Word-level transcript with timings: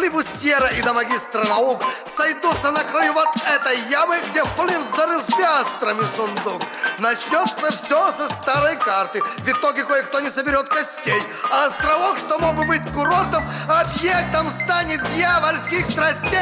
флибустьера 0.00 0.68
и 0.68 0.82
до 0.82 0.94
магистра 0.94 1.44
наук, 1.44 1.82
сойдутся 2.06 2.70
на 2.70 2.82
краю 2.84 3.12
вот 3.12 3.28
этой 3.36 3.78
ямы, 3.90 4.16
где 4.30 4.42
Флинт 4.42 4.88
зарыл 4.96 5.20
с 5.20 5.26
пиастрами 5.26 6.06
сундук. 6.16 6.62
Начнется 6.98 7.70
все 7.70 8.10
со 8.10 8.26
старой 8.28 8.76
карты. 8.76 9.20
В 9.20 9.48
итоге 9.48 9.84
кое-кто 9.84 10.20
не 10.20 10.30
соберет 10.30 10.68
костей. 10.68 11.22
А 11.50 11.66
островок, 11.66 12.16
что 12.16 12.38
мог 12.38 12.56
бы 12.56 12.64
быть 12.64 12.80
курортом, 12.94 13.44
объектом 13.68 14.50
станет 14.50 15.06
дьявольских 15.14 15.84
страстей. 15.84 16.40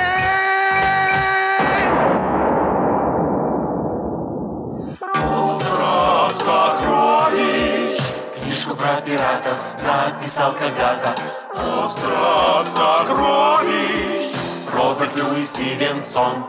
Остров 5.34 6.32
сокровищ 6.32 7.98
Книжку 8.38 8.76
про 8.76 9.00
пиратов 9.00 9.64
написал 9.82 10.52
когда-то 10.52 11.47
Остров 11.88 12.64
сокровищ 12.66 14.30
Роберт 14.74 15.16
Льюис 15.16 15.52
Стивенсон. 15.52 16.44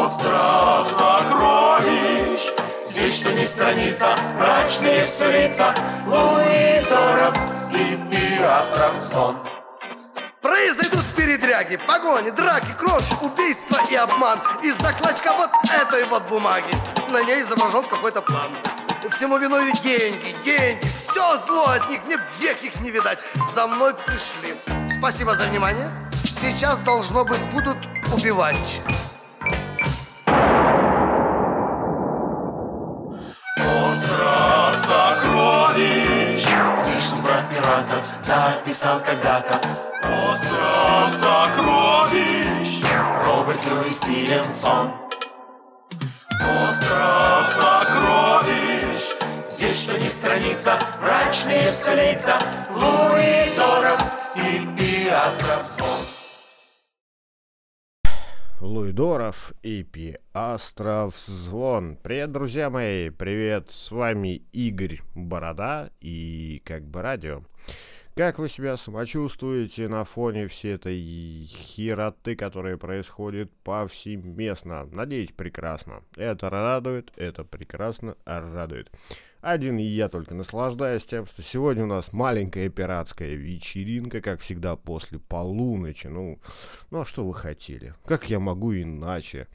Остров 0.00 0.84
сокровищ 0.84 2.52
Здесь 2.86 3.18
что 3.18 3.32
ни 3.32 3.44
страница, 3.44 4.16
мрачные 4.38 5.04
все 5.06 5.28
лица 5.32 5.74
Луидоров 6.06 7.36
и 7.72 7.98
пиастров 8.08 8.96
звон. 8.96 9.38
Произойдут 10.40 11.04
передряги, 11.16 11.76
погони, 11.84 12.30
драки, 12.30 12.72
кровь, 12.78 13.10
убийства 13.22 13.80
и 13.90 13.96
обман. 13.96 14.38
Из-за 14.62 14.92
клочка 14.92 15.32
вот 15.32 15.50
этой 15.82 16.04
вот 16.04 16.22
бумаги. 16.28 16.72
На 17.10 17.24
ней 17.24 17.42
изображен 17.42 17.82
какой-то 17.82 18.22
план 18.22 18.52
Всему 19.10 19.36
виною 19.36 19.72
деньги, 19.82 20.34
деньги. 20.44 20.86
Все 20.86 21.38
зло 21.46 21.66
от 21.68 21.88
них, 21.90 22.04
мне 22.06 22.16
век 22.40 22.62
их 22.62 22.80
не 22.80 22.90
видать. 22.90 23.18
За 23.54 23.66
мной 23.66 23.94
пришли. 23.94 24.54
Спасибо 24.90 25.34
за 25.34 25.44
внимание. 25.44 25.88
Сейчас, 26.24 26.80
должно 26.80 27.24
быть, 27.24 27.40
будут 27.52 27.76
убивать. 28.12 28.80
Остров 33.58 34.74
сокровищ. 34.74 36.44
Книжку 36.82 37.22
про 37.22 37.42
пиратов 37.50 38.12
написал 38.26 39.00
когда-то. 39.00 39.60
Остров 40.30 41.12
сокровищ. 41.12 42.82
Роберт 43.24 43.66
Льюис 43.66 43.96
Стивенсон 43.96 44.92
Остров 46.40 47.46
сокровищ 47.46 48.73
Здесь 49.56 49.84
что 49.84 49.96
ни 49.96 50.08
страница, 50.08 50.76
мрачные 51.00 51.70
все 51.70 51.94
лица 51.94 52.36
Луидоров 52.72 54.02
и 54.34 54.66
Пиастров 54.76 55.64
звон 55.64 56.00
Луидоров 58.60 59.52
и 59.62 59.84
Пиастров 59.84 61.16
Звон. 61.16 61.96
Привет, 62.02 62.32
друзья 62.32 62.68
мои, 62.68 63.10
привет, 63.10 63.70
с 63.70 63.92
вами 63.92 64.42
Игорь 64.52 65.02
Борода 65.14 65.90
и 66.00 66.60
как 66.64 66.82
бы 66.82 67.02
радио. 67.02 67.44
Как 68.16 68.38
вы 68.38 68.48
себя 68.48 68.76
самочувствуете 68.76 69.88
на 69.88 70.04
фоне 70.04 70.48
всей 70.48 70.74
этой 70.74 70.98
хероты, 71.46 72.34
которая 72.36 72.76
происходит 72.76 73.52
повсеместно? 73.64 74.84
Надеюсь, 74.86 75.30
прекрасно. 75.30 76.02
Это 76.16 76.50
радует, 76.50 77.12
это 77.16 77.42
прекрасно 77.42 78.16
радует. 78.24 78.90
Один 79.44 79.76
я 79.76 80.08
только 80.08 80.34
наслаждаюсь 80.34 81.04
тем, 81.04 81.26
что 81.26 81.42
сегодня 81.42 81.84
у 81.84 81.86
нас 81.86 82.14
маленькая 82.14 82.70
пиратская 82.70 83.34
вечеринка, 83.34 84.22
как 84.22 84.40
всегда, 84.40 84.74
после 84.74 85.18
полуночи. 85.18 86.06
Ну, 86.06 86.40
ну 86.90 87.02
а 87.02 87.04
что 87.04 87.26
вы 87.26 87.34
хотели? 87.34 87.92
Как 88.06 88.30
я 88.30 88.40
могу 88.40 88.72
иначе? 88.74 89.46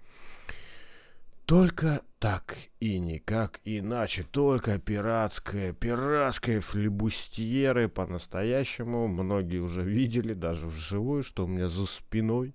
Только 1.45 2.03
так 2.19 2.55
и 2.79 3.00
никак 3.00 3.61
иначе. 3.63 4.22
Только 4.29 4.77
пиратская, 4.77 5.73
пиратская 5.73 6.61
флебустьеры 6.61 7.89
по-настоящему. 7.89 9.07
Многие 9.07 9.57
уже 9.57 9.81
видели, 9.81 10.35
даже 10.35 10.67
вживую, 10.67 11.23
что 11.23 11.45
у 11.45 11.47
меня 11.47 11.67
за 11.67 11.88
спиной 11.88 12.53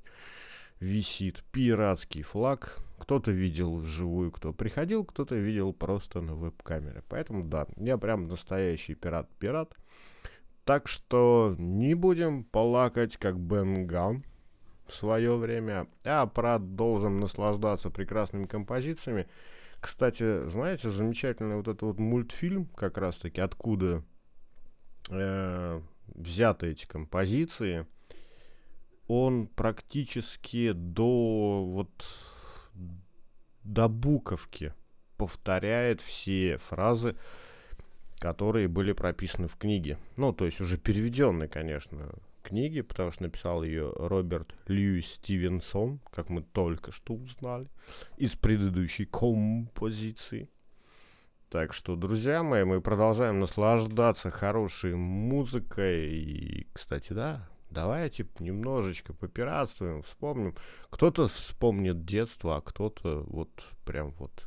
висит 0.79 1.43
пиратский 1.51 2.23
флаг. 2.23 2.84
Кто-то 2.99 3.33
видел 3.33 3.77
вживую, 3.77 4.31
кто 4.31 4.53
приходил, 4.53 5.05
кто-то 5.05 5.35
видел 5.35 5.73
просто 5.73 6.21
на 6.21 6.35
веб-камере. 6.35 7.03
Поэтому 7.09 7.45
да, 7.45 7.67
я 7.77 7.99
прям 7.99 8.29
настоящий 8.29 8.95
пират-пират. 8.95 9.75
Так 10.65 10.89
что 10.89 11.55
не 11.59 11.95
будем 11.95 12.45
плакать, 12.45 13.17
как 13.17 13.39
Бенган 13.39 14.25
в 14.87 14.93
свое 14.95 15.37
время, 15.37 15.89
а 16.05 16.27
продолжим 16.27 17.21
наслаждаться 17.21 17.91
прекрасными 17.91 18.47
композициями. 18.47 19.27
Кстати, 19.81 20.49
знаете, 20.49 20.91
замечательный 20.91 21.57
вот 21.57 21.69
этот 21.69 21.83
вот 21.83 21.99
мультфильм, 21.99 22.67
как 22.75 22.97
раз-таки, 22.97 23.41
откуда 23.41 24.03
э, 25.11 25.81
взяты 26.07 26.69
эти 26.69 26.87
композиции, 26.87 27.87
он 29.07 29.47
практически 29.49 30.73
до 30.73 31.65
вот 31.67 31.91
до 33.63 33.89
буковки 33.89 34.75
повторяет 35.17 36.01
все 36.01 36.59
фразы, 36.59 37.17
которые 38.19 38.69
были 38.69 38.93
прописаны 38.93 39.49
в 39.49 39.57
книге. 39.57 39.99
Ну, 40.17 40.33
то 40.33 40.45
есть 40.45 40.61
уже 40.61 40.79
переведенные, 40.79 41.49
конечно, 41.49 42.11
книги, 42.43 42.83
потому 42.83 43.11
что 43.11 43.25
написал 43.25 43.63
ее 43.63 43.93
Роберт 43.97 44.55
Льюис 44.67 45.07
Стивенсон, 45.15 46.01
как 46.11 46.29
мы 46.29 46.43
только 46.43 46.93
что 46.93 47.15
узнали, 47.15 47.69
из 48.17 48.37
предыдущей 48.37 49.07
композиции. 49.07 50.49
Так 51.49 51.73
что, 51.73 51.97
друзья 51.97 52.43
мои, 52.43 52.65
мы 52.65 52.81
продолжаем 52.81 53.41
наслаждаться 53.41 54.31
хорошей 54.31 54.95
музыкой. 54.95 56.13
И, 56.13 56.67
кстати, 56.73 57.13
да, 57.13 57.49
давайте 57.75 58.27
немножечко 58.39 59.13
попиратствуем, 59.13 60.03
вспомним. 60.03 60.55
Кто-то 60.89 61.29
вспомнит 61.29 62.05
детство, 62.05 62.57
а 62.57 62.61
кто-то 62.63 63.25
вот 63.27 63.51
прям 63.85 64.13
вот 64.13 64.47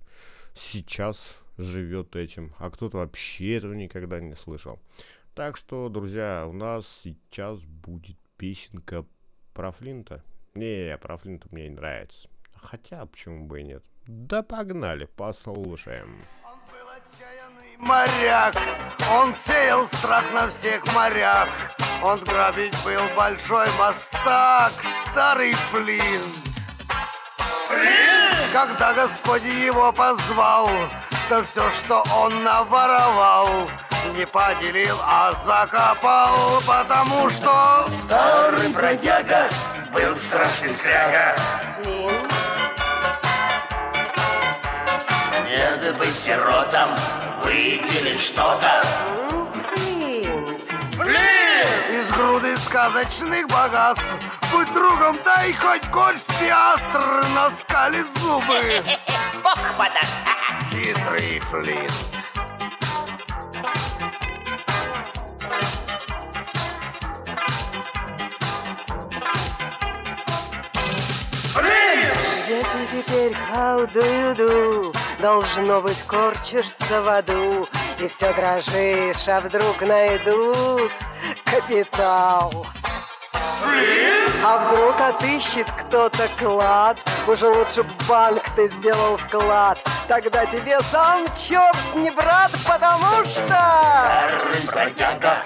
сейчас 0.55 1.37
живет 1.57 2.15
этим, 2.15 2.55
а 2.57 2.71
кто-то 2.71 2.97
вообще 2.97 3.57
этого 3.57 3.73
никогда 3.73 4.19
не 4.19 4.33
слышал. 4.33 4.79
Так 5.35 5.57
что, 5.57 5.89
друзья, 5.89 6.47
у 6.47 6.53
нас 6.53 6.87
сейчас 7.03 7.59
будет 7.59 8.17
песенка 8.37 9.05
про 9.53 9.71
Флинта. 9.71 10.23
Не, 10.55 10.97
про 10.97 11.17
Флинта 11.17 11.47
мне 11.51 11.67
не 11.67 11.75
нравится. 11.75 12.29
Хотя, 12.55 13.05
почему 13.05 13.45
бы 13.45 13.59
и 13.59 13.63
нет. 13.63 13.83
Да 14.07 14.41
погнали, 14.41 15.05
послушаем. 15.05 16.09
Он 16.43 16.59
был 16.65 16.89
отчаянный 16.89 17.77
моряк, 17.77 18.55
он 19.11 19.35
сеял 19.35 19.85
страх 19.87 20.33
на 20.33 20.49
всех 20.49 20.85
морях. 20.93 21.49
Он 22.01 22.19
грабить 22.19 22.75
был 22.83 23.01
большой 23.15 23.67
мастак, 23.79 24.71
старый 25.11 25.53
Флинт. 25.71 26.35
Когда 28.53 28.93
Господи 28.93 29.47
его 29.47 29.91
позвал, 29.91 30.69
то 31.27 31.43
все, 31.43 31.69
что 31.71 32.03
он 32.15 32.43
наворовал, 32.43 33.69
не 34.15 34.25
поделил, 34.25 34.97
а 35.01 35.33
закопал, 35.45 36.61
потому 36.65 37.29
что... 37.29 37.87
Старый 38.03 38.69
бродяга 38.69 39.49
был 39.91 40.15
страшный 40.15 40.69
скряга. 40.69 41.35
Нет 45.49 45.97
бы 45.97 46.05
сиротам 46.05 46.95
выделить 47.43 48.21
что-то. 48.21 48.83
Из 50.99 51.46
груды 52.37 52.57
сказочных 52.57 53.47
богатств 53.47 54.05
Будь 54.51 54.71
другом, 54.71 55.17
дай 55.25 55.53
хоть 55.53 55.87
горсть 55.89 56.25
пиастр 56.39 57.25
Наскалит 57.33 58.05
зубы 58.19 58.83
Бог 59.43 59.57
подаст. 59.77 60.13
Хитрый 60.71 61.39
Флинт 61.39 61.91
Где 72.45 72.61
ты 72.61 73.01
теперь, 73.01 73.33
how 73.33 73.85
do 73.87 73.99
you 73.99 74.33
do? 74.33 75.06
Должно 75.19 75.81
быть, 75.81 76.01
корчишься 76.05 77.01
в 77.01 77.09
аду 77.09 77.67
И 77.99 78.07
все 78.07 78.33
дрожишь, 78.33 79.27
а 79.27 79.41
вдруг 79.41 79.81
найдут 79.81 80.91
капитал. 81.43 82.65
А 84.43 84.57
вдруг 84.57 84.99
отыщет 85.01 85.69
кто-то 85.71 86.29
клад? 86.37 86.99
Уже 87.27 87.47
лучше 87.47 87.83
б 87.83 87.89
банк 88.07 88.43
ты 88.55 88.69
сделал 88.69 89.17
вклад. 89.17 89.79
Тогда 90.07 90.45
тебе 90.45 90.79
сам 90.91 91.25
черт 91.35 91.95
не 91.95 92.11
брат, 92.11 92.51
потому 92.65 93.25
что... 93.25 93.41
Старый 93.47 94.61
бродяга 94.65 95.37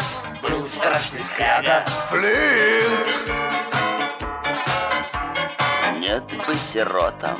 был 0.41 0.65
страшный 0.65 1.21
скряга. 1.21 1.83
Флинт! 2.09 3.31
Нет 5.97 6.25
бы 6.45 6.55
сиротам 6.55 7.39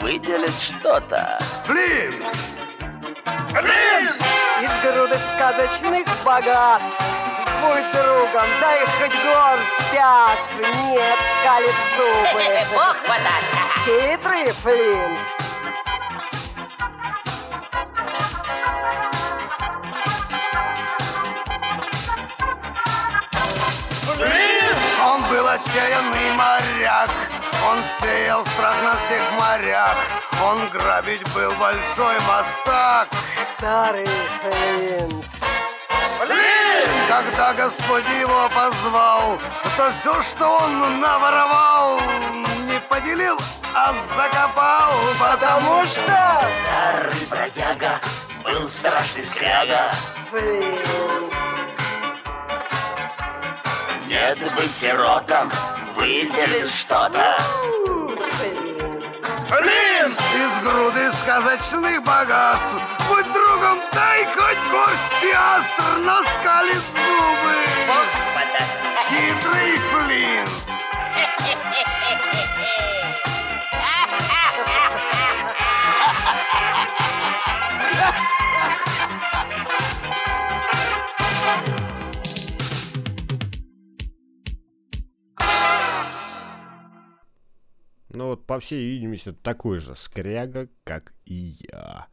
выделить 0.00 0.60
что-то. 0.60 1.38
Флинт! 1.64 2.24
Из 4.62 4.82
груды 4.82 5.18
сказочных 5.34 6.06
богатств. 6.24 7.02
Будь 7.60 7.92
другом, 7.92 8.48
дай 8.60 8.80
хоть 8.86 9.12
горсть 9.24 9.92
пяств. 9.92 10.54
Нет, 10.86 11.18
скалит 11.40 11.74
зубы. 11.96 12.44
Бог 12.74 12.96
подаст. 13.06 13.46
Хитрый 13.84 14.52
Флинт 14.62 15.18
Он 25.04 25.22
был 25.30 25.46
отчаянный 25.46 26.32
моряк 26.32 27.10
Он 27.70 27.84
сеял 28.00 28.46
страх 28.46 28.76
на 28.82 28.96
всех 28.96 29.20
морях. 29.38 29.96
Он 30.42 30.68
грабить 30.70 31.22
был 31.34 31.52
большой 31.56 32.18
мастак 32.20 33.08
Старый 33.56 34.06
Флинт 34.40 35.24
Когда 37.08 37.52
Господь 37.54 38.08
его 38.20 38.48
позвал 38.48 39.38
То 39.76 39.92
все, 39.92 40.22
что 40.22 40.48
он 40.62 41.00
наворовал 41.00 42.00
Не 42.68 42.80
поделил, 42.88 43.36
а 43.74 43.94
закопал 44.16 44.92
Потому 45.18 45.84
что 45.86 46.48
Старый 46.62 47.26
бродяга 47.28 48.00
был 48.44 48.68
страшный 48.68 49.24
скряга. 49.24 49.90
Флинт 50.30 51.34
Нет 54.06 54.38
бы 54.54 54.68
сиротам 54.68 55.50
выделить 55.98 56.70
что-то. 56.70 57.36
Флинт 59.48 60.18
Из 60.18 60.62
груды 60.62 61.10
сказочных 61.22 62.02
богатств. 62.04 62.76
Будь 63.08 63.32
другом, 63.32 63.80
дай 63.92 64.24
хоть 64.26 64.58
горсть 64.70 65.22
пиастр 65.22 65.98
Но 65.98 66.20
скалит 66.22 66.82
зубы. 66.94 67.56
Хитрый 69.08 69.78
Флинт 69.90 70.50
Ну 88.18 88.30
вот, 88.30 88.44
по 88.46 88.58
всей 88.58 88.84
видимости, 88.84 89.32
такой 89.32 89.78
же 89.78 89.94
скряга, 89.94 90.68
как 90.82 91.14
и 91.24 91.54
я. 91.70 92.08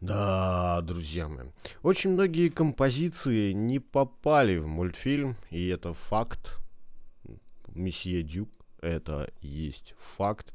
Да, 0.00 0.80
друзья 0.80 1.28
мои. 1.28 1.48
Очень 1.82 2.12
многие 2.12 2.48
композиции 2.48 3.52
не 3.52 3.78
попали 3.78 4.56
в 4.56 4.66
мультфильм, 4.66 5.36
и 5.50 5.68
это 5.68 5.92
факт. 5.92 6.58
Месье 7.68 8.22
Дюк, 8.22 8.48
это 8.80 9.30
есть 9.42 9.94
факт. 9.98 10.54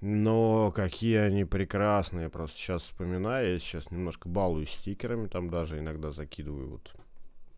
Но 0.00 0.72
какие 0.72 1.18
они 1.18 1.44
прекрасные. 1.44 2.30
Просто 2.30 2.58
сейчас 2.58 2.82
вспоминаю, 2.82 3.52
я 3.52 3.60
сейчас 3.60 3.92
немножко 3.92 4.28
балуюсь 4.28 4.70
стикерами, 4.70 5.28
там 5.28 5.50
даже 5.50 5.78
иногда 5.78 6.10
закидываю 6.10 6.68
вот 6.68 6.96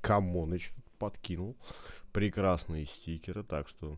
Камоныч 0.02 0.72
подкинул. 0.98 1.56
Прекрасные 2.12 2.84
стикеры, 2.84 3.42
так 3.42 3.68
что, 3.68 3.96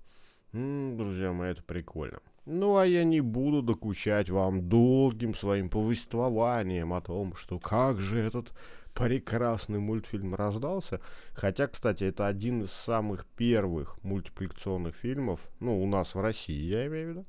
м, 0.53 0.97
друзья 0.97 1.33
мои, 1.33 1.51
это 1.51 1.65
прикольно. 1.65 2.21
Ну, 2.51 2.79
а 2.79 2.87
я 2.87 3.05
не 3.05 3.21
буду 3.21 3.61
докучать 3.61 4.31
вам 4.31 4.71
долгим 4.71 5.35
своим 5.35 5.69
повествованием 5.69 6.95
о 6.95 7.03
том, 7.03 7.37
что 7.37 7.59
как 7.59 8.01
же 8.01 8.17
этот 8.17 8.55
прекрасный 8.95 9.79
мультфильм 9.79 10.35
рождался. 10.35 11.03
Хотя, 11.35 11.67
кстати, 11.67 12.05
это 12.05 12.27
один 12.27 12.63
из 12.63 12.73
самых 12.73 13.27
первых 13.27 14.03
мультипликационных 14.03 14.95
фильмов, 14.95 15.51
ну, 15.61 15.79
у 15.83 15.87
нас 15.87 16.15
в 16.15 16.21
России, 16.23 16.59
я 16.59 16.87
имею 16.87 17.07
в 17.07 17.11
виду, 17.11 17.27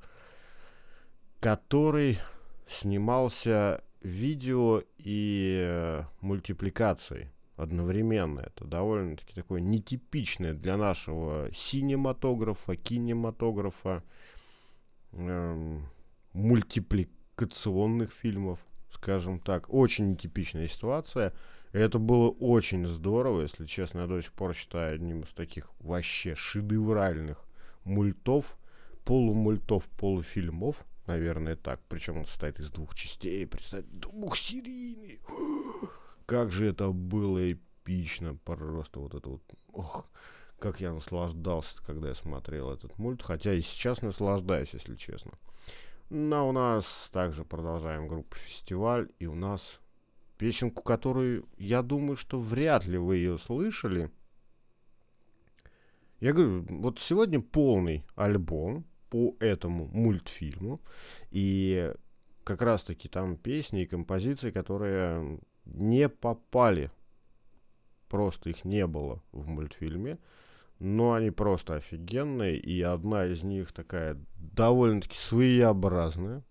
который 1.42 2.20
снимался 2.66 3.84
видео 4.02 4.84
и 4.98 5.66
э, 5.68 6.04
мультипликацией 6.22 7.28
одновременно. 7.58 8.40
Это 8.40 8.64
довольно-таки 8.64 9.34
такое 9.36 9.60
нетипичное 9.60 10.54
для 10.54 10.78
нашего 10.78 11.50
синематографа, 11.54 12.78
кинематографа, 12.78 14.02
эм, 15.12 15.88
мультипликационных 16.34 18.12
фильмов, 18.12 18.60
скажем 18.92 19.40
так. 19.40 19.72
Очень 19.74 20.10
нетипичная 20.10 20.68
ситуация. 20.68 21.34
Это 21.72 22.00
было 22.00 22.30
очень 22.30 22.88
здорово, 22.88 23.44
если 23.44 23.66
честно, 23.66 24.02
я 24.02 24.08
до 24.08 24.22
сих 24.22 24.34
пор 24.34 24.56
считаю 24.56 24.96
одним 24.96 25.22
из 25.22 25.30
таких 25.30 25.70
вообще 25.80 26.34
шедевральных 26.34 27.46
мультов, 27.84 28.58
полумультов, 29.06 29.84
полуфильмов, 30.00 30.84
наверное, 31.06 31.56
так. 31.56 31.80
Причем 31.88 32.18
он 32.18 32.26
состоит 32.26 32.60
из 32.60 32.72
двух 32.72 32.96
частей, 32.96 33.46
представьте, 33.46 33.90
двухсерийный. 33.92 35.20
Как 36.26 36.52
же 36.52 36.68
это 36.68 36.90
было 36.90 37.52
эпично, 37.52 38.36
просто 38.36 39.00
вот 39.00 39.14
это 39.14 39.30
вот, 39.30 39.44
ох, 39.74 40.10
как 40.60 40.82
я 40.82 40.94
наслаждался, 40.94 41.82
когда 41.86 42.10
я 42.10 42.16
смотрел 42.16 42.72
этот 42.72 42.98
мульт, 42.98 43.22
хотя 43.24 43.54
и 43.54 43.62
сейчас 43.62 44.02
наслаждаюсь, 44.02 44.74
если 44.74 44.96
честно. 44.96 45.32
Но 46.10 46.48
у 46.50 46.52
нас 46.52 47.10
также 47.12 47.46
продолжаем 47.46 48.08
группу 48.08 48.36
«Фестиваль», 48.36 49.10
и 49.20 49.26
у 49.26 49.36
нас 49.36 49.80
песенку, 50.38 50.82
которую, 50.82 51.48
я 51.58 51.82
думаю, 51.82 52.16
что 52.16 52.40
вряд 52.40 52.86
ли 52.86 52.98
вы 52.98 53.18
ее 53.18 53.38
слышали. 53.38 54.10
Я 56.20 56.34
говорю, 56.34 56.66
вот 56.70 57.00
сегодня 57.00 57.40
полный 57.40 58.06
альбом 58.16 58.86
по 59.10 59.36
этому 59.40 59.86
мультфильму, 59.86 60.82
и 61.32 61.94
как 62.44 62.62
раз-таки 62.62 63.08
там 63.08 63.38
песни 63.38 63.84
и 63.84 63.88
композиции, 63.88 64.52
которые 64.52 65.40
не 65.66 66.10
попали, 66.10 66.92
просто 68.08 68.50
их 68.50 68.66
не 68.66 68.88
было 68.88 69.22
в 69.32 69.48
мультфильме, 69.48 70.18
но 70.80 71.14
они 71.14 71.30
просто 71.30 71.76
офигенные, 71.76 72.58
и 72.58 72.82
одна 72.82 73.26
из 73.26 73.44
них 73.44 73.72
такая 73.74 74.18
довольно-таки 74.36 75.18
своеобразная. 75.18 76.44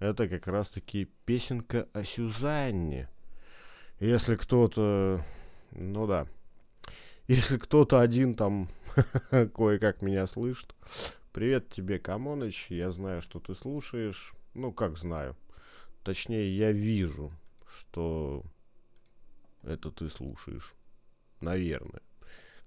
Это 0.00 0.28
как 0.28 0.48
раз-таки 0.48 1.08
песенка 1.24 1.88
о 1.92 2.02
Сюзанне. 2.02 3.08
Если 4.00 4.34
кто-то, 4.34 5.24
ну 5.70 6.06
да, 6.08 6.26
если 7.28 7.56
кто-то 7.56 8.00
один 8.00 8.34
там 8.34 8.68
кое-как 9.30 10.02
меня 10.02 10.26
слышит, 10.26 10.74
привет 11.32 11.68
тебе, 11.68 12.00
Камоныч, 12.00 12.66
я 12.70 12.90
знаю, 12.90 13.22
что 13.22 13.38
ты 13.38 13.54
слушаешь, 13.54 14.34
ну 14.54 14.72
как 14.72 14.98
знаю, 14.98 15.36
точнее 16.02 16.56
я 16.56 16.72
вижу, 16.72 17.30
что 17.78 18.42
это 19.62 19.92
ты 19.92 20.08
слушаешь, 20.08 20.74
наверное. 21.40 22.02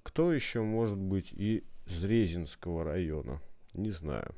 Кто 0.06 0.32
еще 0.32 0.62
может 0.62 1.00
быть 1.00 1.34
и 1.34 1.64
из 1.88 2.04
Резинского 2.04 2.84
района? 2.84 3.42
Не 3.74 3.90
знаю. 3.90 4.36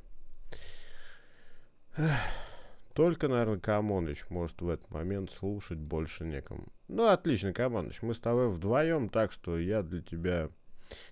Только, 2.94 3.28
наверное, 3.28 3.60
Камоныч 3.60 4.30
может 4.30 4.62
в 4.62 4.70
этот 4.70 4.90
момент 4.90 5.30
слушать 5.30 5.78
больше 5.78 6.24
некому. 6.24 6.64
Ну, 6.88 7.06
отлично, 7.08 7.52
Камоныч, 7.52 8.02
мы 8.02 8.16
с 8.16 8.20
тобой 8.20 8.50
вдвоем, 8.50 9.10
так 9.10 9.34
что 9.34 9.60
я 9.60 9.84
для 9.84 10.02
тебя 10.02 10.50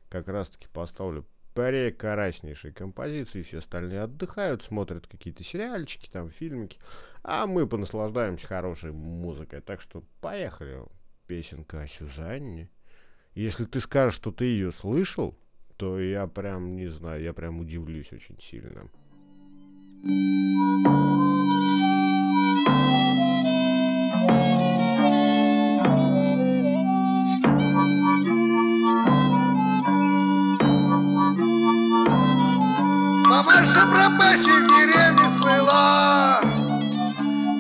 как 0.10 0.30
раз-таки 0.30 0.68
поставлю 0.70 1.26
прекраснейшие 1.54 2.74
композиции, 2.74 3.42
все 3.42 3.58
остальные 3.58 4.02
отдыхают, 4.02 4.64
смотрят 4.64 5.06
какие-то 5.06 5.44
сериальчики, 5.44 6.10
там, 6.10 6.30
фильмики, 6.30 6.80
а 7.24 7.46
мы 7.46 7.68
понаслаждаемся 7.68 8.48
хорошей 8.48 8.94
музыкой. 8.94 9.62
Так 9.62 9.82
что 9.82 10.02
поехали. 10.22 10.82
Песенка 11.28 11.82
о 11.82 11.88
Сюзанне. 11.88 12.70
Если 13.36 13.66
ты 13.66 13.82
скажешь, 13.82 14.16
что 14.16 14.32
ты 14.32 14.46
ее 14.46 14.72
слышал, 14.72 15.38
то 15.76 16.00
я 16.00 16.26
прям 16.26 16.78
не 16.78 16.88
знаю, 16.88 17.22
я 17.22 17.34
прям 17.34 17.60
удивлюсь 17.60 18.14
очень 18.14 18.40
сильно. 18.40 18.90
Мамаша 33.28 33.86
пропащей 33.86 34.62
в 34.62 34.68
деревне 34.70 35.28
слыла 35.28 36.40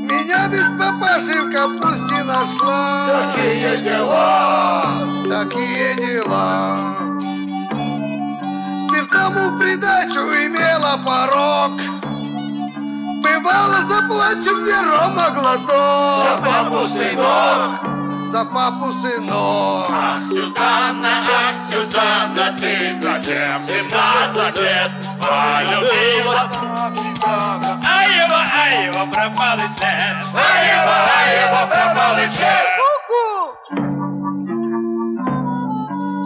Меня 0.03 0.47
без 0.47 0.67
папаши 0.79 1.41
в 1.41 1.51
капусте 1.51 2.23
нашла 2.23 3.33
Такие 3.35 3.81
дела! 3.83 5.14
Такие 5.45 5.95
дела. 5.95 6.95
Спиртному 8.79 9.59
придачу 9.59 10.21
имела 10.21 10.97
порог. 11.05 11.79
Бывало 13.21 13.79
заплачу 13.87 14.55
мне 14.57 14.73
рома 14.81 15.29
глоток. 15.29 16.25
За 16.25 16.41
папу 16.41 16.87
сынок. 16.87 18.31
За 18.31 18.45
папу 18.45 18.91
сынок. 18.91 19.87
Ах, 19.91 20.19
Сюзанна, 20.19 21.13
ах, 21.29 21.55
Сюзанна, 21.69 22.57
ты 22.59 22.95
зачем 22.99 23.61
17 23.67 24.57
лет 24.57 24.91
полюбила? 25.19 26.49
А 27.21 28.03
его, 28.03 28.35
а 28.35 28.83
его 28.83 29.11
пропал 29.11 29.57
и 29.57 29.67
след 29.67 30.25
А 30.33 30.47
его, 30.73 30.95
а 31.05 31.29
его 31.31 31.67
пропал 31.67 32.17
и 32.17 32.27
след 32.29 32.74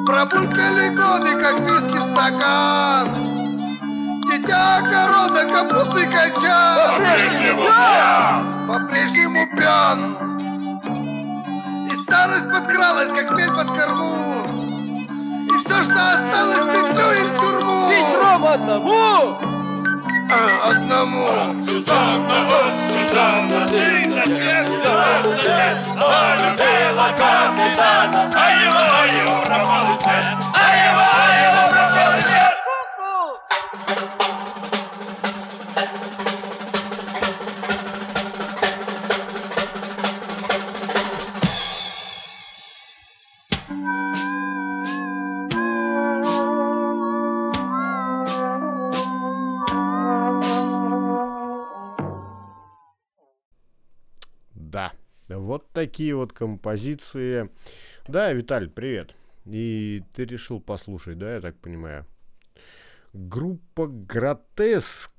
Пробулькали 0.09 0.89
годы, 0.95 1.39
как 1.39 1.59
виски 1.59 1.99
в 1.99 2.01
стакан. 2.01 3.13
Дитя 4.27 4.77
огорода, 4.77 5.45
капустный 5.45 6.07
качан. 6.07 6.95
По-прежнему 6.97 7.61
пьян. 7.61 8.67
По-прежнему 8.67 9.47
пьян. 9.55 10.17
И 11.85 11.95
старость 11.95 12.49
подкралась, 12.49 13.11
как 13.11 13.37
мель 13.37 13.51
под 13.51 13.67
корму. 13.77 14.15
И 15.45 15.57
все, 15.59 15.83
что 15.83 15.93
осталось, 15.93 16.65
петлю 16.73 17.11
или 17.11 17.39
тюрьму. 17.39 17.91
Ром 18.19 18.45
одному! 18.47 19.37
А, 20.31 20.69
Одному. 20.71 21.53
Сюзанна, 21.63 22.47
ох, 22.49 22.73
Сюзанна, 22.89 23.67
ты 23.67 24.09
зачем 24.09 24.65
17 24.65 25.43
лет 25.43 25.77
полюбила 25.93 27.09
капитана? 27.15 28.31
А 28.35 28.51
его 28.63 28.88
вот 55.59 55.71
такие 55.73 56.15
вот 56.15 56.31
композиции. 56.31 57.49
Да, 58.07 58.31
Виталь, 58.31 58.69
привет. 58.69 59.13
И 59.45 60.03
ты 60.13 60.23
решил 60.23 60.61
послушать, 60.61 61.17
да, 61.17 61.35
я 61.35 61.41
так 61.41 61.57
понимаю? 61.57 62.05
Группа 63.11 63.87
Гротеск. 63.87 65.11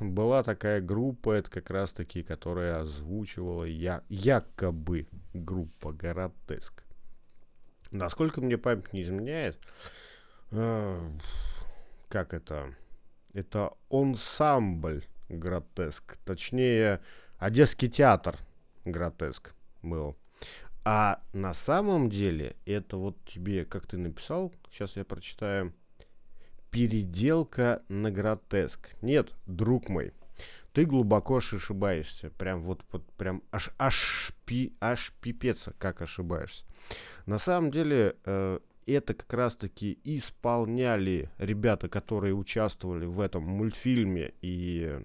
Была 0.00 0.42
такая 0.42 0.80
группа, 0.80 1.32
это 1.32 1.48
как 1.50 1.70
раз 1.70 1.92
таки, 1.92 2.22
которая 2.22 2.80
озвучивала 2.80 3.64
я, 3.64 4.02
якобы 4.08 5.06
группа 5.32 5.92
Гротеск. 5.92 6.82
Насколько 7.92 8.40
мне 8.40 8.58
память 8.58 8.92
не 8.92 9.02
изменяет, 9.02 9.58
э, 10.50 11.10
как 12.08 12.34
это? 12.34 12.74
Это 13.32 13.70
ансамбль 13.90 15.04
Гротеск. 15.28 16.16
Точнее, 16.24 17.00
Одесский 17.38 17.88
театр 17.88 18.34
Гротеск 18.84 19.54
был. 19.84 20.16
А 20.84 21.22
на 21.32 21.54
самом 21.54 22.10
деле, 22.10 22.56
это 22.66 22.96
вот 22.96 23.16
тебе, 23.24 23.64
как 23.64 23.86
ты 23.86 23.96
написал, 23.96 24.52
сейчас 24.70 24.96
я 24.96 25.04
прочитаю, 25.04 25.72
переделка 26.70 27.82
на 27.88 28.10
гротеск. 28.10 28.90
Нет, 29.00 29.32
друг 29.46 29.88
мой, 29.88 30.12
ты 30.74 30.84
глубоко 30.84 31.36
ошибаешься. 31.36 32.30
Прям 32.30 32.62
вот, 32.62 32.84
вот 32.90 33.06
прям 33.12 33.42
аж, 33.50 33.70
аж, 33.78 34.32
пи, 34.44 34.74
аж 34.80 35.14
пипец, 35.20 35.68
как 35.78 36.02
ошибаешься. 36.02 36.64
На 37.26 37.38
самом 37.38 37.70
деле, 37.70 38.16
э, 38.24 38.58
это 38.86 39.14
как 39.14 39.32
раз-таки 39.32 39.98
исполняли 40.04 41.30
ребята, 41.38 41.88
которые 41.88 42.34
участвовали 42.34 43.06
в 43.06 43.20
этом 43.20 43.44
мультфильме 43.44 44.34
и 44.42 45.00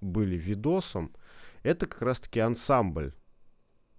были 0.00 0.36
видосом. 0.36 1.14
Это 1.62 1.86
как 1.86 2.02
раз-таки 2.02 2.40
ансамбль 2.40 3.14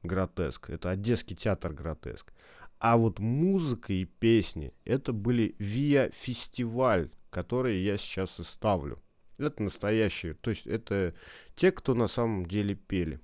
Гротеск. 0.04 0.70
Это 0.70 0.92
Одесский 0.92 1.36
театр 1.36 1.74
Гротеск. 1.74 2.34
А 2.80 2.98
вот 2.98 3.20
музыка 3.20 3.92
и 3.92 4.06
песни, 4.06 4.74
это 4.86 5.12
были 5.12 5.56
Виа 5.60 6.10
Фестиваль, 6.12 7.10
которые 7.30 7.84
я 7.84 7.98
сейчас 7.98 8.40
и 8.40 8.44
ставлю. 8.44 9.02
Это 9.38 9.64
настоящие, 9.64 10.34
то 10.34 10.50
есть 10.50 10.68
это 10.68 11.14
те, 11.56 11.72
кто 11.72 11.94
на 11.94 12.08
самом 12.08 12.46
деле 12.46 12.76
пели. 12.76 13.20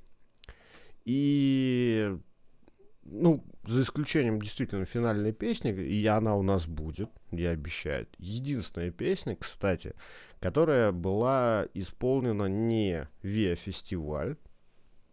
И, 1.03 2.17
ну, 3.03 3.45
за 3.65 3.81
исключением 3.81 4.41
действительно 4.41 4.85
финальной 4.85 5.33
песни, 5.33 5.71
и 5.71 6.05
она 6.05 6.35
у 6.35 6.41
нас 6.41 6.67
будет, 6.67 7.09
я 7.31 7.51
обещаю. 7.51 8.07
Единственная 8.17 8.91
песня, 8.91 9.35
кстати, 9.35 9.93
которая 10.39 10.91
была 10.91 11.67
исполнена 11.73 12.45
не 12.45 13.07
Виа 13.21 13.55
Фестиваль. 13.55 14.37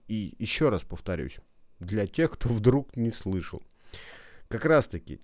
И 0.08 0.34
еще 0.38 0.68
раз 0.68 0.82
повторюсь, 0.82 1.38
для 1.82 2.06
тех, 2.06 2.32
кто 2.32 2.48
вдруг 2.48 2.96
не 2.96 3.10
слышал. 3.10 3.62
Как 4.48 4.64
раз 4.64 4.86
таки 4.88 5.20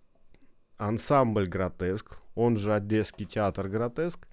ансамбль 0.76 1.46
Гротеск, 1.46 2.18
он 2.34 2.56
же 2.56 2.74
Одесский 2.74 3.26
театр 3.26 3.68
Гротеск, 3.68 4.26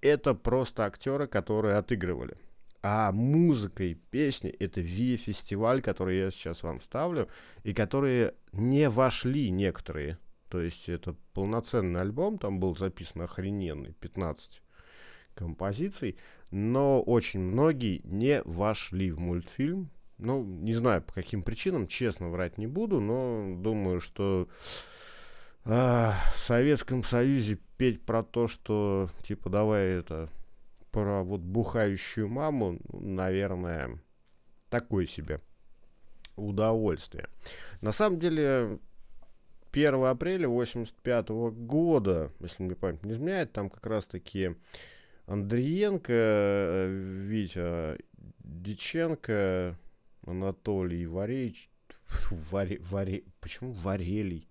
это 0.00 0.34
просто 0.34 0.84
актеры, 0.84 1.26
которые 1.26 1.76
отыгрывали. 1.76 2.36
А 2.82 3.12
музыка 3.12 3.84
и 3.84 3.94
песни 3.94 4.50
это 4.50 4.80
Ви 4.80 5.16
фестиваль, 5.16 5.82
который 5.82 6.18
я 6.18 6.30
сейчас 6.32 6.64
вам 6.64 6.80
ставлю, 6.80 7.28
и 7.62 7.72
которые 7.72 8.34
не 8.52 8.90
вошли 8.90 9.50
некоторые. 9.50 10.18
То 10.48 10.60
есть 10.60 10.88
это 10.88 11.14
полноценный 11.32 12.00
альбом, 12.00 12.38
там 12.38 12.58
был 12.58 12.76
записан 12.76 13.22
охрененный, 13.22 13.92
15 13.92 14.60
композиций, 15.34 16.18
но 16.50 17.00
очень 17.00 17.40
многие 17.40 18.00
не 18.04 18.42
вошли 18.44 19.12
в 19.12 19.20
мультфильм. 19.20 19.90
Ну, 20.22 20.44
не 20.44 20.72
знаю 20.72 21.02
по 21.02 21.12
каким 21.12 21.42
причинам, 21.42 21.88
честно 21.88 22.28
врать 22.28 22.56
не 22.56 22.68
буду, 22.68 23.00
но 23.00 23.56
думаю, 23.56 24.00
что 24.00 24.48
а, 25.64 26.14
в 26.32 26.38
Советском 26.38 27.02
Союзе 27.02 27.58
петь 27.76 28.04
про 28.04 28.22
то, 28.22 28.46
что 28.46 29.10
типа 29.24 29.50
давай 29.50 29.86
это 29.88 30.28
про 30.92 31.24
вот 31.24 31.40
бухающую 31.40 32.28
маму, 32.28 32.78
ну, 32.92 33.00
наверное, 33.00 34.00
такое 34.68 35.06
себе 35.06 35.40
удовольствие. 36.36 37.28
На 37.80 37.90
самом 37.90 38.20
деле, 38.20 38.78
1 39.72 40.04
апреля 40.04 40.48
85 40.48 41.30
года, 41.30 42.30
если 42.38 42.62
мне 42.62 42.76
память 42.76 43.02
не 43.02 43.12
изменяет, 43.12 43.52
там 43.52 43.70
как 43.70 43.84
раз-таки 43.86 44.54
Андриенко, 45.26 46.12
э, 46.12 46.88
Витя 46.90 47.98
Диченко, 48.38 49.78
Анатолий 50.26 51.06
Варевич, 51.06 51.70
Варе, 52.50 52.78
Варе, 52.80 53.24
почему 53.40 53.72
Варелий? 53.72 54.48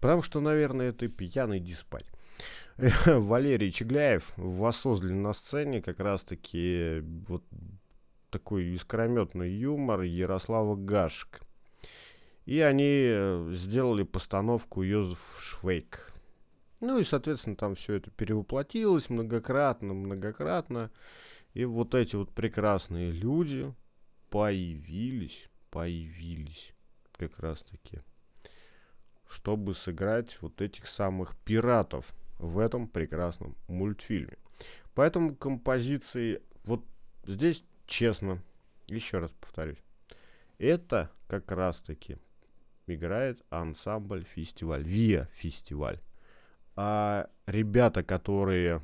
Потому 0.00 0.22
что, 0.22 0.40
наверное, 0.40 0.90
это 0.90 1.08
пьяный 1.08 1.60
диспать. 1.60 2.06
Валерий 3.06 3.70
Чегляев 3.70 4.32
воссоздали 4.36 5.12
на 5.12 5.32
сцене 5.32 5.82
как 5.82 6.00
раз-таки 6.00 7.02
вот 7.28 7.44
такой 8.30 8.66
искрометный 8.74 9.50
юмор 9.52 10.02
Ярослава 10.02 10.76
Гашек. 10.76 11.40
И 12.46 12.58
они 12.60 13.04
э, 13.10 13.50
сделали 13.52 14.02
постановку 14.02 14.82
Йозеф 14.82 15.38
Швейк. 15.40 16.12
Ну 16.80 16.98
и, 16.98 17.04
соответственно, 17.04 17.56
там 17.56 17.74
все 17.74 17.94
это 17.94 18.10
перевоплотилось 18.10 19.10
многократно, 19.10 19.92
многократно. 19.92 20.90
И 21.52 21.64
вот 21.64 21.94
эти 21.94 22.16
вот 22.16 22.30
прекрасные 22.30 23.10
люди 23.10 23.74
появились, 24.30 25.48
появились 25.70 26.72
как 27.12 27.38
раз 27.38 27.62
таки, 27.62 28.00
чтобы 29.28 29.74
сыграть 29.74 30.40
вот 30.40 30.60
этих 30.60 30.86
самых 30.86 31.36
пиратов 31.38 32.14
в 32.38 32.58
этом 32.58 32.88
прекрасном 32.88 33.56
мультфильме. 33.68 34.38
Поэтому 34.94 35.34
композиции, 35.36 36.42
вот 36.64 36.84
здесь 37.26 37.64
честно, 37.86 38.42
еще 38.86 39.18
раз 39.18 39.32
повторюсь, 39.32 39.82
это 40.58 41.10
как 41.28 41.50
раз 41.52 41.78
таки 41.78 42.16
играет 42.86 43.42
ансамбль 43.50 44.24
фестиваль, 44.24 44.82
ВИА 44.82 45.28
фестиваль. 45.32 46.00
А 46.76 47.28
ребята, 47.46 48.02
которые 48.02 48.82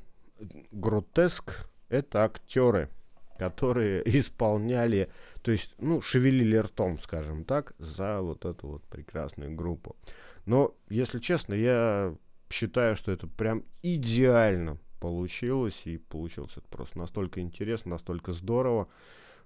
Гротеск— 0.71 1.69
это 1.89 2.25
актеры, 2.25 2.91
которые 3.39 4.03
исполняли, 4.19 5.11
то 5.43 5.51
есть, 5.51 5.75
ну, 5.79 6.01
шевелили 6.01 6.57
ртом, 6.57 6.99
скажем 6.99 7.45
так, 7.45 7.75
за 7.79 8.21
вот 8.21 8.45
эту 8.45 8.69
вот 8.69 8.85
прекрасную 8.85 9.55
группу. 9.55 9.97
Но, 10.45 10.75
если 10.89 11.19
честно, 11.19 11.55
я 11.55 12.15
считаю, 12.51 12.97
что 12.97 13.13
это 13.13 13.27
прям 13.27 13.65
идеально 13.83 14.79
получилось, 15.01 15.83
и 15.85 15.99
получилось 15.99 16.53
это 16.57 16.67
просто 16.69 16.99
настолько 16.99 17.41
интересно, 17.41 17.93
настолько 17.93 18.33
здорово, 18.33 18.89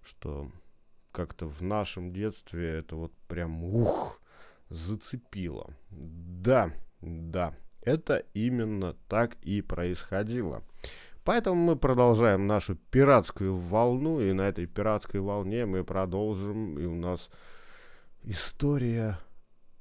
что 0.02 0.50
как-то 1.12 1.46
в 1.46 1.62
нашем 1.62 2.12
детстве 2.12 2.78
это 2.78 2.96
вот 2.96 3.12
прям 3.26 3.64
ух, 3.64 4.20
зацепило. 4.68 5.74
Да, 5.90 6.72
да, 7.00 7.54
это 7.82 8.24
именно 8.34 8.94
так 9.08 9.36
и 9.42 9.62
происходило. 9.62 10.62
Поэтому 11.30 11.62
мы 11.62 11.76
продолжаем 11.76 12.48
нашу 12.48 12.74
пиратскую 12.74 13.56
волну, 13.56 14.20
и 14.20 14.32
на 14.32 14.48
этой 14.48 14.66
пиратской 14.66 15.20
волне 15.20 15.64
мы 15.64 15.84
продолжим, 15.84 16.76
и 16.76 16.84
у 16.86 16.96
нас 16.96 17.30
история 18.24 19.16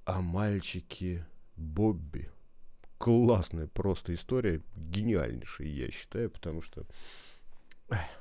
о 0.05 0.21
мальчике 0.21 1.25
Бобби. 1.55 2.29
Классная 2.99 3.65
просто 3.65 4.13
история, 4.13 4.61
гениальнейшая, 4.75 5.69
я 5.69 5.89
считаю, 5.89 6.29
потому 6.29 6.61
что 6.61 6.85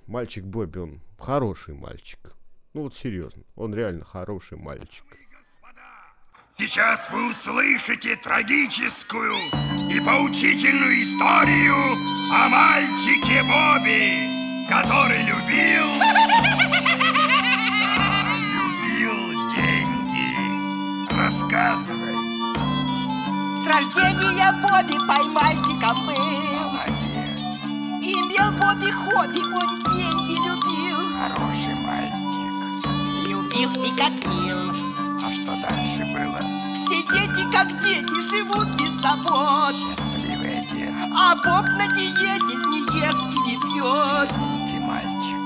мальчик 0.06 0.44
Бобби, 0.46 0.78
он 0.78 1.02
хороший 1.18 1.74
мальчик. 1.74 2.34
Ну 2.72 2.84
вот 2.84 2.94
серьезно, 2.94 3.42
он 3.56 3.74
реально 3.74 4.06
хороший 4.06 4.56
мальчик. 4.56 5.04
Сейчас 6.60 6.98
вы 7.12 7.30
услышите 7.30 8.16
трагическую 8.16 9.36
и 9.88 10.00
поучительную 10.00 11.02
историю 11.02 11.76
о 12.32 12.48
мальчике 12.48 13.44
Бобби, 13.44 14.66
который 14.68 15.22
любил... 15.22 15.86
Да, 16.00 16.14
любил 18.42 19.38
деньги. 19.54 21.14
Рассказывай. 21.14 22.16
С 23.56 23.64
рождения 23.64 24.50
Бобби 24.60 24.98
поймальчиком 25.06 26.06
был. 26.08 26.18
Молодец. 26.72 27.38
Имел 28.02 28.50
Бобби 28.58 28.90
хобби, 28.90 29.42
он 29.54 29.84
деньги 29.94 30.34
любил. 30.44 30.98
Хороший 31.20 31.76
мальчик. 31.76 33.28
Любил 33.28 33.70
и 33.80 33.90
копил. 33.96 34.87
А 35.24 35.32
что 35.32 35.52
дальше 35.60 36.04
было? 36.12 36.40
Все 36.74 37.02
дети, 37.02 37.42
как 37.52 37.80
дети, 37.82 38.20
живут 38.30 38.68
без 38.76 38.92
забот. 39.00 39.74
Счастливое 39.74 40.64
детство. 40.72 41.16
А 41.16 41.34
Боб 41.36 41.66
на 41.76 41.86
диете 41.88 42.54
не 42.70 42.80
ест 43.00 43.18
и 43.34 43.38
не 43.46 43.56
пьет. 43.60 44.30
И 44.72 44.78
мальчик. 44.78 45.38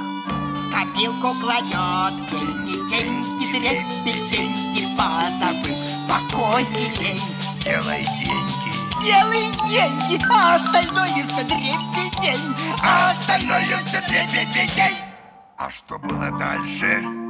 Копилку 0.73 1.35
кладет, 1.41 2.31
деньги, 2.31 2.91
деньги, 2.91 3.47
трепет, 3.53 4.31
деньги, 4.31 4.97
позабыв, 4.97 5.77
покой 6.09 6.65
и 6.65 7.01
лень. 7.01 7.23
Делай 7.65 8.05
деньги. 8.19 8.63
Делай 9.03 9.51
деньги, 9.69 10.23
а 10.31 10.57
остальное 10.57 11.25
все 11.25 11.43
дребедень, 11.43 12.55
а 12.81 13.11
остальное 13.11 13.79
все 13.85 14.01
дребедень. 14.03 14.97
А 15.57 15.71
что 15.71 15.99
было 15.99 16.31
дальше? 16.39 17.22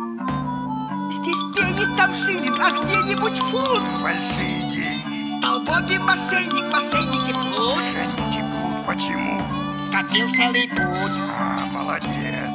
Здесь 1.13 1.43
пенит, 1.55 1.95
там 1.99 2.15
шиллинг, 2.15 2.59
а 2.59 2.71
где-нибудь 2.71 3.37
фунт. 3.37 4.03
Большие 4.03 4.63
деньги. 4.71 5.27
Стал 5.27 5.61
Бобби 5.61 5.99
мошенник, 5.99 6.73
мошенники 6.73 7.35
плут. 7.35 7.77
Мошенники 7.77 8.41
плут. 8.41 8.87
Почему? 8.87 9.43
Скопил 9.79 10.33
целый 10.35 10.69
путь. 10.69 11.13
А, 11.39 11.67
молодец. 11.71 12.51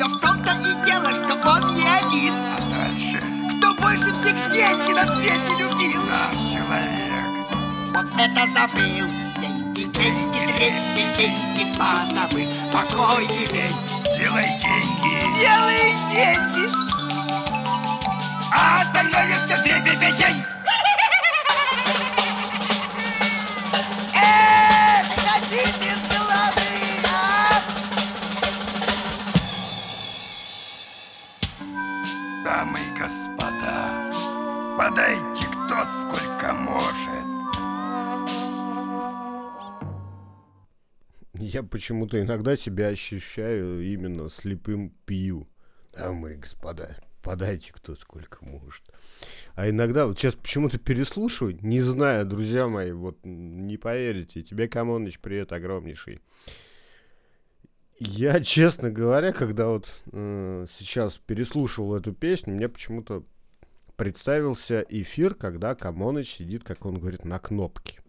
Но 0.00 0.08
в 0.08 0.18
том-то 0.18 0.50
и 0.58 0.84
дело, 0.84 1.14
что 1.14 1.34
он 1.34 1.72
не 1.74 1.86
один. 1.86 2.34
А 2.34 2.58
дальше? 2.74 3.22
Кто 3.56 3.74
больше 3.74 4.12
всех 4.12 4.34
деньги 4.50 4.92
на 4.92 5.06
свете 5.14 5.56
любил. 5.56 6.02
Наш 6.02 6.36
человек. 6.50 7.30
Вот 7.94 8.06
это 8.18 8.52
забыл. 8.52 9.06
Деньги, 9.40 9.84
деньги, 9.84 10.38
трепи, 10.56 11.16
деньги, 11.16 11.78
позабыл. 11.78 12.48
Покой 12.72 13.24
лень. 13.52 13.76
Делай 14.18 14.48
деньги. 14.58 15.38
Делай 15.38 15.94
деньги. 16.10 16.89
А 18.52 18.82
остальное 18.82 19.38
все 19.46 19.62
дребедень. 19.62 20.44
А! 24.14 24.60
Дамы 32.44 32.78
и 32.80 32.98
господа, 32.98 34.10
подайте 34.76 35.46
кто 35.46 35.84
сколько 35.84 36.52
может. 36.52 37.30
Я 41.34 41.62
почему-то 41.62 42.20
иногда 42.20 42.56
себя 42.56 42.88
ощущаю 42.88 43.82
именно 43.82 44.28
слепым 44.28 44.90
пью. 45.06 45.48
Дамы 45.92 46.32
и 46.32 46.36
господа, 46.36 46.96
подайте 47.22 47.72
кто 47.72 47.94
сколько 47.94 48.44
может. 48.44 48.82
А 49.54 49.68
иногда, 49.68 50.06
вот 50.06 50.18
сейчас 50.18 50.34
почему-то 50.34 50.78
переслушиваю, 50.78 51.58
не 51.60 51.80
знаю, 51.80 52.26
друзья 52.26 52.68
мои, 52.68 52.92
вот 52.92 53.18
не 53.24 53.76
поверите, 53.76 54.42
тебе, 54.42 54.68
Камоныч, 54.68 55.18
привет 55.20 55.52
огромнейший. 55.52 56.20
Я, 57.98 58.40
честно 58.40 58.90
говоря, 58.90 59.32
когда 59.32 59.66
вот 59.68 59.92
э, 60.12 60.66
сейчас 60.70 61.18
переслушивал 61.18 61.96
эту 61.96 62.14
песню, 62.14 62.54
мне 62.54 62.68
почему-то 62.68 63.24
представился 63.96 64.86
эфир, 64.88 65.34
когда 65.34 65.74
Камоныч 65.74 66.32
сидит, 66.32 66.64
как 66.64 66.86
он 66.86 66.98
говорит, 66.98 67.26
на 67.26 67.38
кнопке. 67.38 68.00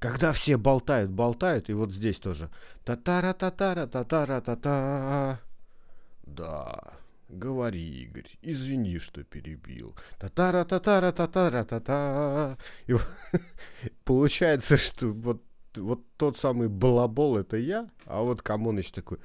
Когда 0.00 0.32
все 0.32 0.56
болтают, 0.56 1.10
болтают, 1.10 1.70
и 1.70 1.72
вот 1.72 1.92
здесь 1.92 2.18
тоже. 2.18 2.50
Татара-татара, 2.84 3.86
татара-та-та. 3.86 5.40
Да, 6.24 6.92
говори, 7.28 8.02
Игорь, 8.02 8.38
извини, 8.42 8.98
что 8.98 9.24
перебил. 9.24 9.96
Татара-татара-татара-та-та. 10.18 12.58
И 12.86 12.94
получается, 14.04 14.76
что 14.76 15.08
вот, 15.08 15.42
вот 15.76 16.02
тот 16.16 16.38
самый 16.38 16.68
балабол 16.68 17.38
это 17.38 17.56
я, 17.56 17.90
а 18.04 18.22
вот 18.22 18.42
Камоныч 18.42 18.92
такой, 18.92 19.18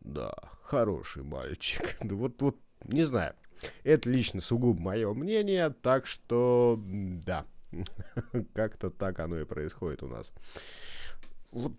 да, 0.00 0.34
хороший 0.62 1.22
мальчик. 1.22 1.96
Вот, 2.04 2.42
вот, 2.42 2.56
не 2.84 3.04
знаю. 3.04 3.34
Это 3.82 4.08
лично 4.08 4.40
сугубо 4.40 4.80
мое 4.80 5.12
мнение, 5.14 5.70
так 5.70 6.06
что, 6.06 6.80
да, 6.80 7.44
как-то 8.54 8.90
так 8.90 9.18
оно 9.18 9.40
и 9.40 9.44
происходит 9.44 10.02
у 10.02 10.08
нас. 10.08 10.30
Вот, 11.50 11.72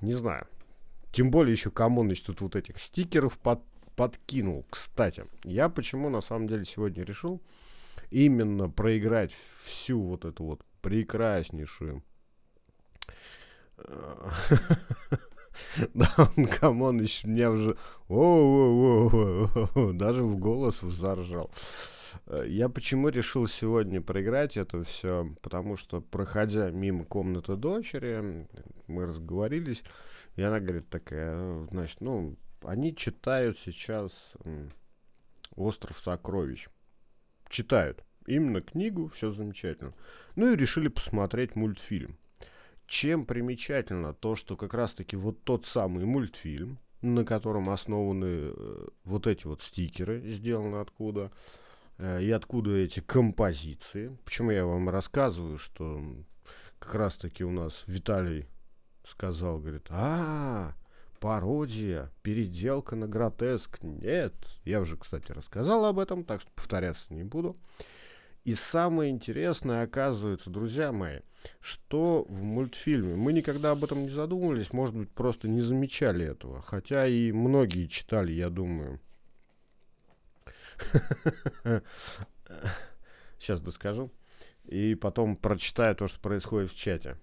не 0.00 0.14
знаю. 0.14 0.46
Тем 1.12 1.30
более 1.30 1.52
еще 1.52 1.70
Камоныч 1.70 2.22
тут 2.22 2.42
вот 2.42 2.56
этих 2.56 2.78
стикеров 2.78 3.38
под, 3.38 3.60
подкинул. 3.98 4.64
Кстати, 4.70 5.24
я 5.42 5.68
почему 5.68 6.08
на 6.08 6.20
самом 6.20 6.46
деле 6.46 6.64
сегодня 6.64 7.02
решил 7.04 7.42
именно 8.10 8.70
проиграть 8.70 9.32
всю 9.64 10.00
вот 10.00 10.24
эту 10.24 10.44
вот 10.44 10.60
прекраснейшую 10.82 12.04
э, 13.76 14.28
да, 15.94 16.30
он, 16.36 16.46
Камоныч, 16.46 17.24
меня 17.24 17.50
уже 17.50 17.76
о-о-о-о-о, 18.08 19.92
даже 19.92 20.22
в 20.22 20.38
голос 20.38 20.78
заржал. 20.80 21.50
Э, 22.26 22.44
Я 22.46 22.68
почему 22.68 23.08
решил 23.08 23.48
сегодня 23.48 24.00
проиграть 24.00 24.56
это 24.56 24.84
все? 24.84 25.34
Потому 25.42 25.76
что, 25.76 26.00
проходя 26.00 26.70
мимо 26.70 27.04
комнаты 27.04 27.56
дочери, 27.56 28.46
мы 28.86 29.06
разговорились, 29.06 29.82
и 30.36 30.42
она 30.42 30.60
говорит 30.60 30.88
такая, 30.88 31.32
«Э, 31.34 31.66
значит, 31.72 32.00
ну, 32.00 32.36
они 32.64 32.94
читают 32.94 33.58
сейчас 33.58 34.32
«Остров 35.54 35.98
сокровищ». 35.98 36.68
Читают. 37.48 38.04
Именно 38.26 38.60
книгу, 38.60 39.08
все 39.08 39.30
замечательно. 39.30 39.94
Ну 40.36 40.52
и 40.52 40.56
решили 40.56 40.88
посмотреть 40.88 41.56
мультфильм. 41.56 42.18
Чем 42.86 43.24
примечательно 43.24 44.12
то, 44.12 44.36
что 44.36 44.56
как 44.56 44.74
раз-таки 44.74 45.16
вот 45.16 45.42
тот 45.44 45.64
самый 45.64 46.04
мультфильм, 46.04 46.78
на 47.00 47.24
котором 47.24 47.70
основаны 47.70 48.52
э, 48.54 48.88
вот 49.04 49.26
эти 49.26 49.46
вот 49.46 49.62
стикеры, 49.62 50.20
сделаны 50.28 50.76
откуда, 50.76 51.30
э, 51.96 52.22
и 52.22 52.30
откуда 52.30 52.76
эти 52.76 53.00
композиции. 53.00 54.16
Почему 54.24 54.50
я 54.50 54.66
вам 54.66 54.88
рассказываю, 54.88 55.58
что 55.58 56.02
как 56.78 56.94
раз-таки 56.94 57.44
у 57.44 57.50
нас 57.50 57.84
Виталий 57.86 58.46
сказал, 59.04 59.58
говорит, 59.58 59.86
а, 59.90 60.74
пародия, 61.20 62.10
переделка 62.22 62.96
на 62.96 63.06
гротеск. 63.06 63.82
Нет, 63.82 64.34
я 64.64 64.80
уже, 64.80 64.96
кстати, 64.96 65.32
рассказал 65.32 65.84
об 65.84 65.98
этом, 65.98 66.24
так 66.24 66.40
что 66.40 66.50
повторяться 66.52 67.12
не 67.12 67.24
буду. 67.24 67.56
И 68.44 68.54
самое 68.54 69.10
интересное, 69.10 69.82
оказывается, 69.82 70.48
друзья 70.48 70.90
мои, 70.92 71.20
что 71.60 72.24
в 72.28 72.42
мультфильме, 72.42 73.14
мы 73.14 73.32
никогда 73.32 73.72
об 73.72 73.84
этом 73.84 74.02
не 74.02 74.10
задумывались, 74.10 74.72
может 74.72 74.96
быть, 74.96 75.10
просто 75.10 75.48
не 75.48 75.60
замечали 75.60 76.24
этого, 76.24 76.62
хотя 76.62 77.06
и 77.06 77.30
многие 77.32 77.86
читали, 77.86 78.32
я 78.32 78.48
думаю. 78.48 79.00
Сейчас 83.38 83.60
доскажу. 83.60 84.10
И 84.64 84.94
потом 84.94 85.36
прочитаю 85.36 85.94
то, 85.94 86.08
что 86.08 86.20
происходит 86.20 86.70
в 86.70 86.76
чате. 86.76 87.16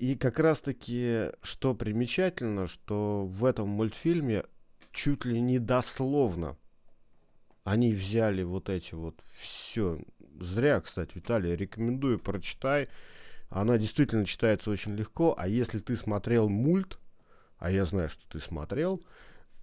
И 0.00 0.16
как 0.16 0.38
раз-таки, 0.38 1.26
что 1.42 1.74
примечательно, 1.74 2.66
что 2.66 3.26
в 3.26 3.44
этом 3.44 3.68
мультфильме 3.68 4.44
чуть 4.92 5.26
ли 5.26 5.38
не 5.42 5.58
дословно 5.58 6.56
они 7.64 7.92
взяли 7.92 8.42
вот 8.42 8.70
эти 8.70 8.94
вот 8.94 9.22
все. 9.26 10.00
Зря, 10.40 10.80
кстати, 10.80 11.12
Виталий, 11.16 11.54
рекомендую, 11.54 12.18
прочитай. 12.18 12.88
Она 13.50 13.76
действительно 13.76 14.24
читается 14.24 14.70
очень 14.70 14.94
легко, 14.96 15.34
а 15.36 15.46
если 15.46 15.80
ты 15.80 15.96
смотрел 15.96 16.48
мульт, 16.48 16.98
а 17.58 17.70
я 17.70 17.84
знаю, 17.84 18.08
что 18.08 18.26
ты 18.26 18.40
смотрел, 18.40 19.02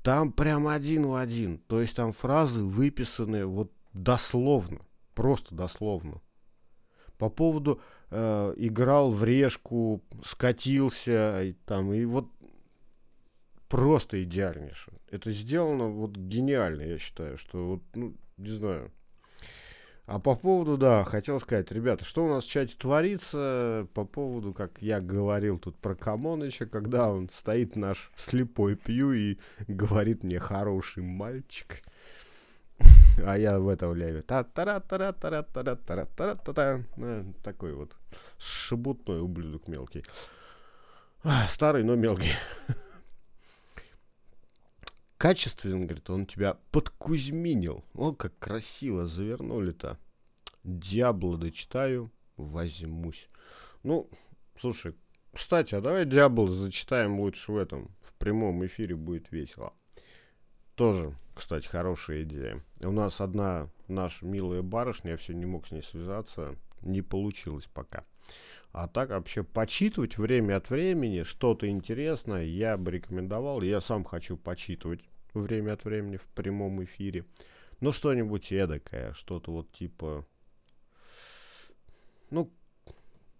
там 0.03 0.31
прям 0.31 0.67
один 0.67 1.07
в 1.07 1.15
один. 1.15 1.57
То 1.57 1.81
есть 1.81 1.95
там 1.95 2.11
фразы 2.11 2.61
выписаны 2.61 3.47
вот 3.47 3.71
дословно, 3.91 4.81
просто 5.15 5.55
дословно. 5.55 6.21
По 7.17 7.29
поводу 7.29 7.81
э, 8.09 8.53
играл 8.57 9.11
в 9.11 9.23
решку, 9.23 10.01
скатился, 10.23 11.43
и, 11.43 11.53
там, 11.65 11.93
и 11.93 12.05
вот 12.05 12.27
просто 13.69 14.23
идеальнейше. 14.23 14.91
Это 15.09 15.31
сделано 15.31 15.87
вот 15.87 16.11
гениально, 16.15 16.83
я 16.83 16.97
считаю, 16.97 17.37
что 17.37 17.67
вот, 17.67 17.81
ну, 17.95 18.15
не 18.37 18.49
знаю. 18.49 18.91
А 20.07 20.19
по 20.19 20.37
поводу, 20.37 20.77
да, 20.77 21.03
хотел 21.03 21.37
сказать, 21.41 21.69
ребята, 21.69 22.05
что 22.05 22.23
у 22.23 22.29
нас 22.29 22.45
в 22.45 22.49
чате 22.49 22.75
творится 22.77 23.87
по 23.93 24.05
поводу, 24.05 24.53
как 24.53 24.81
я 24.81 25.01
говорил 25.01 25.59
тут 25.59 25.77
про 25.77 25.95
Камоныча, 25.95 26.65
когда 26.65 27.11
он 27.11 27.29
стоит 27.33 27.75
наш 27.75 28.09
слепой 28.15 28.77
пью 28.77 29.11
и 29.11 29.37
говорит 29.67 30.23
мне 30.23 30.39
хороший 30.39 31.03
мальчик. 31.03 31.81
А 33.25 33.37
я 33.37 33.59
в 33.59 33.67
это 33.69 33.87
влево. 33.87 34.21
та 34.21 34.43
та 34.43 34.79
та 34.79 35.11
та 35.11 35.11
та 35.11 35.43
та 35.43 35.75
та 35.75 35.75
та 35.75 36.05
та 36.05 36.35
та 36.35 36.53
та 36.53 37.23
Такой 37.41 37.73
вот 37.73 37.95
шебутной 38.37 39.19
ублюдок 39.19 39.67
мелкий. 39.67 40.03
Старый, 41.47 41.83
но 41.83 41.95
мелкий 41.95 42.33
качественно, 45.17 45.85
говорит, 45.85 46.09
он 46.09 46.25
тебя 46.25 46.57
подкузьминил. 46.71 47.83
О, 47.93 48.13
как 48.13 48.37
красиво 48.39 49.07
завернули-то. 49.07 49.97
Диабло 50.63 51.37
дочитаю, 51.37 52.11
возьмусь. 52.37 53.29
Ну, 53.83 54.09
слушай, 54.59 54.95
кстати, 55.33 55.75
а 55.75 55.81
давай 55.81 56.05
Диабло 56.05 56.47
зачитаем 56.49 57.19
лучше 57.19 57.51
в 57.51 57.57
этом. 57.57 57.91
В 58.01 58.13
прямом 58.13 58.65
эфире 58.65 58.95
будет 58.95 59.31
весело. 59.31 59.73
Тоже, 60.77 61.15
кстати, 61.33 61.67
хорошая 61.67 62.21
идея. 62.21 62.63
У 62.83 62.91
нас 62.91 63.19
одна 63.19 63.67
наша 63.87 64.27
милая 64.27 64.61
барышня, 64.61 65.11
я 65.11 65.17
все 65.17 65.33
не 65.33 65.47
мог 65.47 65.65
с 65.65 65.71
ней 65.71 65.81
связаться, 65.81 66.55
не 66.83 67.01
получилось 67.01 67.65
пока. 67.65 68.05
А 68.73 68.87
так 68.87 69.09
вообще 69.09 69.43
почитывать 69.43 70.19
время 70.19 70.57
от 70.57 70.69
времени 70.69 71.23
что-то 71.23 71.67
интересное 71.67 72.43
я 72.43 72.77
бы 72.77 72.91
рекомендовал. 72.91 73.63
Я 73.63 73.81
сам 73.81 74.03
хочу 74.03 74.37
почитывать 74.37 75.01
время 75.33 75.73
от 75.73 75.83
времени 75.83 76.17
в 76.17 76.27
прямом 76.27 76.83
эфире. 76.83 77.25
Ну, 77.79 77.91
что-нибудь 77.91 78.51
эдакое, 78.51 79.13
что-то 79.13 79.51
вот 79.51 79.71
типа... 79.71 80.27
Ну, 82.29 82.53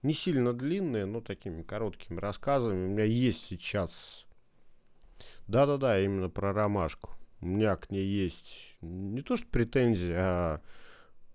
не 0.02 0.14
сильно 0.14 0.54
длинные, 0.54 1.06
но 1.06 1.22
такими 1.22 1.62
короткими 1.62 2.20
рассказами. 2.20 2.86
У 2.86 2.90
меня 2.90 3.04
есть 3.04 3.46
сейчас... 3.46 4.26
Да-да-да, 5.48 6.00
именно 6.00 6.30
про 6.30 6.52
ромашку. 6.52 7.17
У 7.40 7.46
меня 7.46 7.76
к 7.76 7.92
ней 7.92 8.06
есть 8.06 8.78
не 8.82 9.22
то 9.22 9.38
что 9.38 9.48
претензии, 9.48 10.14
а 10.14 10.62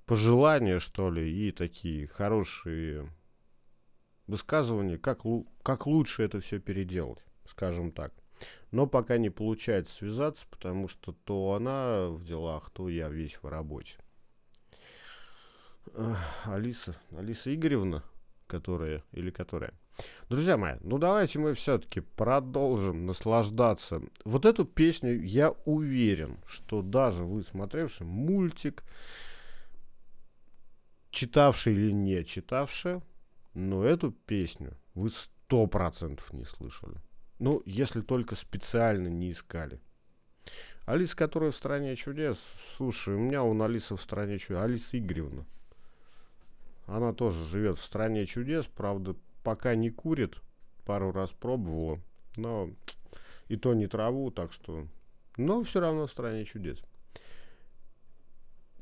пожелания, 0.06 0.78
что 0.78 1.10
ли, 1.10 1.30
и 1.30 1.52
такие 1.52 2.06
хорошие 2.06 3.08
высказывания, 4.26 4.98
как, 4.98 5.20
как 5.62 5.86
лучше 5.86 6.22
это 6.22 6.40
все 6.40 6.58
переделать, 6.58 7.24
скажем 7.44 7.92
так. 7.92 8.12
Но 8.70 8.86
пока 8.86 9.18
не 9.18 9.30
получается 9.30 9.94
связаться, 9.94 10.46
потому 10.50 10.88
что 10.88 11.12
то 11.12 11.52
она 11.52 12.08
в 12.08 12.24
делах, 12.24 12.70
то 12.70 12.88
я 12.88 13.08
весь 13.08 13.42
в 13.42 13.46
работе. 13.46 13.98
Алиса, 16.44 16.96
Алиса 17.10 17.54
Игоревна, 17.54 18.02
которая 18.46 19.04
или 19.12 19.30
которая. 19.30 19.74
Друзья 20.28 20.57
мои, 20.57 20.76
ну 20.81 20.98
давайте 20.98 21.38
мы 21.38 21.52
все-таки 21.55 22.00
продолжим 22.00 23.07
наслаждаться. 23.07 24.00
Вот 24.24 24.46
эту 24.46 24.64
песню 24.64 25.22
я 25.22 25.50
уверен, 25.66 26.38
что 26.46 26.81
даже 26.81 27.24
вы, 27.24 27.42
смотревший 27.42 28.07
мультик, 28.07 28.83
читавший 31.11 31.74
или 31.74 31.92
не 31.92 32.24
читавший, 32.24 33.02
но 33.52 33.85
эту 33.85 34.11
песню 34.11 34.76
вы 34.94 35.11
сто 35.11 35.66
процентов 35.66 36.33
не 36.33 36.44
слышали. 36.44 36.96
Ну, 37.38 37.62
если 37.66 38.00
только 38.00 38.35
специально 38.35 39.09
не 39.09 39.33
искали. 39.33 39.81
Алиса, 40.87 41.16
которая 41.16 41.50
в 41.50 41.57
«Стране 41.57 41.94
чудес», 41.94 42.42
слушай, 42.76 43.14
у 43.14 43.18
меня 43.18 43.42
у 43.42 43.61
Алисы 43.61 43.94
в 43.94 44.00
«Стране 44.00 44.38
чудес», 44.38 44.62
Алиса 44.62 44.98
Игоревна. 44.98 45.44
Она 46.87 47.12
тоже 47.12 47.44
живет 47.44 47.78
в 47.78 47.83
«Стране 47.83 48.26
чудес», 48.26 48.66
правда, 48.66 49.14
пока 49.42 49.74
не 49.74 49.90
курит, 49.90 50.40
пару 50.85 51.12
раз 51.12 51.31
пробовала, 51.31 52.00
но 52.37 52.70
и 53.48 53.57
то 53.57 53.74
не 53.74 53.87
траву, 53.87 54.31
так 54.31 54.52
что... 54.52 54.87
Но 55.37 55.62
все 55.62 55.81
равно 55.81 56.07
в 56.07 56.11
«Стране 56.11 56.44
чудес». 56.44 56.83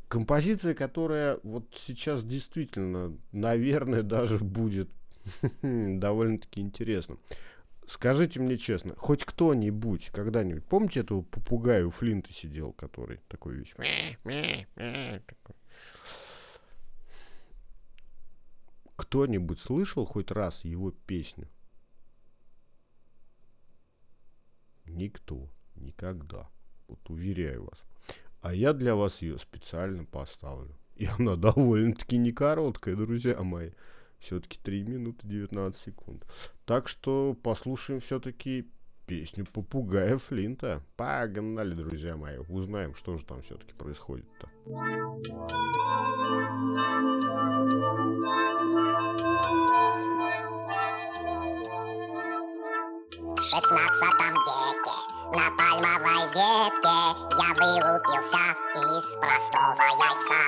Композиция, 0.09 0.75
которая 0.75 1.39
вот 1.45 1.67
сейчас 1.77 2.25
действительно, 2.25 3.17
наверное, 3.31 4.03
даже 4.03 4.39
будет 4.39 4.89
довольно-таки 5.63 6.61
интересна. 6.61 7.17
Скажите 7.87 8.41
мне 8.41 8.57
честно, 8.57 8.95
хоть 8.97 9.25
кто-нибудь 9.25 10.11
когда-нибудь, 10.11 10.65
помните 10.65 11.01
этого 11.01 11.23
попугая 11.23 11.85
у 11.85 11.91
Флинта 11.91 12.33
сидел, 12.33 12.73
который 12.73 13.21
такой 13.29 13.55
весь... 13.57 13.75
Кто-нибудь 19.01 19.59
слышал 19.59 20.05
хоть 20.05 20.31
раз 20.31 20.63
его 20.63 20.91
песню? 20.91 21.49
Никто. 24.85 25.49
Никогда. 25.75 26.51
Вот 26.87 27.09
уверяю 27.09 27.65
вас. 27.65 27.83
А 28.43 28.53
я 28.53 28.75
для 28.75 28.95
вас 28.95 29.23
ее 29.23 29.39
специально 29.39 30.05
поставлю. 30.05 30.77
И 30.97 31.07
она 31.07 31.37
довольно-таки 31.37 32.19
не 32.19 32.31
короткая, 32.31 32.95
друзья 32.95 33.43
мои. 33.43 33.71
Все-таки 34.19 34.59
3 34.63 34.83
минуты 34.83 35.27
19 35.27 35.81
секунд. 35.81 36.27
Так 36.67 36.87
что 36.87 37.33
послушаем 37.43 38.01
все-таки 38.01 38.71
песню 39.11 39.45
попугая 39.45 40.19
Флинта. 40.19 40.83
Погнали, 40.97 41.75
друзья 41.75 42.17
мои. 42.17 42.39
Узнаем, 42.49 42.95
что 42.95 43.17
же 43.19 43.25
там 43.25 43.43
все-таки 43.43 43.73
происходит-то. 43.73 44.49
В 53.35 53.43
шестнадцатом 53.43 54.35
веке 54.47 54.97
на 55.35 55.47
пальмовой 55.59 56.23
ветке 56.31 56.99
Я 57.35 57.51
вылупился 57.59 58.45
из 58.77 59.07
простого 59.17 59.87
яйца 60.07 60.47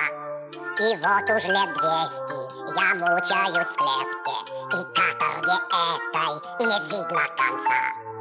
И 0.79 0.95
вот 1.03 1.27
уж 1.35 1.43
лет 1.51 1.71
двести 1.75 2.39
я 2.79 2.89
мучаюсь 2.95 3.67
в 3.67 3.75
клетке 3.75 4.37
И 4.71 4.79
каторге 4.95 5.57
этой 5.73 6.65
не 6.65 6.79
видно 6.87 7.23
конца 7.35 8.12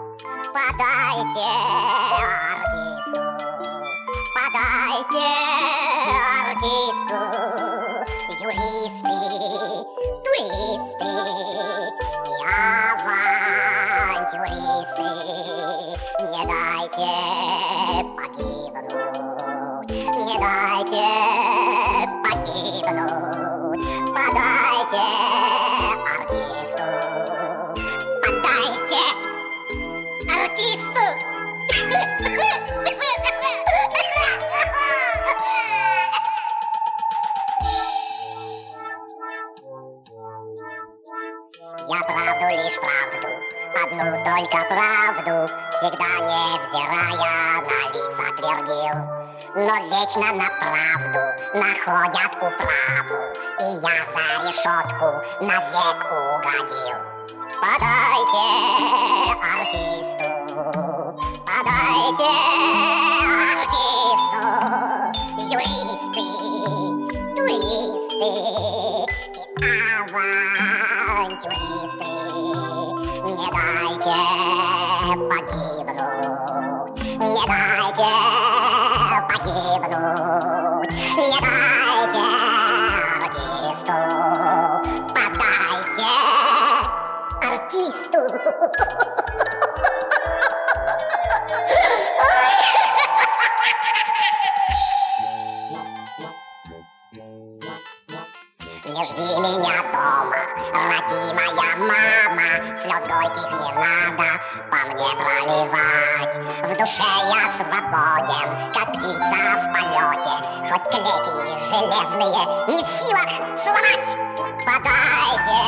Подайте 0.53 1.49
артисту, 2.21 3.23
подайте 4.35 5.25
артисту. 6.51 7.19
Юристы, 8.43 9.17
туристы 10.25 11.11
и 12.27 12.45
авантюристы 14.13 15.09
Не 16.21 16.41
дайте 16.45 17.09
правду, 45.23 45.49
всегда 45.79 46.11
невзирая 46.21 47.57
на 47.61 47.81
лица 47.93 48.27
твердил. 48.37 48.99
Но 49.55 49.75
вечно 49.87 50.29
на 50.33 50.49
правду 50.61 51.23
находят 51.55 52.33
управу, 52.37 53.19
и 53.61 53.63
я 53.83 53.97
за 54.13 54.25
решетку 54.49 55.09
навек 55.41 56.01
угодил. 56.11 57.01
Подайте 57.61 58.45
артисту, 59.55 60.31
подайте 61.47 62.31
артисту, 63.61 64.43
юристы, 65.39 66.25
туристы 67.37 68.31
и 69.61 69.69
авантюристы. 71.13 71.63
Не 73.23 73.47
дайте 73.51 74.72
погибнуть, 75.17 77.03
не 77.19 77.47
дайте 77.47 78.52
полете 110.93 111.09
Хоть 111.13 111.23
клети 111.23 111.33
железные 111.71 112.43
не 112.69 112.83
в 112.83 112.87
силах 112.87 113.31
сломать 113.63 114.11
Подайте 114.65 115.59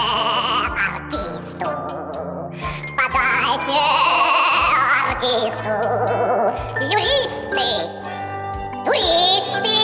артисту, 0.95 1.69
подайте 2.97 3.79
артисту 5.11 5.75
Юристы, 6.81 7.69
туристы 8.85 9.77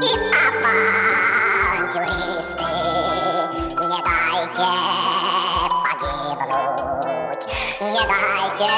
и 0.00 0.12
авантюристы. 1.82 2.68
Не 3.84 3.98
дайте 4.02 4.70
погибнуть, 5.82 7.44
не 7.80 8.02
дайте 8.06 8.70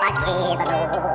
погибнуть. 0.00 1.09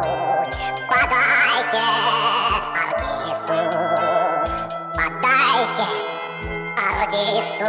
Артисту. 7.36 7.66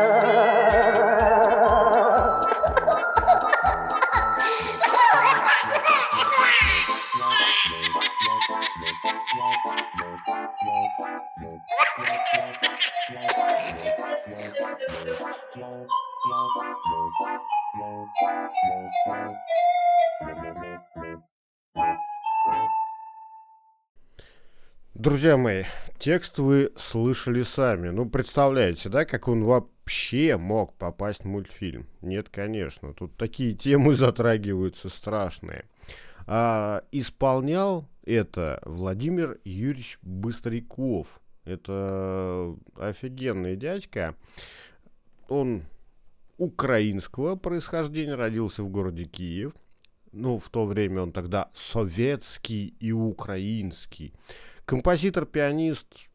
Друзья 24.94 25.37
мои, 25.37 25.62
текст 26.07 26.38
вы 26.38 26.71
слышали 26.77 27.42
сами. 27.42 27.88
Ну, 27.88 28.09
представляете, 28.09 28.88
да, 28.88 29.05
как 29.05 29.27
он 29.27 29.42
вообще 29.42 30.37
мог 30.37 30.73
попасть 30.75 31.23
в 31.23 31.27
мультфильм? 31.27 31.88
Нет, 32.01 32.29
конечно. 32.29 32.95
Тут 32.95 33.16
такие 33.16 33.55
темы 33.55 33.92
затрагиваются 33.97 34.88
страшные. 34.88 35.64
А, 36.29 36.85
исполнял 36.92 37.88
это 38.05 38.62
Владимир 38.64 39.40
Юрьевич 39.42 39.99
Быстряков. 40.03 41.21
Это 41.45 42.55
офигенный 42.77 43.57
дядька. 43.57 44.14
Он 45.29 45.64
украинского 46.38 47.35
происхождения, 47.35 48.14
родился 48.14 48.62
в 48.62 48.69
городе 48.69 49.07
Киев. 49.07 49.55
Ну, 50.12 50.38
в 50.38 50.51
то 50.51 50.66
время 50.66 51.03
он 51.03 51.11
тогда 51.11 51.51
советский 51.53 52.77
и 52.79 52.92
украинский. 52.92 54.14
Композитор-пианист 54.66 56.11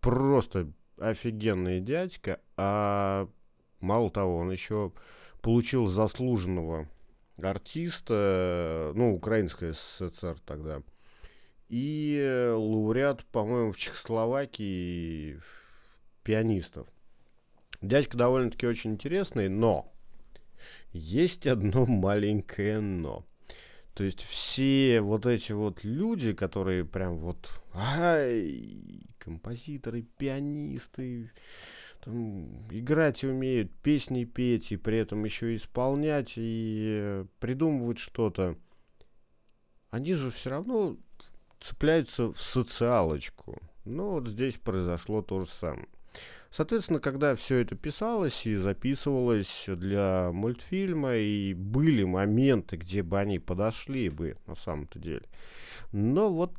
просто 0.00 0.70
офигенный 0.98 1.80
дядька, 1.80 2.38
а 2.58 3.28
мало 3.80 4.10
того, 4.10 4.36
он 4.38 4.50
еще 4.52 4.92
получил 5.40 5.86
заслуженного 5.86 6.86
артиста, 7.38 8.92
ну, 8.94 9.14
Украинская 9.14 9.72
СССР 9.72 10.36
тогда, 10.44 10.82
и 11.70 12.52
лауреат, 12.54 13.24
по-моему, 13.24 13.72
в 13.72 13.78
Чехословакии 13.78 15.40
пианистов. 16.22 16.86
Дядька 17.80 18.18
довольно-таки 18.18 18.66
очень 18.66 18.92
интересный, 18.92 19.48
но 19.48 19.90
есть 20.92 21.46
одно 21.46 21.86
маленькое 21.86 22.80
но. 22.80 23.24
То 23.94 24.04
есть 24.04 24.22
все 24.22 25.00
вот 25.00 25.24
эти 25.26 25.52
вот 25.52 25.84
люди, 25.84 26.34
которые 26.34 26.84
прям 26.84 27.16
вот 27.16 27.61
ай, 27.74 29.06
композиторы, 29.18 30.02
пианисты, 30.02 31.30
там, 32.04 32.68
играть 32.70 33.24
умеют, 33.24 33.72
песни 33.82 34.24
петь 34.24 34.72
и 34.72 34.76
при 34.76 34.98
этом 34.98 35.24
еще 35.24 35.54
исполнять 35.54 36.32
и 36.36 37.24
придумывать 37.38 37.98
что-то, 37.98 38.56
они 39.90 40.14
же 40.14 40.30
все 40.30 40.50
равно 40.50 40.96
цепляются 41.60 42.32
в 42.32 42.40
социалочку. 42.40 43.58
Ну 43.84 44.10
вот 44.10 44.28
здесь 44.28 44.58
произошло 44.58 45.22
то 45.22 45.40
же 45.40 45.46
самое. 45.46 45.88
Соответственно, 46.50 47.00
когда 47.00 47.34
все 47.34 47.58
это 47.58 47.76
писалось 47.76 48.46
и 48.46 48.56
записывалось 48.56 49.64
для 49.68 50.30
мультфильма, 50.32 51.16
и 51.16 51.54
были 51.54 52.04
моменты, 52.04 52.76
где 52.76 53.02
бы 53.02 53.18
они 53.18 53.38
подошли 53.38 54.10
бы 54.10 54.36
на 54.46 54.54
самом-то 54.54 54.98
деле. 54.98 55.26
Но 55.92 56.30
вот, 56.30 56.52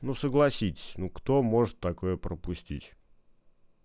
ну 0.00 0.14
согласитесь, 0.14 0.94
ну 0.96 1.08
кто 1.10 1.42
может 1.42 1.78
такое 1.80 2.16
пропустить? 2.16 2.94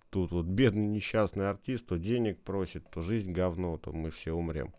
Тут 0.09 0.31
вот 0.31 0.45
бедный 0.45 0.87
несчастный 0.87 1.49
артист, 1.49 1.87
то 1.87 1.97
денег 1.97 2.41
просит, 2.41 2.89
то 2.89 3.01
жизнь 3.01 3.31
говно, 3.31 3.77
то 3.77 3.91
мы 3.91 4.09
все 4.09 4.31
умрем. 4.31 4.73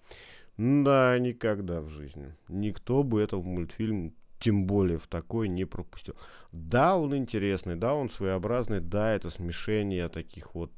Да, 0.56 1.16
никогда 1.18 1.80
в 1.80 1.88
жизни. 1.88 2.34
Никто 2.48 3.02
бы 3.02 3.20
этого 3.20 3.42
мультфильм 3.42 4.14
тем 4.40 4.66
более 4.66 4.98
в 4.98 5.06
такой 5.06 5.48
не 5.48 5.64
пропустил. 5.64 6.16
Да, 6.52 6.96
он 6.96 7.14
интересный, 7.16 7.76
да, 7.76 7.94
он 7.94 8.08
своеобразный, 8.08 8.80
да, 8.80 9.12
это 9.12 9.30
смешение 9.30 10.08
таких 10.08 10.54
вот 10.54 10.72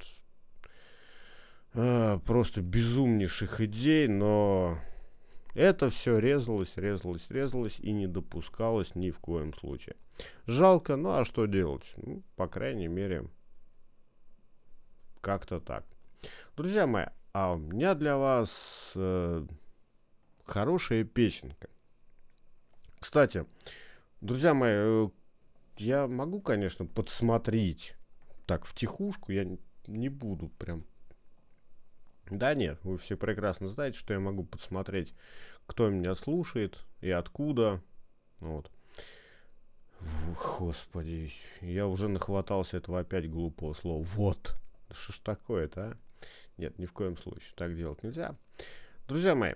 э, 1.74 2.18
просто 2.26 2.62
безумнейших 2.62 3.60
идей, 3.60 4.08
но 4.08 4.78
это 5.54 5.90
все 5.90 6.18
резалось, 6.18 6.76
резалось, 6.76 7.30
резалось 7.30 7.80
и 7.80 7.92
не 7.92 8.06
допускалось 8.06 8.94
ни 8.94 9.10
в 9.10 9.18
коем 9.18 9.54
случае. 9.54 9.96
Жалко, 10.46 10.96
ну 10.96 11.10
а 11.10 11.24
что 11.24 11.46
делать? 11.46 11.92
Ну, 11.96 12.22
по 12.36 12.48
крайней 12.48 12.88
мере, 12.88 13.26
как-то 15.20 15.60
так. 15.60 15.84
Друзья 16.56 16.86
мои, 16.86 17.06
а 17.32 17.52
у 17.52 17.58
меня 17.58 17.94
для 17.94 18.16
вас 18.16 18.92
э, 18.94 19.46
хорошая 20.44 21.04
песенка. 21.04 21.68
Кстати, 22.98 23.46
друзья 24.20 24.52
мои, 24.52 24.72
э, 24.72 25.08
я 25.78 26.06
могу, 26.06 26.40
конечно, 26.40 26.86
подсмотреть 26.86 27.94
так 28.46 28.64
в 28.64 28.74
тихушку, 28.74 29.32
я 29.32 29.46
не 29.86 30.08
буду 30.08 30.48
прям... 30.48 30.84
Да 32.30 32.54
нет, 32.54 32.78
вы 32.84 32.96
все 32.96 33.16
прекрасно 33.16 33.68
знаете, 33.68 33.98
что 33.98 34.12
я 34.12 34.20
могу 34.20 34.44
подсмотреть, 34.44 35.14
кто 35.66 35.88
меня 35.88 36.14
слушает 36.14 36.78
и 37.00 37.10
откуда. 37.10 37.82
Вот. 38.38 38.70
Господи, 40.58 41.32
я 41.60 41.86
уже 41.86 42.08
нахватался 42.08 42.76
этого 42.76 43.00
опять 43.00 43.28
глупого 43.28 43.74
слова. 43.74 44.02
Вот. 44.02 44.56
Что 44.92 45.12
ж 45.12 45.18
такое-то, 45.18 45.82
а? 45.82 45.96
Нет, 46.56 46.78
ни 46.78 46.86
в 46.86 46.92
коем 46.92 47.16
случае. 47.16 47.52
Так 47.56 47.76
делать 47.76 48.02
нельзя. 48.02 48.36
Друзья 49.08 49.34
мои, 49.34 49.54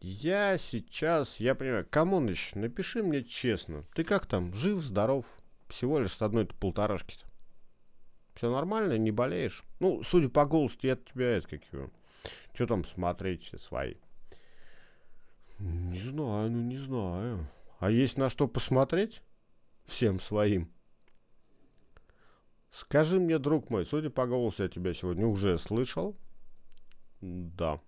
я 0.00 0.58
сейчас, 0.58 1.40
я 1.40 1.54
понимаю, 1.54 1.86
Камоныч, 1.88 2.54
напиши 2.54 3.02
мне 3.02 3.22
честно, 3.22 3.84
ты 3.94 4.04
как 4.04 4.26
там, 4.26 4.52
жив, 4.54 4.80
здоров? 4.82 5.26
Всего 5.68 6.00
лишь 6.00 6.12
с 6.12 6.22
одной-то 6.22 6.54
полторашки-то. 6.56 7.24
Все 8.34 8.50
нормально, 8.50 8.98
не 8.98 9.10
болеешь? 9.10 9.64
Ну, 9.78 10.02
судя 10.02 10.28
по 10.28 10.44
голосу, 10.46 10.78
я 10.82 10.96
тебя 10.96 11.36
это 11.36 11.48
как 11.48 11.60
его. 11.72 11.90
Что 12.52 12.66
там 12.66 12.84
смотреть 12.84 13.44
все 13.44 13.58
свои? 13.58 13.94
Не 15.58 15.98
знаю, 15.98 16.50
ну 16.50 16.62
не 16.62 16.76
знаю. 16.76 17.46
А 17.78 17.90
есть 17.90 18.16
на 18.16 18.30
что 18.30 18.48
посмотреть? 18.48 19.22
Всем 19.84 20.20
своим. 20.20 20.70
Скажи 22.72 23.18
мне, 23.18 23.38
друг 23.38 23.68
мой, 23.70 23.84
судя 23.84 24.10
по 24.10 24.26
голосу, 24.26 24.62
я 24.62 24.68
тебя 24.68 24.94
сегодня 24.94 25.26
уже 25.26 25.58
слышал. 25.58 26.16
Да. 27.20 27.80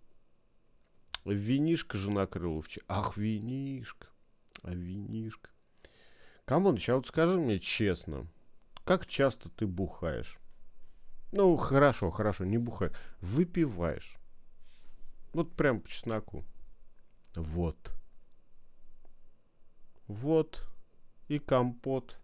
Винишка 1.25 1.97
же 1.97 2.11
накрыл 2.11 2.61
в 2.61 2.69
чай. 2.69 2.83
Ах, 2.89 3.17
винишка. 3.17 4.09
А 4.63 4.75
винишка. 4.75 5.51
Камон, 6.45 6.79
а 6.89 6.97
вот 6.97 7.07
скажи 7.07 7.39
мне 7.39 7.59
честно, 7.59 8.27
как 8.85 9.07
часто 9.07 9.49
ты 9.49 9.67
бухаешь? 9.67 10.39
Ну, 11.31 11.57
хорошо, 11.57 12.11
хорошо, 12.11 12.45
не 12.45 12.59
бухаешь. 12.59 12.93
Выпиваешь. 13.21 14.19
Вот 15.33 15.55
прям 15.57 15.81
по 15.81 15.89
чесноку. 15.89 16.45
Вот. 17.35 17.95
Вот. 20.07 20.67
И 21.29 21.39
компот. 21.39 22.19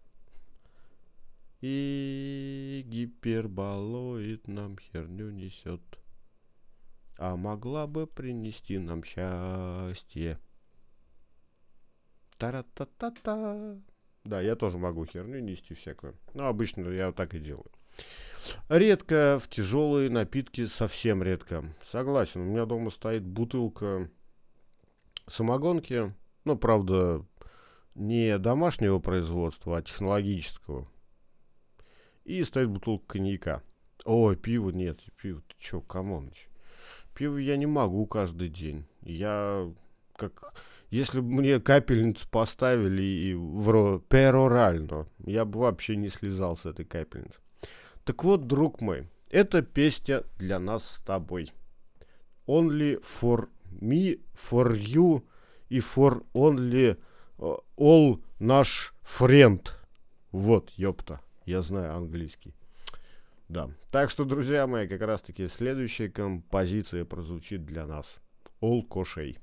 И 1.61 2.83
гиперболоид 2.85 4.47
нам 4.47 4.77
херню 4.77 5.31
несет. 5.31 5.81
А 7.17 7.35
могла 7.35 7.87
бы 7.87 8.07
принести 8.07 8.77
нам 8.77 9.03
счастье. 9.03 10.39
Тара-та-та-та. 12.37 13.77
Да, 14.23 14.41
я 14.41 14.55
тоже 14.55 14.77
могу 14.77 15.05
херню 15.05 15.39
нести 15.39 15.73
всякую. 15.73 16.15
Но 16.33 16.47
обычно 16.47 16.87
я 16.89 17.07
вот 17.07 17.15
так 17.15 17.33
и 17.33 17.39
делаю. 17.39 17.71
Редко 18.69 19.37
в 19.41 19.49
тяжелые 19.49 20.09
напитки, 20.09 20.65
совсем 20.65 21.23
редко. 21.23 21.65
Согласен, 21.83 22.41
у 22.41 22.45
меня 22.45 22.65
дома 22.65 22.91
стоит 22.91 23.23
бутылка 23.23 24.09
самогонки. 25.27 26.13
Ну, 26.45 26.57
правда, 26.57 27.25
не 27.95 28.37
домашнего 28.37 28.99
производства, 28.99 29.77
а 29.77 29.81
технологического. 29.81 30.87
И 32.23 32.43
стоит 32.43 32.69
бутылка 32.69 33.13
коньяка. 33.13 33.63
Ой, 34.05 34.35
пиво 34.35 34.69
нет, 34.69 34.99
пиво, 35.21 35.41
ты 35.41 35.55
чё, 35.57 35.81
камоныч. 35.81 36.47
Пиво 37.13 37.37
я 37.37 37.57
не 37.57 37.65
могу 37.65 38.05
каждый 38.07 38.49
день. 38.49 38.85
Я 39.01 39.71
как... 40.15 40.53
Если 40.89 41.19
бы 41.19 41.27
мне 41.27 41.59
капельницу 41.59 42.27
поставили 42.29 43.03
и 43.03 43.33
в 43.33 43.99
перорально, 44.09 45.07
я 45.25 45.45
бы 45.45 45.59
вообще 45.59 45.95
не 45.95 46.07
слезал 46.07 46.57
с 46.57 46.65
этой 46.65 46.85
капельницы. 46.85 47.39
Так 48.09 48.23
вот, 48.23 48.47
друг 48.47 48.81
мой, 48.81 49.07
эта 49.29 49.61
песня 49.61 50.23
для 50.39 50.57
нас 50.57 50.93
с 50.93 50.99
тобой. 51.01 51.53
Only 52.47 52.99
for 53.03 53.49
me, 53.69 54.19
for 54.33 54.75
you 54.75 55.23
и 55.69 55.77
for 55.77 56.25
only 56.33 56.99
uh, 57.37 57.63
all 57.77 58.19
наш 58.39 58.95
friend. 59.03 59.61
Вот, 60.31 60.71
ёпта, 60.71 61.21
я 61.45 61.61
знаю 61.61 61.97
английский. 61.97 62.55
Да. 63.47 63.69
Так 63.91 64.09
что, 64.09 64.25
друзья 64.25 64.65
мои, 64.65 64.87
как 64.87 65.01
раз 65.01 65.21
таки 65.21 65.47
следующая 65.47 66.09
композиция 66.09 67.05
прозвучит 67.05 67.63
для 67.63 67.85
нас. 67.85 68.15
All 68.59 68.81
Кошей. 68.87 69.37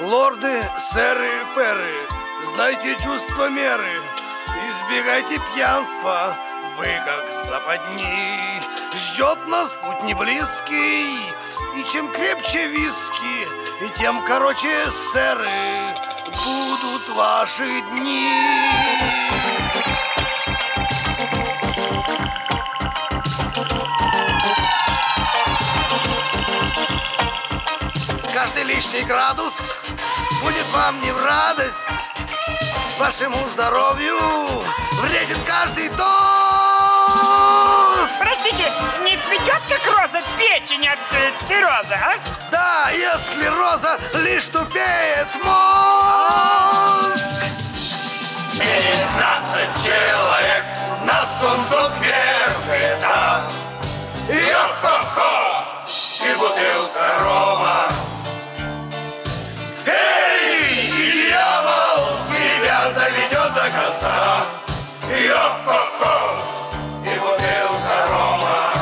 Лорды, 0.00 0.62
сэры, 0.78 1.44
перы, 1.56 2.06
знайте 2.44 2.94
чувство 3.02 3.50
меры, 3.50 4.00
избегайте 4.68 5.40
пьянства, 5.52 6.36
вы 6.76 6.86
как 7.04 7.32
западни. 7.32 8.62
Ждет 8.94 9.48
нас 9.48 9.70
путь 9.82 10.04
не 10.04 10.14
и 11.76 11.82
чем 11.82 12.12
крепче 12.12 12.68
виски, 12.68 13.48
и 13.84 13.88
тем 13.98 14.24
короче, 14.24 14.68
сэры, 14.88 15.92
будут 16.44 17.08
ваши 17.16 17.80
дни. 17.90 18.30
Каждый 28.32 28.62
лишний 28.62 29.02
градус 29.02 29.74
будет 30.40 30.70
вам 30.72 31.00
не 31.00 31.10
в 31.12 31.24
радость. 31.24 32.10
Вашему 32.98 33.46
здоровью 33.48 34.18
вредит 35.00 35.38
каждый 35.46 35.88
доз 35.90 36.08
Простите, 38.20 38.72
не 39.04 39.16
цветет 39.18 39.62
как 39.68 39.86
роза? 39.86 40.20
Печень 40.36 40.88
от 40.88 40.98
цирроза, 41.38 41.94
а? 41.94 42.14
Да, 42.50 42.90
и 42.90 43.02
от 43.04 43.20
склероза 43.24 43.98
лишь 44.14 44.48
тупеет 44.48 45.28
мозг. 45.44 47.24
Пятнадцать 48.58 49.84
человек 49.84 50.64
на 51.04 51.24
сундук 51.26 51.92
мертвеца 52.00 53.48
Йо-хо-хо! 54.28 55.84
И 56.26 56.34
бутылка 56.36 57.18
рома 57.22 57.87
Йо-хо-хо! 65.28 66.40
И 67.04 67.18
бутылка 67.20 67.96
рома 68.08 68.72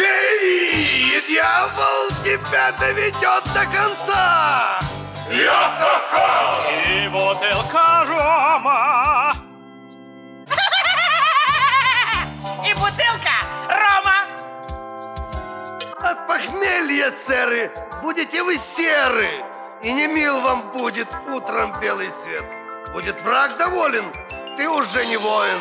Эй, 0.00 1.22
дьявол 1.28 2.08
тебя 2.24 2.72
доведет 2.80 3.44
до 3.52 3.66
конца 3.66 4.78
Йо-хо-хо! 5.30 6.70
И 6.88 7.08
бутылка 7.08 8.04
рома 8.08 9.34
И 12.66 12.72
бутылка 12.72 13.36
рома. 13.68 14.18
От 16.00 16.26
похмелья, 16.26 17.10
сэры, 17.10 17.70
будете 18.00 18.42
вы 18.42 18.56
серы 18.56 19.28
И 19.82 19.92
не 19.92 20.06
мил 20.06 20.40
вам 20.40 20.70
будет 20.72 21.08
утром 21.28 21.78
белый 21.78 22.10
свет 22.10 22.44
Будет 22.94 23.20
враг 23.20 23.58
доволен, 23.58 24.04
ты 24.56 24.68
уже 24.68 25.04
не 25.06 25.16
воин 25.16 25.58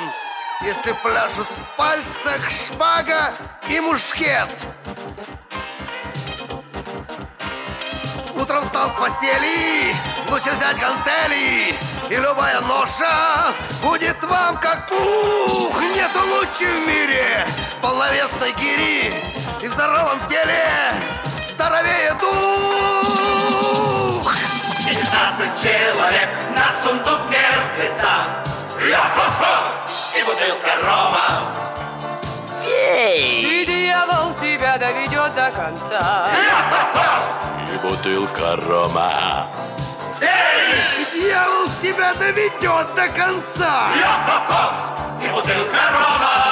Если 0.62 0.94
пляшут 1.04 1.48
в 1.48 1.78
пальцах 1.78 2.50
шпага 2.50 3.34
и 3.70 3.80
мушкет. 3.80 4.50
Утром 8.36 8.64
встал 8.64 8.92
с 8.92 8.96
постели, 8.96 9.94
лучше 10.30 10.52
взять 10.52 10.78
гантели 10.80 11.76
И 12.10 12.16
любая 12.16 12.62
ноша 12.62 13.54
будет 13.82 14.24
вам 14.24 14.58
как 14.58 14.88
пух. 14.88 15.82
Нету 15.82 16.20
лучше 16.20 16.66
в 16.66 16.88
мире 16.88 17.46
полновесной 17.82 18.54
гири 18.54 19.14
И 19.62 19.68
в 19.68 19.72
здоровом 19.72 20.20
теле 20.30 20.94
здоровее 21.50 22.14
дух. 22.20 23.46
Пятнадцать 24.86 25.62
человек 25.62 26.36
на 26.56 26.72
сундук 26.82 27.30
мертвеца! 27.30 28.55
И 28.86 30.24
бутылка 30.24 30.76
рома. 30.84 31.28
И 32.64 33.66
дьявол 33.66 34.34
тебя 34.36 34.78
доведет 34.78 35.34
до 35.34 35.50
конца. 35.50 36.28
И 37.68 37.78
бутылка 37.78 38.56
рома. 38.68 39.48
Дьявол 41.14 41.68
тебя 41.82 42.14
доведет 42.14 42.96
до 42.96 43.08
конца! 43.10 43.90
И 45.22 45.28
бутылка 45.30 45.80
рома. 45.92 46.45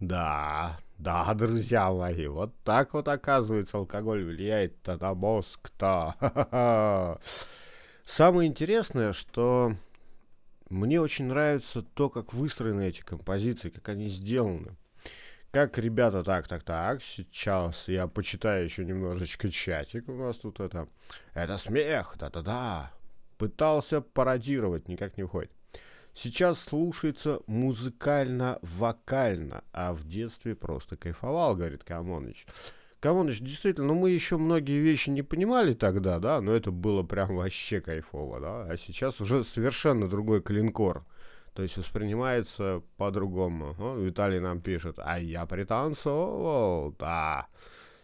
Да, 0.00 0.78
да, 0.98 1.34
друзья 1.34 1.90
мои, 1.90 2.26
вот 2.26 2.52
так 2.64 2.94
вот 2.94 3.08
оказывается 3.08 3.76
алкоголь 3.76 4.24
влияет 4.24 4.86
на 4.86 5.14
мозг-то. 5.14 7.18
Самое 8.04 8.48
интересное, 8.48 9.12
что 9.12 9.74
мне 10.68 11.00
очень 11.00 11.26
нравится 11.26 11.82
то, 11.82 12.10
как 12.10 12.32
выстроены 12.32 12.88
эти 12.88 13.02
композиции, 13.02 13.70
как 13.70 13.88
они 13.88 14.08
сделаны. 14.08 14.76
Как 15.52 15.78
ребята, 15.78 16.22
так, 16.22 16.46
так, 16.46 16.62
так, 16.62 17.02
сейчас 17.02 17.88
я 17.88 18.06
почитаю 18.06 18.64
еще 18.64 18.84
немножечко 18.84 19.48
чатик 19.48 20.08
у 20.08 20.12
нас 20.12 20.36
тут 20.36 20.60
это. 20.60 20.88
Это 21.34 21.58
смех, 21.58 22.14
да-да-да. 22.18 22.92
Пытался 23.36 24.00
пародировать, 24.00 24.86
никак 24.86 25.16
не 25.16 25.24
выходит. 25.24 25.50
Сейчас 26.14 26.60
слушается 26.60 27.40
музыкально-вокально, 27.46 29.64
а 29.72 29.92
в 29.92 30.04
детстве 30.04 30.54
просто 30.54 30.96
кайфовал, 30.96 31.56
говорит 31.56 31.84
Камоныч. 31.84 32.46
Камоныч, 33.00 33.40
действительно, 33.40 33.88
ну 33.88 33.94
мы 33.94 34.10
еще 34.10 34.36
многие 34.36 34.78
вещи 34.78 35.10
не 35.10 35.22
понимали 35.22 35.72
тогда, 35.72 36.18
да, 36.18 36.40
но 36.40 36.52
это 36.52 36.70
было 36.70 37.02
прям 37.02 37.36
вообще 37.36 37.80
кайфово, 37.80 38.40
да, 38.40 38.62
а 38.64 38.76
сейчас 38.76 39.20
уже 39.20 39.42
совершенно 39.42 40.08
другой 40.08 40.42
клинкор. 40.42 41.04
То 41.54 41.62
есть 41.62 41.76
воспринимается 41.76 42.82
по-другому. 42.96 43.74
О, 43.78 43.96
Виталий 43.96 44.38
нам 44.38 44.60
пишет, 44.60 44.98
а 44.98 45.18
я 45.18 45.46
пританцовывал, 45.46 46.94
да. 46.98 47.48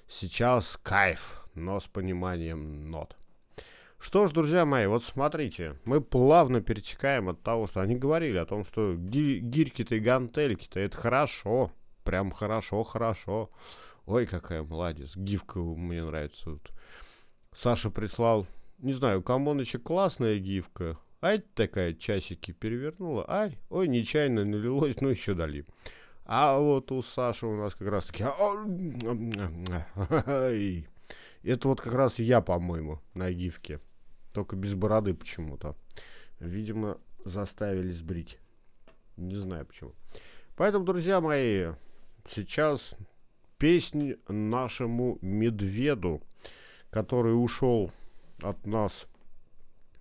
Сейчас 0.08 0.78
кайф, 0.82 1.46
но 1.54 1.78
с 1.78 1.86
пониманием 1.86 2.90
нот. 2.90 3.16
Что 3.98 4.26
ж, 4.26 4.32
друзья 4.32 4.64
мои, 4.66 4.86
вот 4.86 5.02
смотрите, 5.02 5.76
мы 5.84 6.00
плавно 6.00 6.60
перетекаем 6.60 7.28
от 7.28 7.42
того, 7.42 7.66
что 7.66 7.80
они 7.80 7.96
говорили 7.96 8.36
о 8.36 8.46
том, 8.46 8.64
что 8.64 8.94
ги- 8.94 9.38
гирьки-то 9.38 9.94
и 9.96 10.00
гантельки-то 10.00 10.78
это 10.78 10.96
хорошо, 10.96 11.72
прям 12.04 12.30
хорошо, 12.30 12.84
хорошо. 12.84 13.50
Ой, 14.04 14.26
какая 14.26 14.62
молодец, 14.62 15.16
гифка 15.16 15.58
мне 15.58 16.04
нравится. 16.04 16.50
Вот. 16.50 16.70
Саша 17.52 17.90
прислал, 17.90 18.46
не 18.78 18.92
знаю, 18.92 19.22
Камоныча 19.22 19.78
классная 19.78 20.38
гифка, 20.38 20.98
ай, 21.22 21.38
такая 21.54 21.94
часики 21.94 22.52
перевернула, 22.52 23.24
ай, 23.28 23.58
ой, 23.70 23.88
нечаянно 23.88 24.44
налилось, 24.44 25.00
ну 25.00 25.08
еще 25.08 25.34
дали. 25.34 25.64
А 26.24 26.58
вот 26.58 26.92
у 26.92 27.02
Саши 27.02 27.46
у 27.46 27.56
нас 27.56 27.74
как 27.74 27.88
раз 27.88 28.06
таки... 28.06 28.24
Это 31.46 31.68
вот 31.68 31.80
как 31.80 31.94
раз 31.94 32.18
я, 32.18 32.40
по-моему, 32.40 33.00
на 33.14 33.30
гифке. 33.30 33.80
Только 34.34 34.56
без 34.56 34.74
бороды 34.74 35.14
почему-то. 35.14 35.76
Видимо, 36.40 36.98
заставили 37.24 37.92
сбрить. 37.92 38.38
Не 39.16 39.36
знаю 39.36 39.64
почему. 39.64 39.92
Поэтому, 40.56 40.84
друзья 40.84 41.20
мои, 41.20 41.68
сейчас 42.28 42.96
песнь 43.58 44.16
нашему 44.28 45.18
медведу, 45.22 46.20
который 46.90 47.32
ушел 47.32 47.92
от 48.42 48.66
нас 48.66 49.06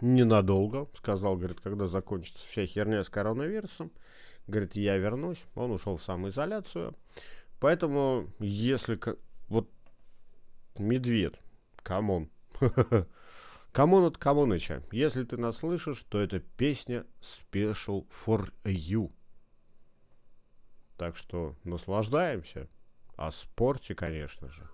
ненадолго. 0.02 0.88
Сказал, 0.96 1.38
говорит, 1.38 1.60
когда 1.62 1.88
закончится 1.88 2.46
вся 2.48 2.66
херня 2.66 3.04
с 3.04 3.10
коронавирусом. 3.10 3.91
Говорит, 4.48 4.76
я 4.76 4.98
вернусь. 4.98 5.43
Он 5.54 5.72
ушел 5.72 5.98
в 5.98 6.04
самоизоляцию. 6.04 6.96
Поэтому, 7.60 8.28
если... 8.39 9.00
Вот 9.48 9.70
Медведь, 10.78 11.39
камон. 11.84 12.30
Камон 13.76 14.05
от 14.05 14.17
Камоныча. 14.17 14.84
Если 14.93 15.26
ты 15.26 15.36
нас 15.36 15.57
слышишь, 15.57 16.05
то 16.07 16.17
это 16.17 16.39
песня 16.39 17.05
Special 17.21 18.07
for 18.07 18.49
You. 18.63 19.11
Так 20.97 21.17
что 21.17 21.57
наслаждаемся. 21.65 22.69
О 23.17 23.32
спорте, 23.32 23.93
конечно 23.93 24.47
же. 24.47 24.69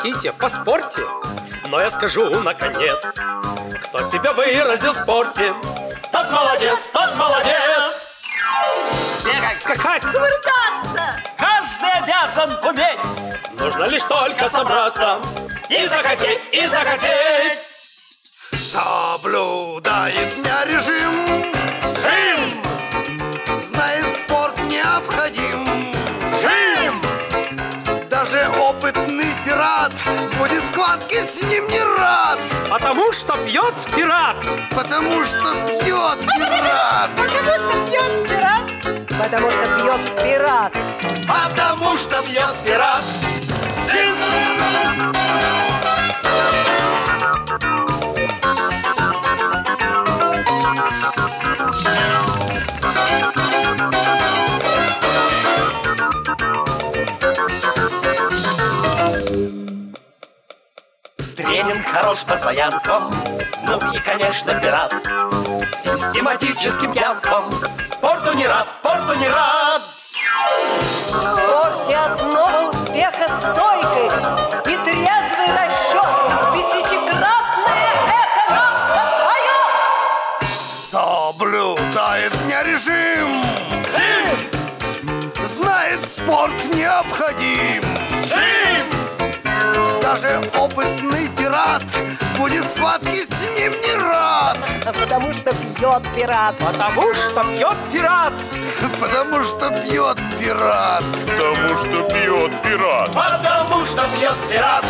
хотите, 0.00 0.32
поспорьте, 0.32 1.02
но 1.68 1.80
я 1.80 1.90
скажу 1.90 2.30
наконец, 2.40 3.14
кто 3.84 4.02
себя 4.02 4.32
выразил 4.32 4.92
в 4.92 4.96
спорте, 4.96 5.52
тот 6.10 6.30
молодец, 6.30 6.88
тот 6.90 7.14
молодец. 7.16 8.22
Бегать, 9.24 9.60
Скакать, 9.60 10.02
Кувыркаться! 10.02 11.22
каждый 11.36 11.92
обязан 12.02 12.58
уметь. 12.64 13.60
Нужно 13.60 13.84
лишь 13.84 14.02
только 14.04 14.48
собраться 14.48 15.18
и 15.68 15.86
захотеть, 15.86 16.48
и 16.52 16.66
захотеть. 16.66 17.66
Соблюдает 18.52 20.34
дня 20.36 20.64
режим 20.64 21.52
Жим! 22.00 23.58
Знает 23.58 24.16
спорт 24.16 24.56
необходим 24.64 25.94
Жим! 26.40 27.02
Даже 28.08 28.38
схватки 28.38 28.89
с 31.30 31.42
ним 31.42 31.68
не 31.68 31.80
рад 31.80 32.40
Потому 32.68 33.12
что 33.12 33.36
пьет 33.46 33.74
пират. 33.94 34.36
Потому 34.70 35.24
что 35.24 35.54
пьет 35.66 36.18
пират 36.36 37.10
Потому 37.16 37.52
что 37.56 37.86
пьет 37.86 38.28
пират. 38.28 38.62
Потому 39.22 39.50
что 39.50 39.62
пьет 39.76 40.24
пират. 40.24 40.72
Потому 41.28 41.96
что 41.96 42.22
пьет 42.22 42.56
пират 42.64 43.04
Жим! 43.90 44.59
Тренинг 61.60 61.86
хорош 61.88 62.20
постоянством, 62.20 63.12
ну 63.64 63.92
и, 63.92 63.98
конечно, 63.98 64.54
пират. 64.54 64.94
Систематическим 65.76 66.90
пьянством, 66.90 67.52
спорту 67.86 68.34
не 68.34 68.46
рад, 68.46 68.70
спорту 68.70 69.14
не 69.14 69.28
рад. 69.28 69.82
В 71.08 71.12
спорте 71.12 71.96
основа 71.96 72.70
успеха 72.70 73.28
стойкость 73.40 74.24
и 74.68 74.76
трезвый 74.84 75.52
расчет. 75.52 76.08
Тысячекратное 76.54 77.92
эхо 78.08 78.54
нам 78.54 78.74
отпоет. 78.94 80.48
Соблюдает 80.82 82.32
дня 82.46 82.62
режим 82.62 83.44
Знает 85.44 86.08
спорт 86.08 86.74
необходим! 86.74 87.89
Даже 90.10 90.40
опытный 90.58 91.28
пират 91.38 91.84
Будет 92.36 92.64
схватки 92.74 93.22
с 93.22 93.30
ним 93.56 93.72
не 93.80 93.96
рад 93.96 94.58
А 94.84 94.92
Потому 94.92 95.32
что 95.32 95.54
пьет 95.54 96.02
пират. 96.16 96.56
Потому 96.58 97.14
что 97.14 97.44
пьет 97.44 97.76
пират. 97.92 98.32
Потому 98.98 99.40
что 99.44 99.70
пьет 99.70 100.18
пират 100.36 101.04
Потому 101.14 101.76
что 101.76 102.02
пьет 102.08 102.62
пират. 102.62 103.12
Потому 103.12 103.86
что 103.86 104.02
пьет 104.18 104.36
пират 104.50 104.84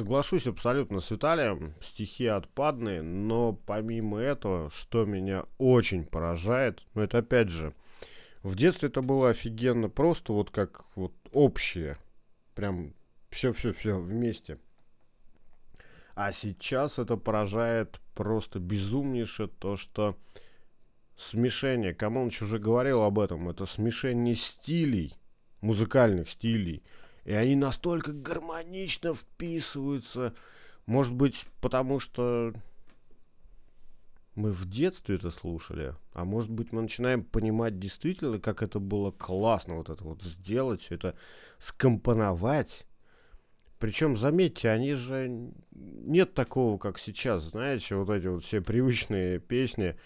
Соглашусь 0.00 0.46
абсолютно 0.46 1.00
с 1.00 1.10
Виталием, 1.10 1.74
стихи 1.82 2.24
отпадные, 2.24 3.02
но 3.02 3.52
помимо 3.52 4.18
этого, 4.18 4.70
что 4.70 5.04
меня 5.04 5.44
очень 5.58 6.06
поражает, 6.06 6.82
ну 6.94 7.02
это 7.02 7.18
опять 7.18 7.50
же, 7.50 7.74
в 8.42 8.56
детстве 8.56 8.88
это 8.88 9.02
было 9.02 9.28
офигенно 9.28 9.90
просто, 9.90 10.32
вот 10.32 10.50
как 10.50 10.86
вот 10.94 11.12
общее, 11.32 11.98
прям 12.54 12.94
все-все-все 13.28 14.00
вместе. 14.00 14.58
А 16.14 16.32
сейчас 16.32 16.98
это 16.98 17.18
поражает 17.18 18.00
просто 18.14 18.58
безумнейше 18.58 19.48
то, 19.48 19.76
что 19.76 20.16
смешение, 21.14 21.92
Камоныч 21.92 22.40
уже 22.40 22.58
говорил 22.58 23.02
об 23.02 23.18
этом, 23.18 23.50
это 23.50 23.66
смешение 23.66 24.34
стилей, 24.34 25.14
музыкальных 25.60 26.30
стилей, 26.30 26.82
и 27.24 27.32
они 27.32 27.56
настолько 27.56 28.12
гармонично 28.12 29.14
вписываются. 29.14 30.34
Может 30.86 31.14
быть, 31.14 31.46
потому 31.60 32.00
что 32.00 32.52
мы 34.34 34.52
в 34.52 34.68
детстве 34.68 35.16
это 35.16 35.30
слушали, 35.30 35.94
а 36.12 36.24
может 36.24 36.50
быть, 36.50 36.72
мы 36.72 36.82
начинаем 36.82 37.22
понимать 37.24 37.78
действительно, 37.78 38.38
как 38.38 38.62
это 38.62 38.78
было 38.78 39.10
классно 39.10 39.74
вот 39.74 39.90
это 39.90 40.02
вот 40.04 40.22
сделать, 40.22 40.86
это 40.90 41.14
скомпоновать. 41.58 42.86
Причем, 43.78 44.16
заметьте, 44.16 44.68
они 44.68 44.94
же... 44.94 45.52
Нет 45.70 46.34
такого, 46.34 46.76
как 46.78 46.98
сейчас, 46.98 47.44
знаете, 47.44 47.96
вот 47.96 48.10
эти 48.10 48.26
вот 48.26 48.44
все 48.44 48.60
привычные 48.60 49.40
песни. 49.40 49.96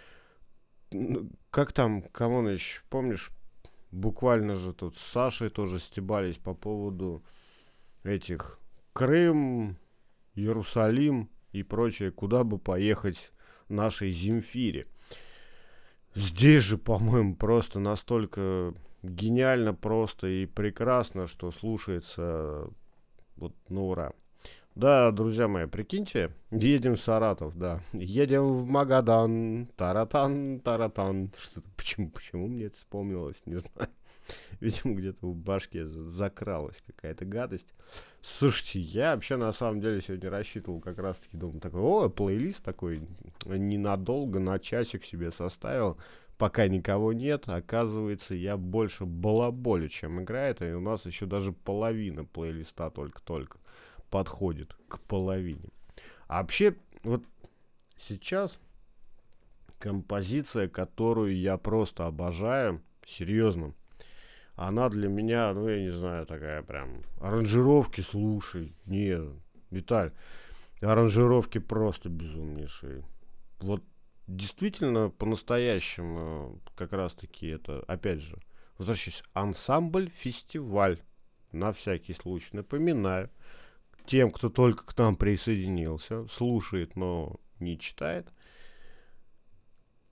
Как 1.50 1.72
там, 1.72 2.02
Камоныч, 2.02 2.84
помнишь, 2.88 3.32
буквально 3.94 4.56
же 4.56 4.72
тут 4.72 4.96
с 4.96 5.02
Сашей 5.02 5.50
тоже 5.50 5.78
стебались 5.78 6.36
по 6.36 6.54
поводу 6.54 7.24
этих 8.02 8.58
Крым, 8.92 9.78
Иерусалим 10.34 11.30
и 11.52 11.62
прочее, 11.62 12.10
куда 12.10 12.44
бы 12.44 12.58
поехать 12.58 13.32
нашей 13.68 14.10
Земфире. 14.10 14.86
Здесь 16.14 16.62
же, 16.62 16.78
по-моему, 16.78 17.34
просто 17.34 17.80
настолько 17.80 18.74
гениально 19.02 19.74
просто 19.74 20.26
и 20.28 20.46
прекрасно, 20.46 21.26
что 21.26 21.50
слушается 21.50 22.68
вот 23.36 23.54
на 23.68 23.82
ура. 23.82 24.12
Да, 24.74 25.12
друзья 25.12 25.46
мои, 25.46 25.66
прикиньте, 25.66 26.32
едем 26.50 26.96
в 26.96 27.00
Саратов, 27.00 27.56
да, 27.56 27.80
едем 27.92 28.52
в 28.54 28.66
Магадан, 28.66 29.68
таратан, 29.76 30.58
таратан. 30.58 31.30
Что 31.38 31.62
почему, 31.76 32.10
почему 32.10 32.48
мне 32.48 32.64
это 32.64 32.76
вспомнилось, 32.76 33.40
не 33.46 33.54
знаю. 33.54 33.88
Видимо, 34.60 34.96
где-то 34.96 35.28
в 35.28 35.36
башке 35.36 35.86
за- 35.86 36.02
закралась 36.02 36.82
какая-то 36.84 37.24
гадость. 37.24 37.68
Слушайте, 38.20 38.80
я 38.80 39.14
вообще 39.14 39.36
на 39.36 39.52
самом 39.52 39.80
деле 39.80 40.02
сегодня 40.02 40.28
рассчитывал 40.28 40.80
как 40.80 40.98
раз-таки, 40.98 41.36
думаю, 41.36 41.60
такой, 41.60 41.80
о, 41.80 42.08
плейлист 42.08 42.64
такой 42.64 43.00
ненадолго, 43.46 44.40
на 44.40 44.58
часик 44.58 45.04
себе 45.04 45.30
составил, 45.30 45.98
пока 46.36 46.66
никого 46.66 47.12
нет. 47.12 47.48
Оказывается, 47.48 48.34
я 48.34 48.56
больше 48.56 49.04
балаболю, 49.04 49.88
чем 49.88 50.20
играет, 50.20 50.62
и 50.62 50.72
у 50.72 50.80
нас 50.80 51.06
еще 51.06 51.26
даже 51.26 51.52
половина 51.52 52.24
плейлиста 52.24 52.90
только-только 52.90 53.58
подходит 54.14 54.76
к 54.86 55.00
половине. 55.00 55.70
А 56.28 56.40
вообще, 56.40 56.76
вот 57.02 57.24
сейчас 57.98 58.60
композиция, 59.80 60.68
которую 60.68 61.36
я 61.36 61.58
просто 61.58 62.06
обожаю, 62.06 62.80
серьезно, 63.04 63.74
она 64.54 64.88
для 64.88 65.08
меня, 65.08 65.52
ну, 65.52 65.68
я 65.68 65.80
не 65.80 65.90
знаю, 65.90 66.26
такая 66.26 66.62
прям, 66.62 67.02
аранжировки 67.20 68.02
слушай, 68.02 68.72
не, 68.86 69.18
Виталь, 69.72 70.12
аранжировки 70.80 71.58
просто 71.58 72.08
безумнейшие. 72.08 73.02
Вот 73.58 73.82
действительно, 74.28 75.10
по-настоящему, 75.10 76.60
как 76.76 76.92
раз-таки 76.92 77.48
это, 77.48 77.82
опять 77.88 78.20
же, 78.20 78.38
возвращаюсь, 78.78 79.24
ансамбль-фестиваль, 79.32 81.00
на 81.50 81.72
всякий 81.72 82.14
случай, 82.14 82.50
напоминаю, 82.52 83.28
тем, 84.06 84.30
кто 84.30 84.50
только 84.50 84.84
к 84.84 84.96
нам 84.98 85.16
присоединился, 85.16 86.26
слушает, 86.28 86.96
но 86.96 87.36
не 87.58 87.78
читает, 87.78 88.28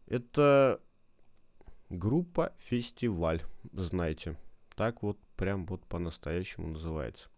это 0.07 0.81
группа 1.89 2.53
«Фестиваль», 2.59 3.43
знаете. 3.73 4.37
Так 4.75 5.03
вот, 5.03 5.19
прям 5.37 5.67
вот 5.67 5.85
по-настоящему 5.87 6.69
называется. 6.69 7.29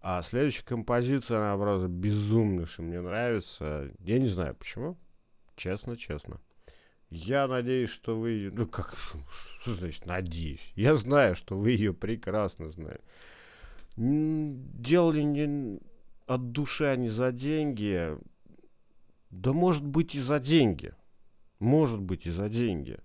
А 0.00 0.22
следующая 0.22 0.64
композиция, 0.64 1.38
она, 1.38 1.60
правда, 1.60 1.88
безумнейшая, 1.88 2.86
мне 2.86 3.00
нравится. 3.00 3.90
Я 3.98 4.18
не 4.18 4.26
знаю 4.26 4.54
почему, 4.54 4.96
честно-честно. 5.56 6.40
Я 7.10 7.48
надеюсь, 7.48 7.90
что 7.90 8.18
вы... 8.18 8.50
Ну, 8.52 8.66
как... 8.66 8.96
Что 9.60 9.72
значит 9.72 10.06
надеюсь? 10.06 10.72
Я 10.76 10.94
знаю, 10.94 11.34
что 11.34 11.58
вы 11.58 11.70
ее 11.70 11.94
прекрасно 11.94 12.70
знаете. 12.70 13.02
Делали 13.98 15.22
не 15.22 15.80
от 16.26 16.52
души, 16.52 16.84
а 16.84 16.94
не 16.94 17.08
за 17.08 17.32
деньги. 17.32 18.16
Да 19.30 19.52
может 19.52 19.84
быть 19.84 20.14
и 20.14 20.20
за 20.20 20.38
деньги. 20.38 20.94
Может 21.58 22.00
быть 22.00 22.24
и 22.24 22.30
за 22.30 22.48
деньги. 22.48 22.98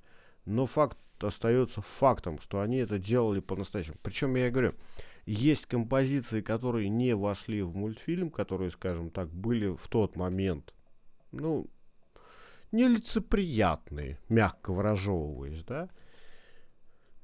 Но 0.45 0.67
факт 0.67 0.97
остается 1.19 1.81
фактом, 1.81 2.39
что 2.39 2.61
они 2.61 2.77
это 2.77 2.99
делали 2.99 3.39
по-настоящему. 3.39 3.97
Причем 4.03 4.35
я 4.35 4.51
говорю, 4.51 4.75
есть 5.25 5.65
композиции, 5.65 6.41
которые 6.41 6.89
не 6.89 7.15
вошли 7.15 7.63
в 7.63 7.75
мультфильм, 7.75 8.29
которые, 8.29 8.69
скажем 8.69 9.09
так, 9.09 9.29
были 9.29 9.75
в 9.75 9.87
тот 9.87 10.15
момент, 10.15 10.75
ну, 11.31 11.67
нелицеприятные, 12.71 14.19
мягко 14.29 14.71
выражевываясь, 14.71 15.63
да? 15.63 15.89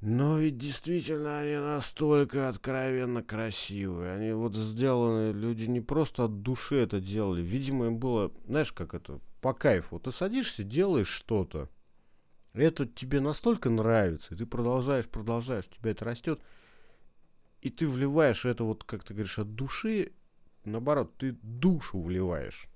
Но 0.02 0.38
ведь 0.38 0.58
действительно 0.58 1.39
они 1.39 1.58
настолько 1.58 2.47
откровенно 2.47 3.22
красивые. 3.22 4.14
Они 4.14 4.32
вот 4.32 4.56
сделаны, 4.56 5.34
люди 5.34 5.66
не 5.66 5.82
просто 5.82 6.26
от 6.26 6.41
души 6.41 6.76
это 6.76 7.02
делали. 7.02 7.41
Видимо, 7.41 7.88
им 7.88 7.97
было, 7.97 8.32
знаешь, 8.47 8.72
как 8.72 8.93
это, 8.93 9.20
по 9.41 9.54
кайфу. 9.54 10.00
Ты 10.00 10.12
садишься, 10.12 10.64
делаешь 10.64 11.10
что-то. 11.10 11.70
Это 12.54 12.88
тебе 12.88 13.20
настолько 13.20 13.70
нравится, 13.70 14.34
и 14.34 14.38
ты 14.38 14.45
продолжаешь, 14.45 15.08
продолжаешь, 15.08 15.66
у 15.70 15.76
тебя 15.76 15.91
это 15.91 16.06
растет. 16.06 16.41
И 17.62 17.70
ты 17.70 17.86
вливаешь 17.86 18.45
это 18.45 18.64
вот, 18.64 18.86
как 18.86 19.04
ты 19.04 19.14
говоришь, 19.14 19.38
от 19.38 19.54
души. 19.54 20.14
Наоборот, 20.64 21.18
ты 21.18 21.38
душу 21.43 22.02
вливаешь. 22.02 22.70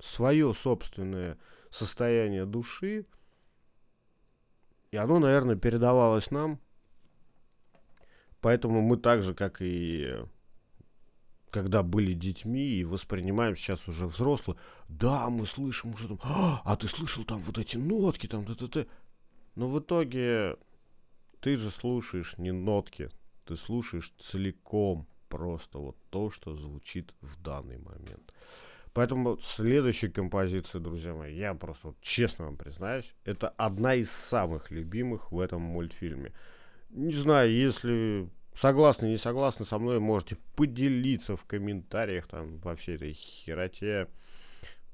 Свое 0.00 0.54
собственное 0.54 1.38
состояние 1.70 2.46
души. 2.46 3.06
И 4.92 4.96
оно, 4.98 5.18
наверное, 5.18 5.56
передавалось 5.56 6.30
нам. 6.30 6.60
Поэтому 8.40 8.82
мы 8.82 8.98
так 8.98 9.22
же, 9.22 9.34
как 9.34 9.62
и 9.62 10.14
когда 11.50 11.82
были 11.82 12.12
детьми 12.12 12.66
и 12.66 12.84
воспринимаем 12.84 13.56
сейчас 13.56 13.88
уже 13.88 14.06
взрослые, 14.06 14.58
да, 14.88 15.28
мы 15.28 15.46
слышим 15.46 15.92
уже 15.94 16.08
там, 16.08 16.20
а, 16.22 16.62
а 16.64 16.76
ты 16.76 16.88
слышал 16.88 17.24
там 17.24 17.40
вот 17.40 17.58
эти 17.58 17.76
нотки, 17.76 18.26
там, 18.26 18.44
т, 18.44 18.54
т, 18.54 18.68
т. 18.68 18.86
Но 19.54 19.68
в 19.68 19.78
итоге 19.78 20.56
ты 21.40 21.56
же 21.56 21.70
слушаешь 21.70 22.38
не 22.38 22.52
нотки, 22.52 23.10
ты 23.44 23.56
слушаешь 23.56 24.12
целиком 24.18 25.06
просто 25.28 25.78
вот 25.78 25.96
то, 26.10 26.30
что 26.30 26.54
звучит 26.54 27.14
в 27.20 27.40
данный 27.42 27.78
момент. 27.78 28.34
Поэтому 28.94 29.38
следующая 29.38 30.10
композиция, 30.10 30.80
друзья 30.80 31.14
мои, 31.14 31.34
я 31.34 31.54
просто 31.54 31.88
вот 31.88 32.00
честно 32.00 32.44
вам 32.44 32.56
признаюсь, 32.56 33.14
это 33.24 33.48
одна 33.48 33.94
из 33.94 34.10
самых 34.10 34.70
любимых 34.70 35.32
в 35.32 35.40
этом 35.40 35.62
мультфильме. 35.62 36.32
Не 36.90 37.14
знаю, 37.14 37.50
если 37.50 38.28
согласны, 38.54 39.06
не 39.06 39.16
согласны 39.16 39.64
со 39.64 39.78
мной, 39.78 39.98
можете 39.98 40.36
поделиться 40.56 41.36
в 41.36 41.44
комментариях 41.44 42.26
там 42.26 42.58
во 42.58 42.74
всей 42.74 42.96
этой 42.96 43.14
хероте. 43.14 44.08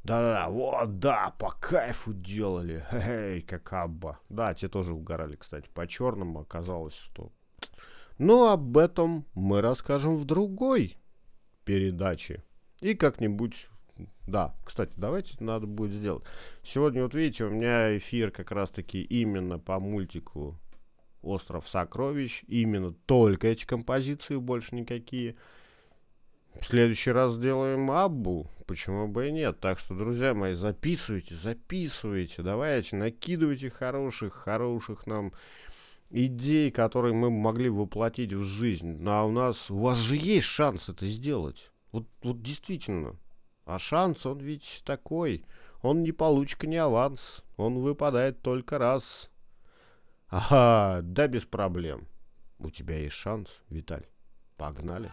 Да-да-да, 0.05 0.49
вот, 0.49 1.01
да, 1.01 1.35
по 1.39 1.51
кайфу 1.51 2.15
делали. 2.15 2.85
Эй, 2.93 3.43
как 3.43 3.73
Абба. 3.73 4.21
Да, 4.29 4.55
те 4.55 4.69
тоже 4.69 4.95
угорали, 4.95 5.35
кстати, 5.35 5.69
по 5.75 5.87
черному. 5.89 6.41
Оказалось, 6.41 6.95
что... 6.95 7.33
Но 8.17 8.53
об 8.53 8.79
этом 8.79 9.27
мы 9.35 9.61
расскажем 9.61 10.17
в 10.17 10.25
другой 10.25 10.97
передаче. 11.65 12.43
И 12.81 12.95
как-нибудь 12.95 13.69
да, 14.27 14.55
кстати, 14.65 14.93
давайте 14.97 15.35
надо 15.41 15.67
будет 15.67 15.93
сделать. 15.93 16.25
Сегодня, 16.63 17.03
вот 17.03 17.15
видите, 17.15 17.45
у 17.45 17.51
меня 17.51 17.97
эфир 17.97 18.31
как 18.31 18.51
раз-таки 18.51 19.03
именно 19.03 19.59
по 19.59 19.79
мультику 19.79 20.59
«Остров 21.23 21.69
сокровищ». 21.69 22.45
Именно 22.47 22.93
только 22.93 23.49
эти 23.49 23.67
композиции, 23.67 24.37
больше 24.37 24.75
никакие. 24.75 25.37
В 26.61 26.65
следующий 26.65 27.13
раз 27.13 27.35
сделаем 27.35 27.91
Аббу. 27.91 28.51
Почему 28.67 29.09
бы 29.09 29.29
и 29.29 29.33
нет? 29.33 29.61
Так 29.61 29.79
что, 29.79 29.95
друзья 29.95 30.35
мои, 30.35 30.53
записывайте, 30.53 31.35
записывайте. 31.35 32.43
Давайте, 32.43 32.97
накидывайте 32.97 33.71
хороших, 33.71 34.35
хороших 34.35 35.07
нам 35.07 35.33
идей, 36.11 36.71
которые 36.71 37.15
мы 37.15 37.31
могли 37.31 37.69
воплотить 37.69 38.33
в 38.33 38.43
жизнь. 38.43 38.99
Ну, 39.01 39.11
а 39.11 39.25
у 39.25 39.31
нас, 39.31 39.71
у 39.71 39.79
вас 39.79 39.99
же 39.99 40.17
есть 40.17 40.47
шанс 40.47 40.89
это 40.89 41.07
сделать. 41.07 41.71
Вот, 41.93 42.07
вот 42.23 42.43
действительно. 42.43 43.17
А 43.69 43.79
шанс, 43.79 44.25
он 44.25 44.39
ведь 44.39 44.83
такой. 44.87 45.45
Он 45.83 46.03
не 46.03 46.13
получка, 46.13 46.67
не 46.67 46.79
аванс. 46.79 47.45
Он 47.59 47.81
выпадает 47.81 48.41
только 48.41 48.79
раз. 48.79 49.29
Ага, 50.31 51.01
да 51.03 51.27
без 51.27 51.45
проблем. 51.45 52.09
У 52.59 52.71
тебя 52.71 52.97
есть 52.99 53.17
шанс, 53.17 53.51
Виталь. 53.69 54.07
Погнали. 54.57 55.13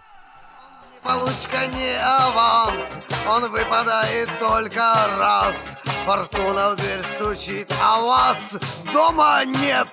Получка 1.03 1.67
не 1.67 1.99
аванс, 2.01 2.97
он 3.27 3.51
выпадает 3.51 4.29
только 4.39 4.81
раз. 5.19 5.77
Фортуна 6.05 6.71
в 6.71 6.77
дверь 6.77 7.03
стучит, 7.03 7.71
а 7.83 8.01
вас 8.01 8.57
дома 8.93 9.43
нет. 9.45 9.89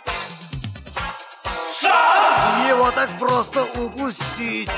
Его 2.68 2.90
так 2.90 3.09
просто 3.18 3.64
укусить, 3.64 4.70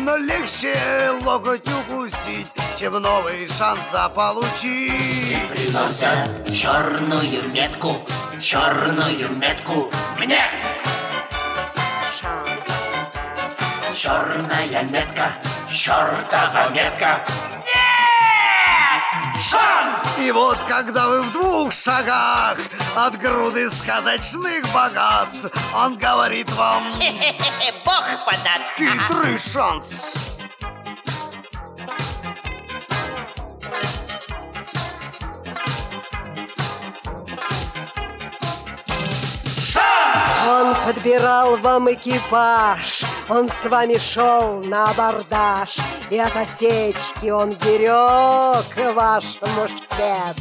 но 0.00 0.16
легче 0.16 0.74
локоть 1.22 1.68
укусить, 1.68 2.46
чем 2.78 2.94
новый 2.94 3.48
шанс 3.48 3.90
заполучить. 3.90 5.38
Приносят 5.50 6.50
черную 6.50 7.48
метку, 7.52 7.98
черную 8.40 9.30
метку 9.36 9.90
мне. 10.18 10.42
Черная 13.94 14.82
метка, 14.84 15.32
чертова 15.70 16.70
метка. 16.70 17.20
И 20.22 20.30
вот 20.30 20.56
когда 20.68 21.08
вы 21.08 21.22
в 21.22 21.32
двух 21.32 21.72
шагах 21.72 22.56
от 22.94 23.18
груды 23.18 23.68
сказочных 23.68 24.62
богатств, 24.72 25.50
он 25.74 25.96
говорит 25.96 26.48
вам 26.52 26.82
Бог 27.84 28.04
подаст. 28.24 28.76
хитрый 28.76 29.36
шанс. 29.36 30.31
Подбирал 41.02 41.56
вам 41.56 41.92
экипаж, 41.92 43.02
он 43.28 43.48
с 43.48 43.68
вами 43.68 43.98
шел 43.98 44.62
на 44.64 44.84
абордаж, 44.90 45.76
и 46.10 46.18
от 46.18 46.36
осечки 46.36 47.28
он 47.30 47.50
берег 47.50 48.94
ваш 48.94 49.24
мушкет. 49.56 50.36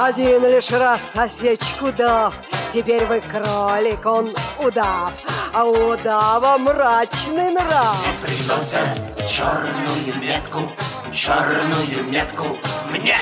Один 0.00 0.42
лишь 0.44 0.70
раз 0.72 1.02
осечку 1.14 1.92
дав, 1.92 2.34
теперь 2.72 3.04
вы 3.06 3.20
кролик, 3.20 4.04
он 4.04 4.34
удав, 4.58 5.12
а 5.52 5.64
у 5.64 5.92
удава 5.92 6.58
мрачный 6.58 7.50
нрав. 7.50 7.96
Приносят 8.22 8.88
черную 9.28 10.20
метку, 10.20 10.68
черную 11.12 12.04
метку 12.10 12.56
мне. 12.90 13.18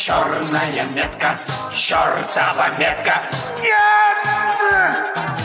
Черная 0.00 0.84
метка, 0.94 1.38
чертова 1.74 2.70
метка. 2.78 3.20
Нет! 3.60 4.16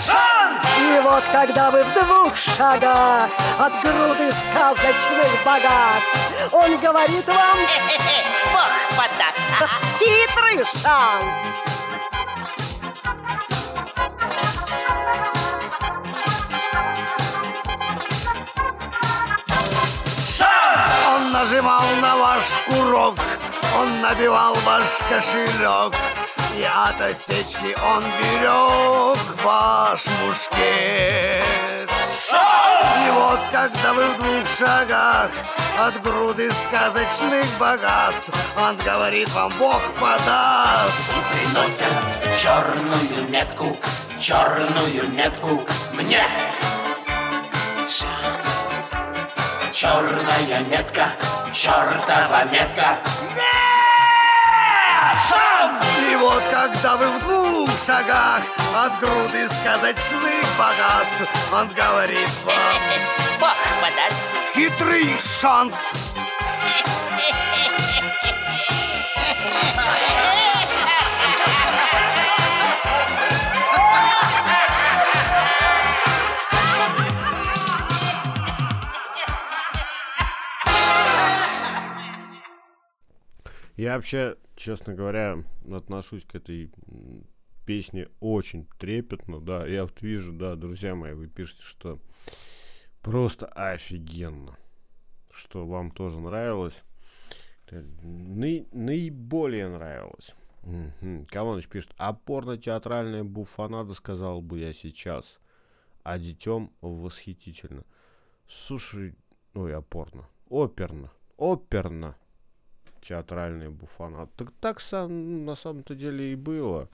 Шанс! 0.08 0.62
И 0.80 1.00
вот 1.02 1.26
когда 1.30 1.70
вы 1.72 1.84
в 1.84 1.94
двух 1.94 2.38
шагах 2.38 3.30
от 3.60 3.74
груды 3.82 4.32
сказочных 4.32 5.28
богатств, 5.44 6.54
он 6.54 6.80
говорит 6.80 7.28
вам 7.28 7.58
Бог 8.54 8.72
подаст. 8.96 9.74
хитрый 10.00 10.64
шанс. 10.64 11.38
Он 21.14 21.32
нажимал 21.34 21.84
на 22.02 22.16
ваш 22.16 22.46
курок, 22.68 23.20
он 23.80 24.02
набивал 24.02 24.56
ваш 24.66 24.88
кошелек, 25.10 25.94
и 26.58 26.64
от 26.64 27.02
осечки 27.02 27.76
он 27.96 28.04
берег 28.20 29.20
ваш 29.44 30.06
мушкет. 30.24 31.46
И 33.06 33.12
вот 33.12 33.40
когда 33.52 33.94
вы 33.94 34.06
в 34.08 34.18
двух 34.18 34.48
шагах 34.48 35.30
от 35.78 36.02
груды 36.02 36.52
сказочных 36.52 37.46
богатств, 37.60 38.32
он 38.58 38.78
говорит 38.78 39.30
вам, 39.32 39.52
Бог 39.60 39.82
подаст. 40.00 41.14
Приносят 41.32 42.42
черную 42.42 43.30
метку, 43.30 43.78
черную 44.18 45.10
метку 45.12 45.62
мне. 45.94 46.24
Черная 49.72 50.62
метка, 50.70 51.10
чертова 51.52 52.46
метка. 52.50 52.98
Нет! 53.36 53.65
шанс! 55.14 55.86
И 56.10 56.16
вот 56.16 56.44
когда 56.52 56.98
вы 56.98 57.08
в 57.10 57.20
двух 57.20 57.70
шагах 57.78 58.42
от 58.76 59.00
груды 59.00 59.48
сказочных 59.48 60.46
богатств, 60.58 61.24
он 61.54 61.68
говорит 61.70 62.30
вам... 62.44 62.56
Бог 63.40 63.56
подаст. 63.82 64.22
Хитрый 64.54 65.18
шанс! 65.20 65.92
Я 83.78 83.98
вообще 83.98 84.38
честно 84.66 84.96
говоря, 84.96 85.44
отношусь 85.72 86.26
к 86.26 86.34
этой 86.34 86.72
песне 87.68 88.10
очень 88.20 88.68
трепетно, 88.80 89.40
да. 89.40 89.68
Я 89.68 89.84
вот 89.84 90.02
вижу, 90.02 90.34
да, 90.34 90.56
друзья 90.56 90.96
мои, 90.96 91.14
вы 91.14 91.28
пишете, 91.28 91.62
что 91.62 92.00
просто 93.02 93.46
офигенно, 93.46 94.58
что 95.32 95.68
вам 95.68 95.92
тоже 95.92 96.20
нравилось. 96.20 96.82
Наи- 97.70 98.68
наиболее 98.72 99.70
нравилось. 99.70 100.34
Мгм. 100.64 101.26
Камоныч 101.26 101.68
пишет, 101.68 101.94
опорно-театральная 101.98 103.24
буфанада, 103.24 103.94
сказал 103.94 104.42
бы 104.42 104.60
я 104.60 104.74
сейчас. 104.74 105.40
А 106.04 106.18
детем 106.18 106.72
восхитительно. 106.82 107.84
Слушай, 108.48 109.16
ой, 109.54 109.76
опорно. 109.76 110.28
Оперно. 110.50 111.12
Оперно. 111.38 112.16
Театральная 113.08 113.70
буфанада. 113.70 114.32
Так 114.36 114.52
так 114.60 114.82
сам, 114.82 115.46
на 115.46 115.56
самом-то 115.56 115.94
деле 115.94 116.34
и 116.34 116.36
было. 116.36 116.90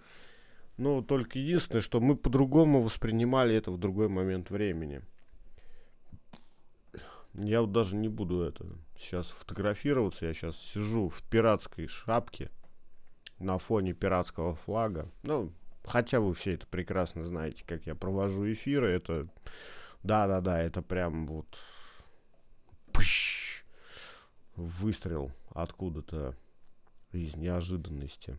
Ну, 0.77 1.01
только 1.01 1.39
единственное, 1.39 1.81
что 1.81 2.01
мы 2.01 2.17
по-другому 2.17 2.81
воспринимали 2.81 3.55
это 3.55 3.71
в 3.71 3.77
другой 3.77 4.09
момент 4.09 4.49
времени. 4.49 5.01
Я 7.33 7.61
вот 7.61 7.71
даже 7.71 7.95
не 7.95 8.09
буду 8.09 8.41
это 8.41 8.65
сейчас 8.97 9.27
фотографироваться. 9.29 10.25
Я 10.25 10.33
сейчас 10.33 10.57
сижу 10.57 11.07
в 11.07 11.23
пиратской 11.23 11.87
шапке 11.87 12.51
на 13.39 13.57
фоне 13.57 13.93
пиратского 13.93 14.55
флага. 14.55 15.09
Ну, 15.23 15.53
хотя 15.85 16.19
вы 16.19 16.33
все 16.33 16.55
это 16.55 16.67
прекрасно 16.67 17.23
знаете, 17.23 17.63
как 17.65 17.85
я 17.85 17.95
провожу 17.95 18.51
эфиры. 18.51 18.89
Это, 18.89 19.27
да-да-да, 20.03 20.61
это 20.61 20.81
прям 20.81 21.25
вот 21.25 21.57
пыщ, 22.91 23.63
выстрел 24.57 25.31
откуда-то 25.53 26.35
из 27.11 27.35
неожиданности. 27.35 28.37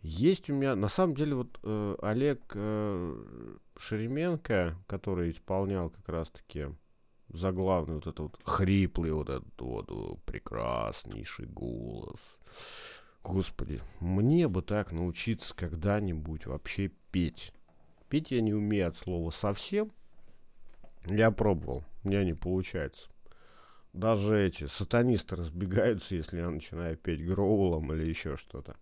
Есть 0.00 0.50
у 0.50 0.54
меня, 0.54 0.76
на 0.76 0.88
самом 0.88 1.14
деле, 1.14 1.34
вот 1.34 1.58
э, 1.62 1.96
Олег 2.02 2.52
э, 2.54 3.56
Шеременко, 3.76 4.76
который 4.86 5.30
исполнял 5.30 5.88
как 5.88 6.08
раз-таки 6.08 6.66
заглавный 7.28 7.94
вот 7.94 8.06
этот 8.06 8.18
вот 8.20 8.40
хриплый 8.44 9.12
вот 9.12 9.30
этот 9.30 9.60
вот 9.60 9.90
э, 9.90 10.16
прекраснейший 10.26 11.46
голос. 11.46 12.38
Господи, 13.22 13.80
мне 14.00 14.46
бы 14.46 14.60
так 14.60 14.92
научиться 14.92 15.54
когда-нибудь 15.56 16.44
вообще 16.44 16.92
петь. 17.10 17.54
Петь 18.10 18.30
я 18.30 18.42
не 18.42 18.52
умею 18.52 18.88
от 18.88 18.98
слова 18.98 19.30
совсем. 19.30 19.90
Я 21.06 21.30
пробовал, 21.30 21.84
у 22.02 22.08
меня 22.08 22.24
не 22.24 22.34
получается. 22.34 23.08
Даже 23.94 24.44
эти 24.44 24.66
сатанисты 24.66 25.36
разбегаются, 25.36 26.16
если 26.16 26.38
я 26.38 26.50
начинаю 26.50 26.96
петь 26.96 27.24
гроулом 27.24 27.92
или 27.92 28.04
еще 28.04 28.36
что-то. 28.36 28.74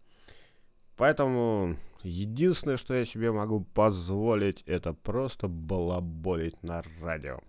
Поэтому 0.96 1.76
единственное, 2.02 2.78
что 2.78 2.94
я 2.94 3.04
себе 3.04 3.30
могу 3.30 3.60
позволить, 3.60 4.62
это 4.62 4.94
просто 4.94 5.48
балаболить 5.48 6.62
на 6.62 6.82
радио. 7.02 7.40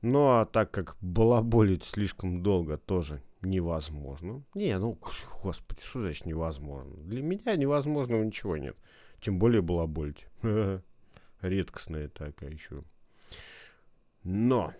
Ну 0.00 0.28
а 0.28 0.46
так 0.46 0.70
как 0.70 0.96
балаболить 1.00 1.82
слишком 1.82 2.40
долго 2.44 2.78
тоже 2.78 3.20
невозможно. 3.40 4.44
Не, 4.54 4.78
ну, 4.78 4.96
господи, 5.42 5.80
что 5.82 6.02
значит 6.02 6.24
невозможно? 6.24 6.94
Для 6.98 7.20
меня 7.20 7.56
невозможного 7.56 8.22
ничего 8.22 8.56
нет. 8.56 8.76
Тем 9.20 9.40
более 9.40 9.60
балаболить. 9.60 10.24
Редкостная 11.40 12.08
такая 12.08 12.50
еще. 12.50 12.84
Но 14.22 14.72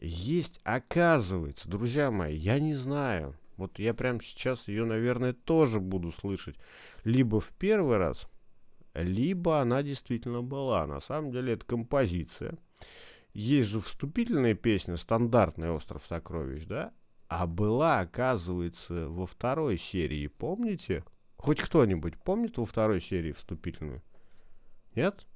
есть, 0.00 0.60
оказывается, 0.64 1.68
друзья 1.68 2.10
мои, 2.10 2.36
я 2.36 2.58
не 2.58 2.74
знаю. 2.74 3.36
Вот 3.56 3.78
я 3.78 3.92
прямо 3.92 4.20
сейчас 4.22 4.68
ее, 4.68 4.84
наверное, 4.84 5.34
тоже 5.34 5.80
буду 5.80 6.12
слышать. 6.12 6.56
Либо 7.04 7.40
в 7.40 7.50
первый 7.50 7.98
раз, 7.98 8.26
либо 8.94 9.60
она 9.60 9.82
действительно 9.82 10.42
была. 10.42 10.86
На 10.86 11.00
самом 11.00 11.30
деле 11.30 11.52
это 11.52 11.66
композиция. 11.66 12.56
Есть 13.34 13.68
же 13.68 13.80
вступительная 13.80 14.54
песня 14.54 14.96
«Стандартный 14.96 15.70
остров 15.70 16.04
сокровищ», 16.04 16.64
да? 16.64 16.92
А 17.28 17.46
была, 17.46 18.00
оказывается, 18.00 19.08
во 19.08 19.26
второй 19.26 19.78
серии, 19.78 20.26
помните? 20.26 21.04
Хоть 21.36 21.60
кто-нибудь 21.60 22.18
помнит 22.18 22.58
во 22.58 22.64
второй 22.64 23.00
серии 23.00 23.32
вступительную? 23.32 24.02
Нет? 24.96 25.26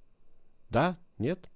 Да? 0.70 0.98
Нет? 1.18 1.48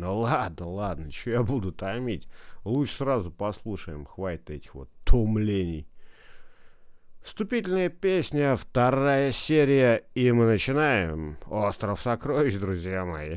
Ну 0.00 0.20
ладно, 0.20 0.66
ладно, 0.66 1.10
что 1.10 1.28
я 1.28 1.42
буду 1.42 1.72
томить? 1.72 2.26
Лучше 2.64 2.94
сразу 2.94 3.30
послушаем, 3.30 4.06
хватит 4.06 4.48
этих 4.48 4.74
вот 4.74 4.88
томлений. 5.04 5.86
Вступительная 7.20 7.90
песня, 7.90 8.56
вторая 8.56 9.30
серия, 9.30 10.04
и 10.14 10.32
мы 10.32 10.46
начинаем. 10.46 11.36
Остров 11.44 12.00
сокровищ, 12.00 12.54
друзья 12.54 13.04
мои. 13.04 13.36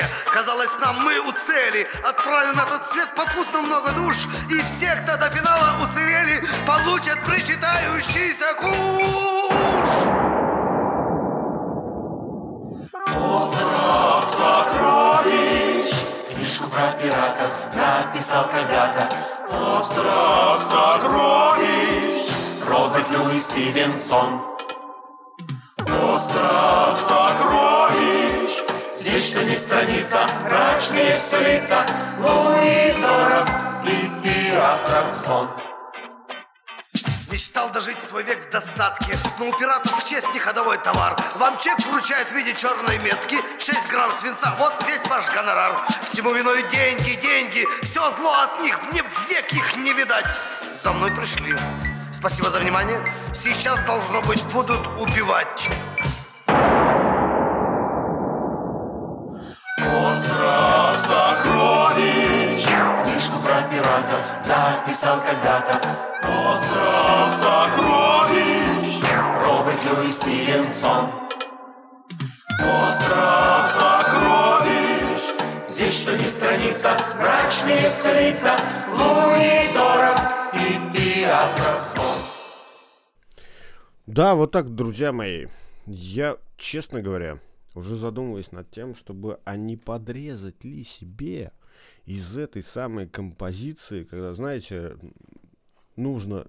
Сундуке 0.00 0.06
Казалось 0.32 0.78
нам, 0.80 0.96
мы 1.02 1.18
у 1.20 1.32
цели. 1.32 1.86
Отправим 2.04 2.56
на 2.56 2.64
тот 2.64 2.82
свет 2.90 3.08
попутно 3.14 3.62
много 3.62 3.92
душ. 3.92 4.16
И 4.48 4.60
все, 4.62 4.94
кто 5.02 5.16
до 5.16 5.30
финала 5.30 5.76
уцелели 5.82 6.42
Получат 6.66 7.22
причитающийся 7.24 8.54
куш 8.58 9.88
Остров 13.16 14.24
сокровищ. 14.24 15.90
Книжку 16.32 16.70
про 16.70 16.92
пиратов 16.92 17.58
написал 17.74 18.48
когда-то. 18.48 19.08
Остров 19.50 20.58
сокровищ. 20.58 22.30
Роберт 22.66 23.10
Льюис 23.10 23.46
Стивенсон 23.46 24.49
Что 29.22 29.44
ни 29.44 29.54
страница 29.54 30.18
Мрачные 30.44 31.18
все 31.18 31.38
лица. 31.40 31.84
Луидоров 32.18 33.50
и 33.84 34.10
пиастров 34.22 35.12
звон. 35.12 35.50
Мечтал 37.30 37.68
дожить 37.68 38.00
свой 38.00 38.22
век 38.22 38.42
в 38.46 38.50
достатке 38.50 39.14
Но 39.38 39.48
у 39.48 39.52
пиратов 39.52 40.02
в 40.02 40.08
честь 40.08 40.32
не 40.32 40.40
ходовой 40.40 40.78
товар. 40.78 41.16
Вам 41.36 41.58
чек 41.58 41.78
вручают 41.86 42.30
в 42.30 42.34
виде 42.34 42.54
черной 42.54 42.98
метки 43.00 43.36
6 43.58 43.90
грамм 43.90 44.10
свинца, 44.14 44.56
вот 44.58 44.72
весь 44.86 45.06
ваш 45.10 45.28
гонорар. 45.30 45.78
Всему 46.06 46.32
виной 46.32 46.62
деньги, 46.70 47.20
деньги 47.20 47.66
Все 47.82 48.00
зло 48.12 48.32
от 48.44 48.62
них, 48.62 48.80
мне 48.90 49.02
век 49.28 49.52
их 49.52 49.76
не 49.76 49.92
видать. 49.92 50.26
За 50.74 50.92
мной 50.92 51.12
пришли. 51.12 51.54
Спасибо 52.10 52.48
за 52.48 52.58
внимание. 52.58 52.98
Сейчас, 53.34 53.80
должно 53.84 54.22
быть, 54.22 54.42
будут 54.44 54.86
убивать 54.98 55.68
Остров 59.86 60.96
сокровищ. 60.96 62.64
Книжку 63.04 63.42
про 63.42 63.62
пиратов 63.62 64.32
написал 64.46 65.20
когда-то 65.20 65.80
Остров 66.50 67.32
сокровищ. 67.32 69.00
Роберт 69.44 69.80
Льюис 69.84 70.16
Стивенсон 70.16 71.06
Остров 72.60 73.64
сокровищ 73.64 75.20
Здесь 75.66 76.02
что 76.02 76.12
ни 76.16 76.22
страница 76.22 76.90
Мрачные 77.16 77.90
все 77.90 78.12
лица 78.14 78.56
Луидоров 78.90 80.20
и 80.54 80.96
Пиастров 80.96 81.82
звон 81.82 82.16
Да, 84.06 84.34
вот 84.34 84.50
так, 84.50 84.74
друзья 84.74 85.12
мои. 85.12 85.46
Я, 85.86 86.36
честно 86.56 87.00
говоря, 87.00 87.38
уже 87.74 87.96
задумываюсь 87.96 88.52
над 88.52 88.70
тем, 88.70 88.94
чтобы 88.94 89.40
а 89.44 89.56
не 89.56 89.76
подрезать 89.76 90.64
ли 90.64 90.84
себе 90.84 91.52
из 92.04 92.36
этой 92.36 92.62
самой 92.62 93.08
композиции, 93.08 94.04
когда, 94.04 94.34
знаете, 94.34 94.96
нужно, 95.96 96.48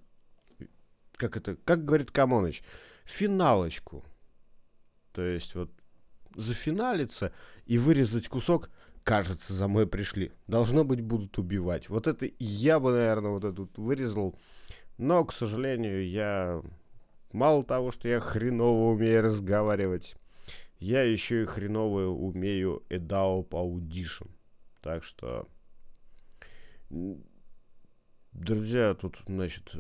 как 1.16 1.38
это, 1.38 1.56
как 1.56 1.86
говорит 1.86 2.12
Камоныч, 2.12 2.64
финалочку. 3.06 4.04
То 5.14 5.24
есть 5.24 5.56
вот 5.56 5.72
зафиналиться 6.36 7.34
и 7.66 7.78
вырезать 7.78 8.28
кусок, 8.28 8.70
кажется, 9.04 9.54
за 9.54 9.68
мной 9.68 9.88
пришли. 9.88 10.32
Должно 10.48 10.84
быть, 10.84 11.02
будут 11.02 11.38
убивать. 11.38 11.90
Вот 11.90 12.08
это 12.08 12.30
я 12.40 12.80
бы, 12.80 12.92
наверное, 12.92 13.32
вот 13.32 13.44
этот 13.44 13.78
вырезал. 13.78 14.40
Но, 14.98 15.24
к 15.26 15.34
сожалению, 15.34 16.08
я... 16.10 16.62
Мало 17.32 17.64
того, 17.64 17.92
что 17.92 18.10
я 18.10 18.20
хреново 18.20 18.92
умею 18.92 19.24
разговаривать, 19.24 20.18
я 20.82 21.04
еще 21.04 21.44
и 21.44 21.46
хреново 21.46 22.08
умею 22.08 22.84
Эдао 22.90 23.44
по 23.44 23.58
Audition. 23.58 24.30
Так 24.82 25.04
что... 25.04 25.48
Друзья, 28.34 28.96
тут, 28.96 29.22
значит, 29.28 29.72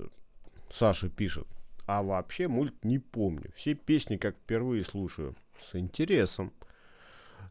Саша 0.69 1.09
пишет. 1.09 1.47
А 1.87 2.03
вообще 2.03 2.47
мульт 2.47 2.85
не 2.85 2.99
помню. 2.99 3.51
Все 3.55 3.73
песни 3.73 4.17
как 4.17 4.35
впервые 4.35 4.83
слушаю. 4.83 5.35
С 5.59 5.75
интересом. 5.75 6.53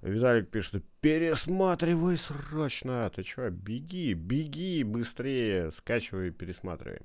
Виталик 0.01 0.48
пишет, 0.48 0.84
пересматривай 1.01 2.16
срочно. 2.16 3.11
Ты 3.14 3.24
что, 3.24 3.51
беги, 3.51 4.14
беги 4.14 4.84
быстрее. 4.84 5.72
Скачивай, 5.72 6.30
пересматривай. 6.30 7.01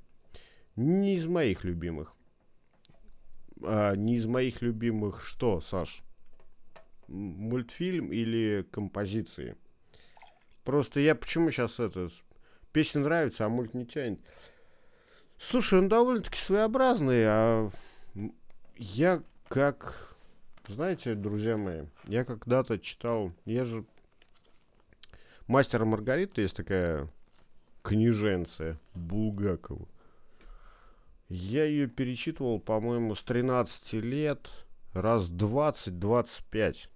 Не 0.75 1.15
из 1.15 1.25
моих 1.25 1.63
любимых. 1.63 2.13
А, 3.63 3.95
не 3.95 4.15
из 4.15 4.27
моих 4.27 4.61
любимых 4.61 5.25
что, 5.25 5.59
Саш? 5.59 6.03
Мультфильм 7.08 8.12
или 8.12 8.66
композиции? 8.72 9.56
Просто 10.64 10.99
я 10.99 11.16
почему 11.16 11.51
сейчас 11.51 11.80
это... 11.80 12.10
Песня 12.72 13.01
нравится, 13.01 13.45
а 13.45 13.49
мульт 13.49 13.74
не 13.74 13.86
тянет. 13.86 14.20
Слушай, 15.38 15.80
он 15.80 15.88
довольно-таки 15.88 16.38
своеобразный, 16.38 17.24
а 17.26 17.70
я 18.78 19.24
как... 19.47 20.18
Знаете, 20.68 21.14
друзья 21.14 21.58
мои, 21.58 21.84
я 22.06 22.26
когда-то 22.26 22.80
читал... 22.80 23.32
Я 23.45 23.66
же... 23.66 23.86
Мастер 25.47 25.84
и 25.84 25.86
Маргарита 25.86 26.41
есть 26.41 26.56
такая 26.56 27.08
книженция 27.84 28.80
Булгакова. 28.95 29.88
Я 31.30 31.66
ее 31.66 31.88
перечитывал, 31.88 32.60
по-моему, 32.60 33.14
с 33.14 33.24
13 33.24 33.93
лет 33.93 34.49
раз 34.93 35.30
20-25. 35.30 36.89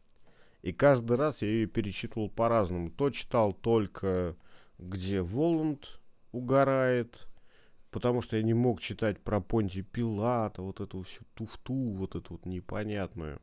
И 0.61 0.73
каждый 0.73 1.15
раз 1.15 1.41
я 1.41 1.47
ее 1.47 1.67
перечитывал 1.67 2.29
по-разному. 2.29 2.91
То 2.91 3.09
читал 3.09 3.53
только, 3.53 4.35
где 4.77 5.21
Воланд 5.21 5.99
угорает, 6.31 7.27
потому 7.91 8.21
что 8.21 8.37
я 8.37 8.43
не 8.43 8.53
мог 8.53 8.81
читать 8.81 9.19
про 9.19 9.39
Понти 9.39 9.81
Пилата, 9.81 10.61
вот 10.61 10.81
эту 10.81 11.01
всю 11.03 11.23
туфту, 11.33 11.73
вот 11.73 12.15
эту 12.15 12.33
вот 12.33 12.45
непонятную. 12.45 13.41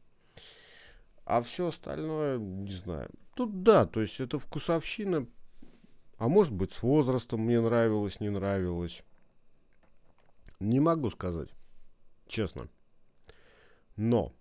А 1.25 1.43
все 1.43 1.69
остальное, 1.69 2.39
не 2.39 2.73
знаю. 2.73 3.11
Тут 3.35 3.63
да, 3.63 3.87
то 3.87 4.01
есть 4.01 4.21
это 4.21 4.39
вкусовщина. 4.39 5.27
А 6.19 6.29
может 6.29 6.53
быть, 6.53 6.73
с 6.73 6.83
возрастом 6.83 7.41
мне 7.41 7.61
нравилось, 7.61 8.21
не 8.21 8.31
нравилось. 8.31 9.03
Не 10.61 10.81
могу 10.81 11.11
сказать. 11.11 11.51
Честно. 12.29 12.69
Но 13.97 14.33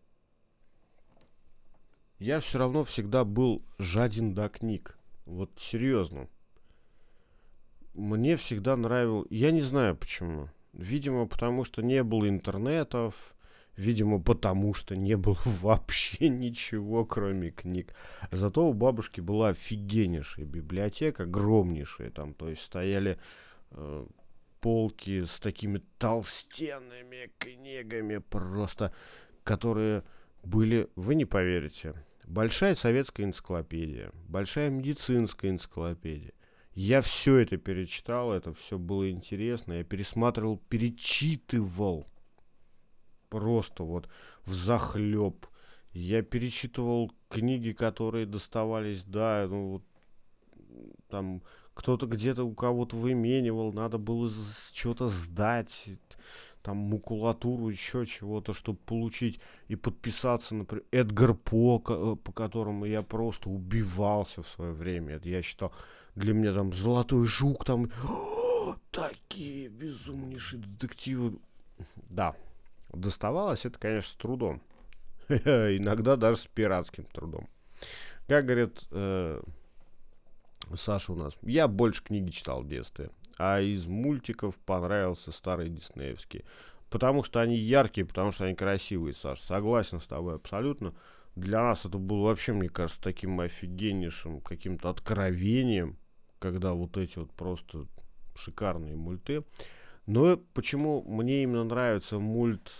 я 2.20 2.40
все 2.40 2.60
равно 2.60 2.84
всегда 2.84 3.26
был 3.26 3.64
жаден 3.78 4.34
до 4.34 4.50
книг. 4.50 4.98
Вот 5.26 5.52
серьезно. 5.58 6.30
Мне 7.94 8.36
всегда 8.36 8.76
нравил... 8.76 9.26
Я 9.30 9.52
не 9.52 9.62
знаю 9.62 9.96
почему. 9.96 10.50
Видимо, 10.74 11.28
потому 11.28 11.64
что 11.64 11.82
не 11.82 12.04
было 12.04 12.28
интернетов. 12.28 13.36
Видимо, 13.76 14.22
потому 14.22 14.74
что 14.74 14.96
не 14.96 15.18
было 15.18 15.38
вообще 15.46 16.30
ничего, 16.30 17.06
кроме 17.06 17.52
книг. 17.52 17.94
Зато 18.32 18.66
у 18.66 18.74
бабушки 18.74 19.20
была 19.20 19.50
офигеннейшая 19.50 20.46
библиотека, 20.46 21.24
огромнейшая. 21.24 22.12
Там, 22.12 22.34
то 22.34 22.50
есть, 22.50 22.62
стояли 22.62 23.18
э, 23.72 24.06
полки 24.62 25.26
с 25.26 25.40
такими 25.40 25.82
толстенными 25.98 27.32
книгами 27.38 28.18
просто, 28.18 28.94
которые 29.44 30.04
были, 30.46 30.90
вы 30.96 31.16
не 31.16 31.26
поверите, 31.26 31.94
большая 32.26 32.76
советская 32.76 33.26
энциклопедия, 33.26 34.12
большая 34.28 34.70
медицинская 34.70 35.52
энциклопедия. 35.52 36.34
Я 36.74 37.02
все 37.02 37.38
это 37.38 37.58
перечитал, 37.58 38.34
это 38.34 38.54
все 38.54 38.78
было 38.78 39.10
интересно, 39.10 39.74
я 39.74 39.84
пересматривал, 39.84 40.58
перечитывал 40.70 42.08
просто 43.30 43.84
вот 43.84 44.10
в 44.46 44.54
захлеб. 44.54 45.48
Я 45.94 46.22
перечитывал 46.22 47.14
книги, 47.30 47.72
которые 47.72 48.26
доставались, 48.26 49.04
да, 49.04 49.48
ну 49.50 49.70
вот 49.70 49.84
там 51.10 51.42
кто-то 51.74 52.08
где-то 52.08 52.44
у 52.44 52.54
кого-то 52.54 52.98
выменивал, 52.98 53.72
надо 53.72 53.98
было 53.98 54.30
что-то 54.74 55.08
сдать, 55.08 55.88
там 56.66 56.78
макулатуру, 56.78 57.70
еще 57.70 58.06
чего-то, 58.08 58.54
чтобы 58.54 58.80
получить 58.80 59.40
и 59.68 59.76
подписаться, 59.76 60.56
например, 60.56 60.84
Эдгар 60.92 61.36
По, 61.36 61.82
э, 61.88 62.16
по 62.16 62.32
которому 62.32 62.86
я 62.86 63.04
просто 63.04 63.50
убивался 63.50 64.42
в 64.42 64.48
свое 64.48 64.72
время. 64.74 65.16
Это 65.16 65.30
я 65.30 65.44
считал, 65.44 65.72
для 66.16 66.34
меня 66.34 66.54
там 66.54 66.74
Золотой 66.74 67.28
Жук, 67.28 67.66
там 67.66 67.92
такие 68.92 69.68
безумнейшие 69.68 70.64
детективы. 70.64 71.38
Да, 72.10 72.36
доставалось 72.92 73.66
это, 73.66 73.78
конечно, 73.78 74.10
с 74.10 74.16
трудом. 74.16 74.60
Иногда 75.30 76.16
даже 76.16 76.38
с 76.38 76.48
пиратским 76.48 77.06
трудом. 77.06 77.48
Как 78.28 78.46
говорит 78.46 78.88
э, 78.90 79.40
Саша 80.74 81.14
у 81.14 81.16
нас, 81.16 81.34
я 81.44 81.68
больше 81.68 82.04
книги 82.04 82.32
читал 82.32 82.64
в 82.64 82.68
детстве 82.68 83.12
а 83.38 83.60
из 83.60 83.86
мультиков 83.86 84.58
понравился 84.60 85.32
старый 85.32 85.70
диснеевский. 85.70 86.46
Потому 86.90 87.24
что 87.24 87.42
они 87.42 87.56
яркие, 87.58 88.06
потому 88.06 88.32
что 88.32 88.46
они 88.46 88.56
красивые, 88.56 89.14
Саш. 89.14 89.42
Согласен 89.42 90.00
с 90.00 90.08
тобой 90.08 90.36
абсолютно. 90.36 90.94
Для 91.36 91.62
нас 91.62 91.86
это 91.86 91.98
было 91.98 92.28
вообще, 92.28 92.54
мне 92.54 92.70
кажется, 92.70 93.02
таким 93.02 93.40
офигеннейшим 93.40 94.40
каким-то 94.40 94.90
откровением, 94.90 95.98
когда 96.40 96.74
вот 96.74 96.98
эти 96.98 97.20
вот 97.20 97.32
просто 97.34 97.88
шикарные 98.36 98.96
мульты. 98.96 99.44
Но 100.06 100.38
почему 100.54 101.04
мне 101.04 101.44
именно 101.44 101.64
нравится 101.64 102.20
мульт 102.20 102.72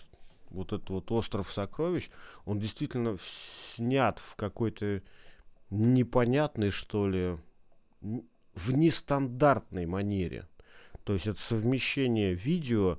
вот 0.50 0.72
этот 0.72 0.90
вот 0.90 1.12
«Остров 1.12 1.52
сокровищ», 1.52 2.10
он 2.46 2.60
действительно 2.60 3.18
снят 3.20 4.20
в 4.20 4.36
какой-то 4.36 5.02
непонятной, 5.70 6.70
что 6.70 7.10
ли, 7.10 7.38
в 8.56 8.72
нестандартной 8.72 9.86
манере. 9.86 10.48
То 11.04 11.14
есть 11.14 11.28
это 11.28 11.40
совмещение 11.40 12.34
видео, 12.34 12.98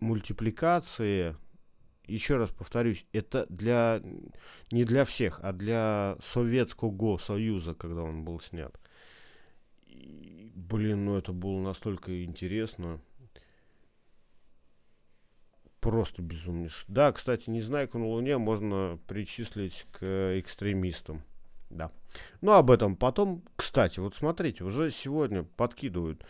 мультипликации. 0.00 1.36
Еще 2.06 2.36
раз 2.36 2.50
повторюсь, 2.50 3.06
это 3.12 3.46
для 3.48 4.02
не 4.70 4.84
для 4.84 5.04
всех, 5.04 5.40
а 5.42 5.52
для 5.52 6.16
Советского 6.22 7.18
Союза, 7.18 7.74
когда 7.74 8.02
он 8.02 8.24
был 8.24 8.40
снят. 8.40 8.78
И, 9.86 10.50
блин, 10.54 11.06
ну 11.06 11.16
это 11.16 11.32
было 11.32 11.60
настолько 11.60 12.24
интересно. 12.24 13.00
Просто 15.80 16.22
безумнейший. 16.22 16.84
Да, 16.86 17.10
кстати, 17.10 17.50
Незнайку 17.50 17.98
на 17.98 18.06
Луне 18.06 18.38
можно 18.38 19.00
причислить 19.08 19.86
к 19.90 20.38
экстремистам. 20.38 21.24
Да. 21.72 21.90
Ну, 22.40 22.52
об 22.52 22.70
этом 22.70 22.96
потом. 22.96 23.42
Кстати, 23.56 23.98
вот 23.98 24.14
смотрите, 24.14 24.64
уже 24.64 24.90
сегодня 24.90 25.42
подкидывают. 25.42 26.24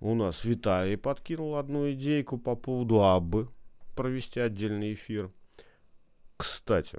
У 0.00 0.14
нас 0.14 0.44
Виталий 0.44 0.96
подкинул 0.96 1.56
одну 1.56 1.90
идейку 1.92 2.38
по 2.38 2.56
поводу 2.56 3.02
Аббы. 3.02 3.48
Провести 3.94 4.40
отдельный 4.40 4.94
эфир. 4.94 5.30
Кстати, 6.36 6.98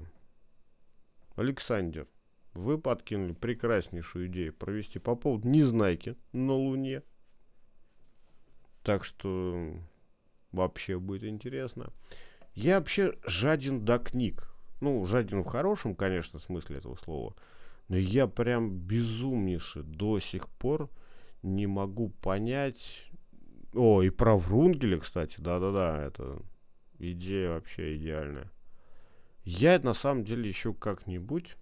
Александр, 1.36 2.08
вы 2.54 2.80
подкинули 2.80 3.34
прекраснейшую 3.34 4.28
идею 4.28 4.54
провести 4.54 4.98
по 4.98 5.16
поводу 5.16 5.48
Незнайки 5.48 6.16
на 6.32 6.54
Луне. 6.54 7.04
Так 8.84 9.04
что 9.04 9.74
вообще 10.52 10.98
будет 10.98 11.26
интересно. 11.26 11.92
Я 12.54 12.80
вообще 12.80 13.14
жаден 13.26 13.86
до 13.86 14.00
книг. 14.00 14.52
Ну, 14.80 15.06
жадина 15.06 15.44
в 15.44 15.48
хорошем, 15.48 15.96
конечно, 15.96 16.40
смысле 16.40 16.78
этого 16.78 16.96
слова. 16.96 17.36
Но 17.88 17.98
я 17.98 18.28
прям 18.28 18.72
безумнейше 18.72 19.84
до 19.84 20.20
сих 20.20 20.50
пор 20.50 20.90
не 21.42 21.68
могу 21.68 22.10
понять... 22.10 23.04
О, 23.74 24.02
и 24.02 24.10
про 24.10 24.38
Врунгеля, 24.38 24.98
кстати, 24.98 25.36
да-да-да, 25.40 26.02
это 26.04 26.42
идея 27.00 27.52
вообще 27.52 27.98
идеальная. 27.98 28.52
Я 29.44 29.80
на 29.80 29.94
самом 29.94 30.24
деле 30.24 30.48
еще 30.48 30.74
как-нибудь... 30.74 31.56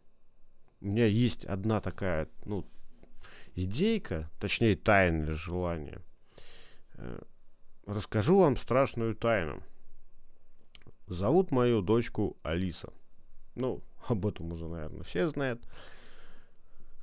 У 0.81 0.87
меня 0.87 1.05
есть 1.05 1.45
одна 1.45 1.81
такая, 1.81 2.29
ну, 2.45 2.65
идейка, 3.55 4.29
точнее, 4.39 4.75
тайное 4.75 5.33
желание. 5.33 6.01
Э, 6.95 7.21
расскажу 7.85 8.39
вам 8.39 8.55
страшную 8.55 9.15
тайну. 9.15 9.63
Зовут 11.07 11.51
мою 11.51 11.81
дочку 11.81 12.37
Алиса. 12.43 12.93
Ну, 13.55 13.81
об 14.07 14.25
этом 14.25 14.51
уже, 14.51 14.67
наверное, 14.67 15.03
все 15.03 15.27
знают. 15.29 15.61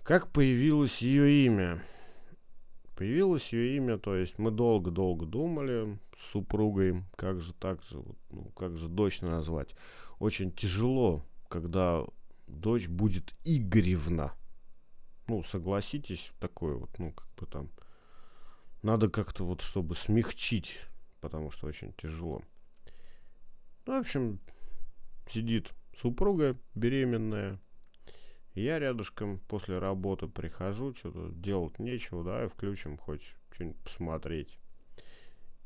Как 0.03 0.29
появилось 0.29 0.99
ее 0.99 1.47
имя? 1.47 1.83
Появилось 2.97 3.53
ее 3.53 3.77
имя, 3.77 3.99
то 3.99 4.15
есть 4.15 4.39
мы 4.39 4.51
долго-долго 4.51 5.27
думали 5.27 5.99
с 6.17 6.33
супругой, 6.33 7.05
как 7.17 7.41
же 7.41 7.53
так 7.55 7.83
же, 7.83 8.03
ну, 8.31 8.51
как 8.57 8.77
же 8.77 8.89
дочь 8.89 9.23
назвать. 9.23 9.75
Очень 10.19 10.53
тяжело, 10.53 11.25
когда 11.49 12.05
дочь 12.47 12.89
будет 12.89 13.35
Игоревна. 13.45 14.35
Ну, 15.27 15.43
согласитесь, 15.43 16.33
такое 16.39 16.75
вот, 16.75 16.91
ну, 16.99 17.13
как 17.13 17.27
бы 17.37 17.47
там, 17.47 17.71
надо 18.83 19.09
как-то 19.09 19.45
вот, 19.45 19.63
чтобы 19.63 19.95
смягчить, 19.95 20.73
потому 21.21 21.51
что 21.51 21.67
очень 21.67 21.93
тяжело. 21.95 22.43
Ну, 23.87 23.97
в 23.97 24.01
общем, 24.01 24.39
сидит 25.29 25.73
супруга 26.03 26.59
беременная, 26.75 27.61
я 28.55 28.79
рядышком 28.79 29.39
после 29.39 29.79
работы 29.79 30.27
прихожу, 30.27 30.95
что-то 30.95 31.31
делать 31.33 31.79
нечего, 31.79 32.25
да, 32.25 32.45
и 32.45 32.49
включим 32.49 32.99
хоть 32.99 33.23
что-нибудь 33.53 33.79
посмотреть. 33.79 34.59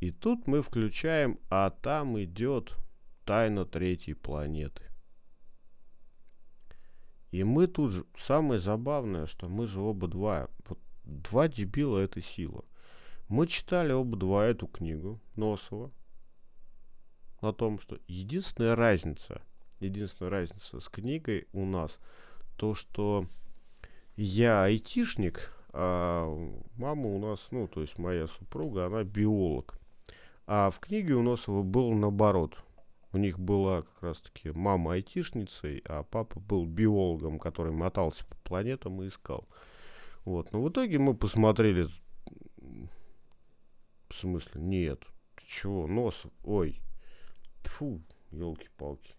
И 0.01 0.11
тут 0.11 0.47
мы 0.47 0.63
включаем, 0.63 1.41
а 1.49 1.71
там 1.71 2.23
идет 2.23 2.77
тайна 3.25 3.65
третьей 3.65 4.15
планеты. 4.15 4.83
И 7.31 7.43
мы 7.43 7.67
тут 7.67 7.91
же, 7.91 8.05
самое 8.17 8.61
забавное, 8.61 9.27
что 9.27 9.49
мы 9.49 9.67
же 9.67 9.81
оба 9.81 10.07
два, 10.07 10.49
вот 10.69 10.79
два 11.05 11.49
дебила 11.49 11.99
это 11.99 12.21
сила. 12.21 12.65
Мы 13.29 13.47
читали 13.47 13.93
оба 13.93 14.17
два 14.17 14.45
эту 14.45 14.69
книгу 14.69 15.21
Носова 15.35 15.91
о 17.41 17.53
том, 17.53 17.81
что 17.81 17.99
единственная 18.07 18.77
разница, 18.77 19.43
единственная 19.81 20.31
разница 20.31 20.81
с 20.81 20.89
книгой 20.89 21.47
у 21.53 21.65
нас– 21.65 21.99
то, 22.57 22.75
что 22.75 23.27
я 24.17 24.65
айтишник, 24.65 25.53
а 25.73 26.27
мама 26.77 27.09
у 27.09 27.19
нас, 27.19 27.49
ну, 27.51 27.69
то 27.69 27.83
есть 27.83 27.99
моя 27.99 28.27
супруга, 28.27 28.87
она 28.87 29.05
биолог. 29.05 29.79
А 30.47 30.71
в 30.71 30.79
книге 30.79 31.15
у 31.15 31.23
нас 31.23 31.47
было 31.47 31.93
наоборот. 31.95 32.59
У 33.13 33.19
них 33.19 33.39
была 33.39 33.83
как 33.83 34.03
раз-таки 34.03 34.51
мама 34.51 34.95
айтишницей, 34.95 35.83
а 35.87 36.03
папа 36.03 36.41
был 36.41 36.67
биологом, 36.67 37.39
который 37.39 37.73
мотался 37.73 38.25
по 38.27 38.37
планетам 38.37 39.03
и 39.03 39.09
искал. 39.09 39.47
Вот. 40.25 40.53
Но 40.53 40.63
в 40.63 40.71
итоге 40.71 40.99
мы 40.99 41.15
посмотрели... 41.15 41.89
В 44.09 44.15
смысле? 44.15 44.61
Нет. 44.61 45.05
Ты 45.35 45.47
чего? 45.47 45.87
Нос? 45.87 46.27
Ой. 46.45 46.81
Фу, 47.65 48.01
елки-палки. 48.31 49.17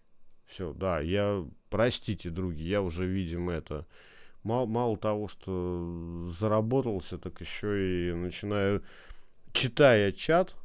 Все, 0.48 0.72
да, 0.72 1.00
я, 1.00 1.46
простите, 1.68 2.30
други, 2.30 2.62
я 2.62 2.80
уже, 2.80 3.06
видимо, 3.06 3.52
это, 3.52 3.86
мало, 4.42 4.64
мало 4.64 4.96
того, 4.96 5.28
что 5.28 6.26
заработался, 6.38 7.18
так 7.18 7.38
еще 7.42 8.08
и 8.08 8.14
начинаю, 8.14 8.82
читая 9.52 10.10
чат 10.10 10.56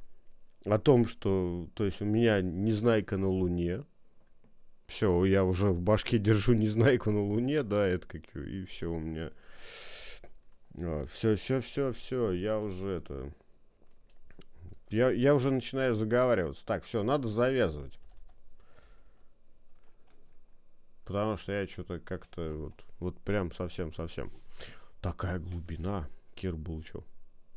о 0.64 0.80
том, 0.80 1.06
что, 1.06 1.68
то 1.76 1.84
есть 1.84 2.02
у 2.02 2.06
меня 2.06 2.42
Незнайка 2.42 3.18
на 3.18 3.28
Луне, 3.28 3.84
все, 4.88 5.26
я 5.26 5.44
уже 5.44 5.68
в 5.68 5.82
башке 5.82 6.18
держу 6.18 6.54
Незнайку 6.54 7.12
на 7.12 7.22
Луне, 7.22 7.62
да, 7.62 7.86
это 7.86 8.08
как, 8.08 8.22
и 8.38 8.64
все 8.64 8.88
у 8.88 9.00
меня, 9.00 9.32
а, 10.78 11.06
все, 11.12 11.36
все, 11.36 11.60
все, 11.60 11.92
все, 11.92 12.32
я 12.32 12.58
уже 12.58 12.88
это, 12.88 13.34
я, 14.90 15.12
я 15.12 15.36
уже 15.36 15.52
начинаю 15.52 15.94
заговариваться, 15.94 16.66
так, 16.66 16.86
все, 16.86 17.04
надо 17.04 17.28
завязывать. 17.28 18.00
Потому 21.06 21.38
что 21.38 21.52
я 21.52 21.68
что-то 21.68 22.00
как-то 22.00 22.54
вот, 22.54 22.86
вот 23.00 23.20
прям 23.22 23.52
совсем-совсем. 23.52 24.32
Такая 25.02 25.40
глубина, 25.40 26.08
Кир 26.36 26.56
Булчев. 26.56 27.04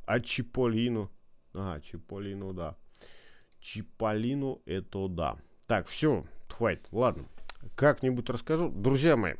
А 0.05 0.21
Чиполлину? 0.21 1.11
А, 1.55 1.81
Чиполлину, 1.81 2.53
да. 2.53 2.77
Чиполлину 3.61 4.63
это 4.67 5.09
да. 5.09 5.37
Так, 5.67 5.87
все, 5.87 6.25
хватит, 6.49 6.87
ладно. 6.93 7.25
Как-нибудь 7.75 8.29
расскажу. 8.31 8.69
Друзья 8.69 9.17
мои, 9.17 9.35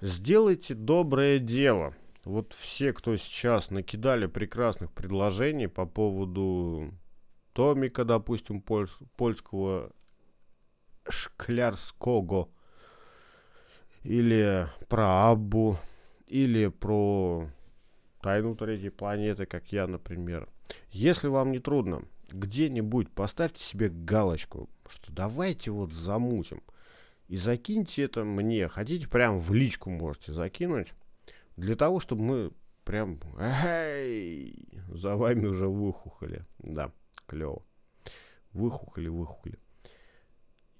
сделайте 0.00 0.74
доброе 0.74 1.38
дело. 1.38 1.94
Вот 2.24 2.52
все, 2.52 2.92
кто 2.92 3.16
сейчас 3.16 3.70
накидали 3.70 4.26
прекрасных 4.26 4.92
предложений 4.92 5.68
по 5.68 5.86
поводу 5.86 6.92
томика, 7.52 8.04
допустим, 8.04 8.60
поль- 8.60 8.88
польского 9.16 9.92
шклярского 11.08 12.50
или 14.08 14.66
про 14.88 15.30
Аббу, 15.30 15.76
или 16.26 16.68
про 16.68 17.50
Тайну 18.22 18.56
Третьей 18.56 18.88
планеты, 18.88 19.44
как 19.44 19.70
я, 19.70 19.86
например. 19.86 20.48
Если 20.90 21.28
вам 21.28 21.52
не 21.52 21.58
трудно, 21.58 22.02
где-нибудь 22.30 23.10
поставьте 23.10 23.62
себе 23.62 23.90
галочку, 23.90 24.70
что 24.88 25.12
давайте 25.12 25.72
вот 25.72 25.92
замутим. 25.92 26.62
И 27.26 27.36
закиньте 27.36 28.04
это 28.04 28.24
мне. 28.24 28.66
Хотите, 28.68 29.06
прям 29.06 29.36
в 29.36 29.52
личку 29.52 29.90
можете 29.90 30.32
закинуть. 30.32 30.94
Для 31.58 31.76
того, 31.76 32.00
чтобы 32.00 32.22
мы 32.22 32.52
прям 32.84 33.20
эй, 33.38 34.70
за 34.88 35.16
вами 35.16 35.44
уже 35.44 35.68
выхухали. 35.68 36.46
Да, 36.60 36.92
клево. 37.26 37.62
Выхухали, 38.52 39.08
выхухали. 39.08 39.58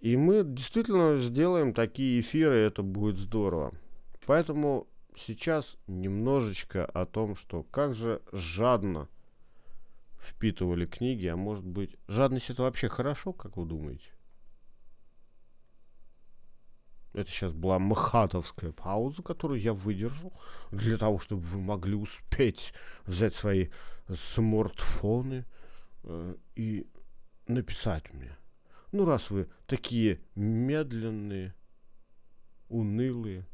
И 0.00 0.16
мы 0.16 0.44
действительно 0.44 1.16
сделаем 1.16 1.74
такие 1.74 2.20
эфиры, 2.20 2.56
это 2.58 2.82
будет 2.82 3.16
здорово. 3.16 3.74
Поэтому 4.26 4.86
сейчас 5.16 5.76
немножечко 5.86 6.84
о 6.84 7.04
том, 7.04 7.34
что 7.34 7.64
как 7.64 7.94
же 7.94 8.22
жадно 8.32 9.08
впитывали 10.20 10.86
книги, 10.86 11.26
а 11.26 11.36
может 11.36 11.66
быть, 11.66 11.96
жадность 12.06 12.50
это 12.50 12.62
вообще 12.62 12.88
хорошо, 12.88 13.32
как 13.32 13.56
вы 13.56 13.66
думаете? 13.66 14.10
Это 17.12 17.28
сейчас 17.30 17.52
была 17.52 17.80
махатовская 17.80 18.70
пауза, 18.70 19.22
которую 19.22 19.60
я 19.60 19.72
выдержал 19.72 20.32
для 20.70 20.96
того, 20.96 21.18
чтобы 21.18 21.42
вы 21.42 21.58
могли 21.58 21.94
успеть 21.94 22.72
взять 23.04 23.34
свои 23.34 23.68
смартфоны 24.08 25.44
э, 26.04 26.34
и 26.54 26.86
написать 27.48 28.12
мне. 28.12 28.37
Ну, 28.90 29.04
раз 29.04 29.30
вы 29.30 29.48
такие 29.66 30.20
медленные, 30.34 31.54
унылые, 32.68 33.46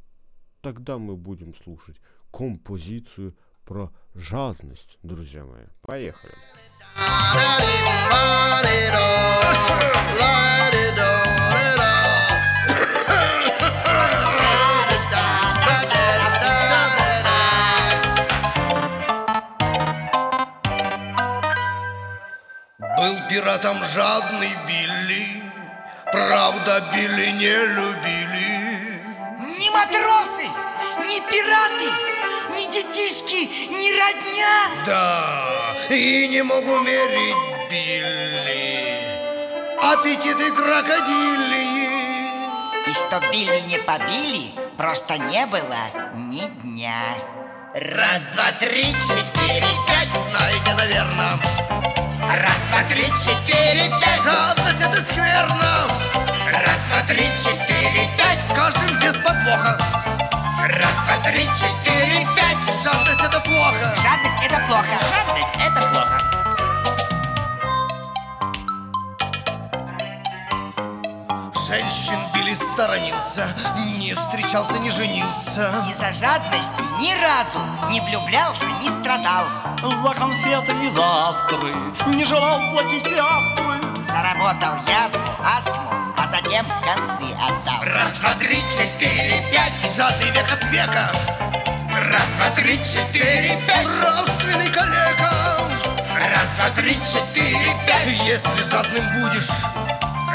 тогда 0.60 0.98
мы 0.98 1.16
будем 1.16 1.54
слушать 1.54 1.96
композицию 2.30 3.36
про 3.64 3.92
жадность, 4.14 4.98
друзья 5.02 5.44
мои. 5.44 5.66
Поехали. 5.82 6.34
Был 23.04 23.20
пиратом 23.28 23.76
жадный 23.84 24.56
Билли, 24.66 25.42
правда 26.10 26.82
Билли 26.90 27.32
не 27.32 27.54
любили. 27.76 29.02
Ни 29.58 29.68
матросы, 29.68 30.48
ни 31.06 31.20
пираты, 31.30 31.90
ни 32.56 32.64
детишки, 32.72 33.68
ни 33.68 33.92
родня. 34.00 34.70
Да, 34.86 35.76
и 35.90 36.28
не 36.28 36.40
мог 36.40 36.64
умерить 36.64 37.36
Билли 37.70 38.94
аппетиты 39.82 40.50
крокодилии. 40.52 41.90
И 42.86 42.92
что 42.94 43.20
Билли 43.30 43.60
не 43.68 43.80
побили, 43.80 44.54
просто 44.78 45.18
не 45.18 45.44
было 45.44 46.08
ни 46.14 46.46
дня. 46.62 47.02
Раз, 47.74 48.28
два, 48.28 48.50
три, 48.58 48.94
четыре, 48.94 49.66
пять, 49.86 50.08
знаете, 50.30 50.74
наверное. 50.74 51.73
Раз, 52.28 52.60
два, 52.70 52.82
три, 52.88 53.04
четыре, 53.22 53.90
пять. 54.00 54.22
Жадность 54.22 54.80
это 54.80 55.00
скверно. 55.10 55.88
Раз, 56.52 56.80
два, 56.88 57.02
три, 57.06 57.26
четыре, 57.42 58.08
пять. 58.16 58.42
Скажем 58.48 58.98
без 59.00 59.12
подвоха. 59.14 59.78
Раз, 60.60 60.96
два, 61.06 61.30
три, 61.30 61.44
четыре, 61.46 62.26
пять. 62.36 62.82
Жадность 62.82 63.20
это 63.20 63.40
плохо. 63.40 63.94
Жадность 64.02 64.44
это 64.44 64.66
плохо. 64.66 64.98
Жадность– 65.10 65.48
это 65.58 65.80
плохо. 65.88 66.33
Женщин 71.74 72.18
били 72.32 72.54
сторонился, 72.54 73.48
не 73.98 74.14
встречался, 74.14 74.78
не 74.78 74.92
женился. 74.92 75.74
Из-за 75.90 76.12
жадности 76.12 76.84
ни 77.00 77.12
разу 77.20 77.58
не 77.90 78.00
влюблялся, 78.00 78.64
не 78.80 78.88
страдал. 78.90 79.44
За 79.82 80.14
конфеты 80.14 80.72
и 80.86 80.88
за 80.88 81.28
астры 81.28 81.74
Не 82.06 82.24
желал 82.24 82.70
платить 82.70 83.02
пиастры 83.02 84.02
Заработал 84.02 84.76
язву, 84.86 85.20
астму, 85.44 85.90
а 86.16 86.26
затем 86.28 86.64
концы 86.84 87.24
отдал. 87.34 87.82
Раз, 87.82 88.18
два, 88.20 88.34
три, 88.34 88.56
четыре, 88.70 89.44
пять. 89.52 89.72
Жадный 89.96 90.30
век 90.30 90.46
от 90.52 90.64
века. 90.70 91.10
Раз, 91.90 92.28
два, 92.38 92.50
три, 92.54 92.78
четыре, 92.78 93.60
пять. 93.66 93.86
Нравственный 93.86 94.70
калека. 94.70 95.32
Раз, 96.14 96.48
два, 96.56 96.70
три, 96.76 96.94
четыре, 96.94 97.66
пять. 97.84 98.06
Если 98.06 98.70
жадным 98.70 99.04
будешь, 99.20 99.50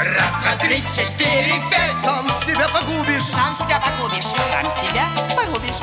Раз, 0.02 0.32
два, 0.40 0.56
три, 0.66 0.82
четыре, 0.96 1.60
пять. 1.70 1.92
сам 2.02 2.26
себя 2.46 2.66
погубишь. 2.70 3.22
Сам 3.22 3.54
себя 3.54 3.78
погубишь. 3.78 4.24
Сам 4.24 4.70
себя 4.70 5.04
погубишь. 5.36 5.76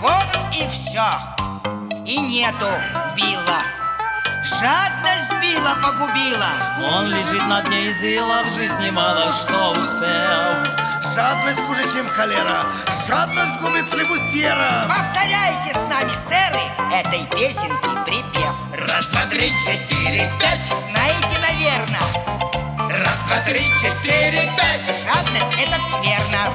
Вот 0.00 0.54
и 0.54 0.66
все. 0.70 1.04
И 2.06 2.18
нету 2.20 2.70
Билла. 3.14 3.60
Жадность 4.44 5.30
Билла 5.42 5.76
погубила. 5.82 6.52
Он 6.90 7.08
лежит 7.08 7.46
на 7.46 7.60
дне 7.64 7.92
зила 8.00 8.44
В 8.44 8.54
жизни 8.54 8.88
мало 8.88 9.30
что 9.30 9.72
успел 9.72 10.91
Жадность 11.14 11.58
хуже, 11.66 11.82
чем 11.92 12.08
холера. 12.08 12.62
Жадность 13.06 13.60
губит 13.60 13.86
флебустьера. 13.86 14.88
Повторяйте 14.88 15.78
с 15.78 15.84
нами, 15.86 16.10
сэры, 16.10 16.62
этой 16.90 17.26
песенки 17.26 17.92
припев. 18.06 18.54
Раз, 18.88 19.06
два, 19.08 19.26
три, 19.26 19.50
четыре, 19.60 20.32
пять. 20.40 20.64
Знаете, 20.66 21.36
наверное, 21.42 23.02
Раз, 23.04 23.20
два, 23.28 23.40
три, 23.44 23.60
четыре, 23.80 24.50
пять. 24.56 24.86
жадность 25.04 25.58
это 25.60 25.76
скверно. 25.82 26.54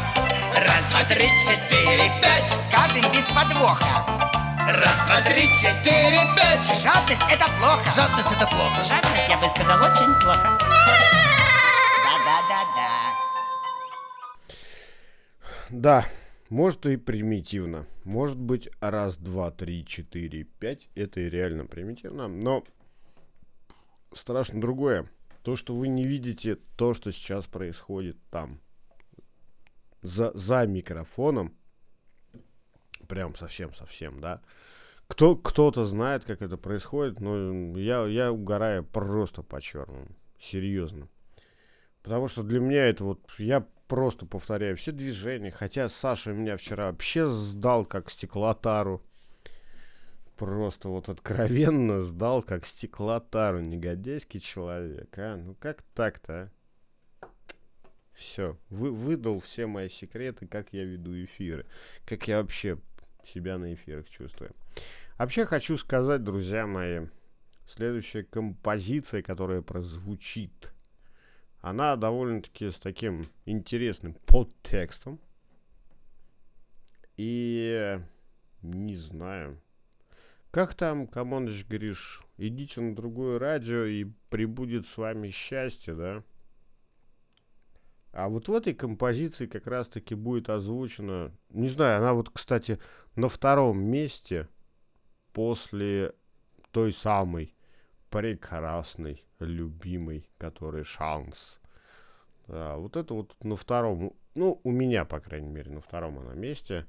Раз, 0.56 0.84
два, 0.90 1.04
три, 1.08 1.30
четыре, 1.46 2.12
пять. 2.20 2.52
Скажем 2.58 3.12
без 3.12 3.26
подвоха. 3.26 3.86
Раз, 4.68 4.98
два, 5.06 5.22
три, 5.22 5.52
четыре, 5.62 6.28
пять. 6.36 6.66
Жадность 6.82 7.22
это 7.30 7.46
плохо. 7.60 7.84
Жадность 7.96 8.32
это 8.32 8.48
плохо. 8.48 8.84
Жадность, 8.88 9.30
я 9.30 9.38
бы 9.38 9.48
сказал, 9.50 9.78
очень 9.84 10.20
плохо. 10.22 10.58
Да, 15.70 16.06
может 16.50 16.86
и 16.86 16.96
примитивно. 16.96 17.86
Может 18.06 18.38
быть 18.38 18.70
раз, 18.80 19.18
два, 19.18 19.52
три, 19.52 19.86
четыре, 19.86 20.44
пять. 20.44 20.88
Это 20.96 21.20
и 21.20 21.30
реально 21.30 21.66
примитивно. 21.66 22.28
Но 22.30 22.64
страшно 24.14 24.62
другое. 24.62 25.10
То, 25.44 25.58
что 25.58 25.76
вы 25.76 25.90
не 25.90 26.06
видите 26.06 26.56
то, 26.78 26.94
что 26.94 27.12
сейчас 27.12 27.48
происходит 27.48 28.18
там. 28.30 28.62
За, 30.02 30.32
за 30.36 30.66
микрофоном. 30.66 31.54
Прям 33.10 33.36
совсем-совсем, 33.36 34.22
да. 34.22 34.42
Кто, 35.08 35.36
кто-то 35.36 35.86
знает, 35.86 36.24
как 36.26 36.42
это 36.42 36.58
происходит, 36.58 37.20
но 37.20 37.78
я, 37.78 38.06
я 38.06 38.32
угораю 38.32 38.86
просто 38.86 39.42
по-черному. 39.42 40.08
Серьезно. 40.40 41.08
Потому 42.04 42.28
что 42.28 42.44
для 42.44 42.60
меня 42.60 42.86
это 42.86 43.04
вот, 43.04 43.20
я 43.38 43.66
просто 43.88 44.26
повторяю 44.26 44.78
все 44.78 44.92
движения. 44.92 45.52
Хотя 45.52 45.90
Саша 45.90 46.32
меня 46.32 46.58
вчера 46.58 46.88
вообще 46.88 47.28
сдал 47.28 47.86
как 47.86 48.10
стеклотару. 48.10 49.02
Просто 50.36 50.90
вот 50.90 51.10
откровенно 51.10 52.04
сдал 52.04 52.44
как 52.44 52.66
стеклотару. 52.66 53.62
Негодяйский 53.62 54.40
человек, 54.40 55.18
а? 55.18 55.36
Ну 55.38 55.56
как 55.56 55.82
так-то, 55.94 56.34
а? 56.34 57.28
Все, 58.14 58.58
вы, 58.70 58.92
выдал 58.92 59.40
все 59.40 59.68
мои 59.68 59.90
секреты, 59.90 60.48
как 60.48 60.70
я 60.72 60.84
веду 60.84 61.14
эфиры. 61.24 61.66
Как 62.06 62.28
я 62.28 62.42
вообще 62.42 62.80
себя 63.24 63.58
на 63.58 63.74
эфирах 63.74 64.10
чувствую. 64.10 64.52
Вообще 65.18 65.46
хочу 65.46 65.78
сказать, 65.78 66.24
друзья 66.24 66.66
мои, 66.66 67.08
следующая 67.68 68.24
композиция, 68.24 69.22
которая 69.22 69.62
прозвучит, 69.62 70.74
она 71.62 71.96
довольно-таки 71.96 72.72
с 72.72 72.80
таким 72.80 73.26
интересным 73.46 74.14
подтекстом. 74.26 75.20
И 77.16 78.00
не 78.62 78.96
знаю. 78.96 79.60
Как 80.52 80.74
там, 80.74 81.08
Камоныч, 81.08 81.66
говоришь, 81.66 82.24
идите 82.38 82.82
на 82.82 82.96
другое 82.96 83.38
радио 83.38 83.84
и 83.84 84.06
прибудет 84.30 84.86
с 84.86 84.98
вами 84.98 85.30
счастье, 85.30 85.94
да? 85.94 86.24
А 88.12 88.30
вот 88.30 88.48
в 88.48 88.54
этой 88.54 88.74
композиции 88.74 89.46
как 89.46 89.68
раз-таки 89.68 90.16
будет 90.16 90.50
озвучена, 90.50 91.32
не 91.50 91.68
знаю, 91.68 92.00
она 92.00 92.14
вот, 92.14 92.32
кстати, 92.32 92.80
на 93.16 93.30
втором 93.30 93.80
месте 93.80 94.48
после 95.34 96.16
той 96.72 96.92
самой 96.92 97.56
прекрасной, 98.10 99.27
любимой, 99.40 100.30
который 100.38 100.84
шанс. 100.84 101.60
Да, 102.48 102.78
вот 102.78 102.96
это 102.96 103.14
вот 103.14 103.36
на 103.44 103.56
втором, 103.56 104.14
ну, 104.36 104.60
у 104.64 104.72
меня, 104.72 105.04
по 105.06 105.20
крайней 105.20 105.50
мере, 105.50 105.72
на 105.72 105.82
втором 105.82 106.20
она 106.20 106.34
месте, 106.34 106.86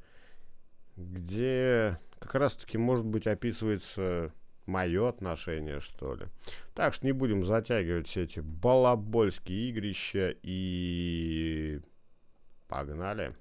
где 0.96 1.98
как 2.20 2.34
раз-таки, 2.36 2.78
может 2.78 3.04
быть, 3.04 3.26
описывается 3.26 4.32
мое 4.66 5.08
отношение, 5.08 5.80
что 5.80 6.14
ли. 6.14 6.26
Так 6.74 6.94
что 6.94 7.06
не 7.06 7.12
будем 7.12 7.42
затягивать 7.42 8.06
все 8.06 8.24
эти 8.24 8.40
балабольские 8.40 9.70
игрища 9.70 10.34
и 10.42 11.80
погнали. 12.68 13.34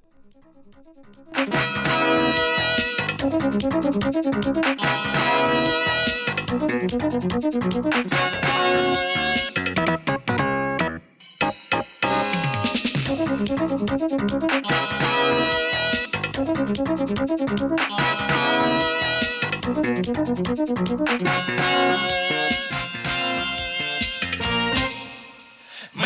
Мы 6.50 6.56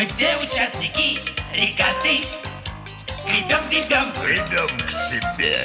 все 0.06 0.36
участники 0.38 1.20
рекаты 1.54 2.24
Гребем, 3.24 3.68
гребем, 3.70 4.12
Гребем 4.20 4.68
к 4.78 4.90
себе. 5.08 5.64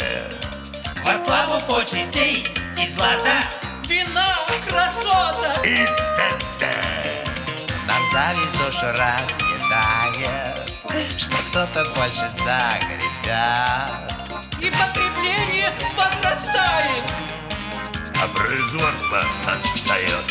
во 1.03 1.17
славу 1.17 1.61
почестей 1.67 2.45
и 2.77 2.87
злата 2.89 3.56
Вина, 3.87 4.35
красота 4.67 5.61
И 5.63 5.85
т.д. 5.85 7.23
Нам 7.87 8.03
зависть 8.11 8.57
душу 8.57 8.85
разъедает, 8.87 10.69
что 11.17 11.37
кто-то 11.49 11.85
больше 11.95 12.27
загребет. 12.37 13.87
И 14.59 14.69
потребление 14.69 15.71
возрастает 15.95 17.03
А 18.21 18.27
производство 18.35 19.23
отстает. 19.45 20.25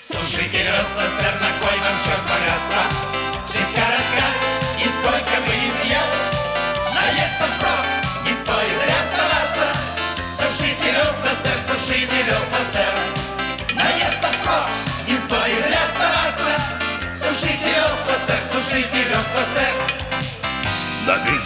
Слушайте, 0.00 0.70
росла, 0.70 1.06
сэр, 1.18 1.34
на 1.40 1.50
кой 1.58 1.78
вам 1.80 1.96
черт 2.04 2.22
поросла? 2.28 3.05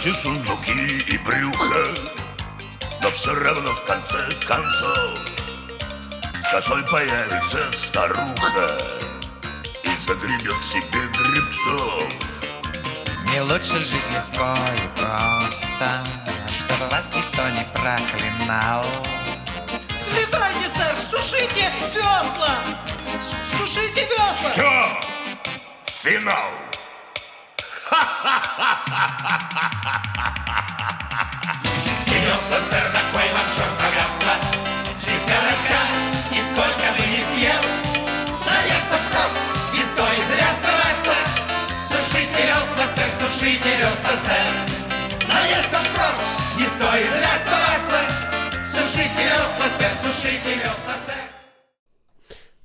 Набейте 0.01 0.19
сундуки 0.23 1.13
и 1.13 1.17
брюхо, 1.19 1.85
но 3.03 3.11
все 3.11 3.35
равно 3.35 3.71
в 3.71 3.85
конце 3.85 4.17
концов 4.47 5.19
с 6.35 6.51
косой 6.51 6.83
появится 6.85 7.71
старуха 7.71 8.79
и 9.83 9.89
загребет 9.97 10.55
себе 10.71 11.07
грибцов. 11.13 12.11
Не 13.31 13.41
лучше 13.41 13.79
жить 13.79 14.09
легко 14.11 14.55
и 14.75 14.99
просто, 14.99 16.03
чтобы 16.49 16.89
вас 16.89 17.11
никто 17.13 17.47
не 17.49 17.63
проклинал. 17.73 18.85
Слезайте, 20.03 20.67
сэр, 20.75 20.95
сушите 21.11 21.71
весла 21.93 22.55
Сушите 23.55 24.07
весла 24.07 24.51
Все! 24.51 24.99
Финал! 26.01 26.51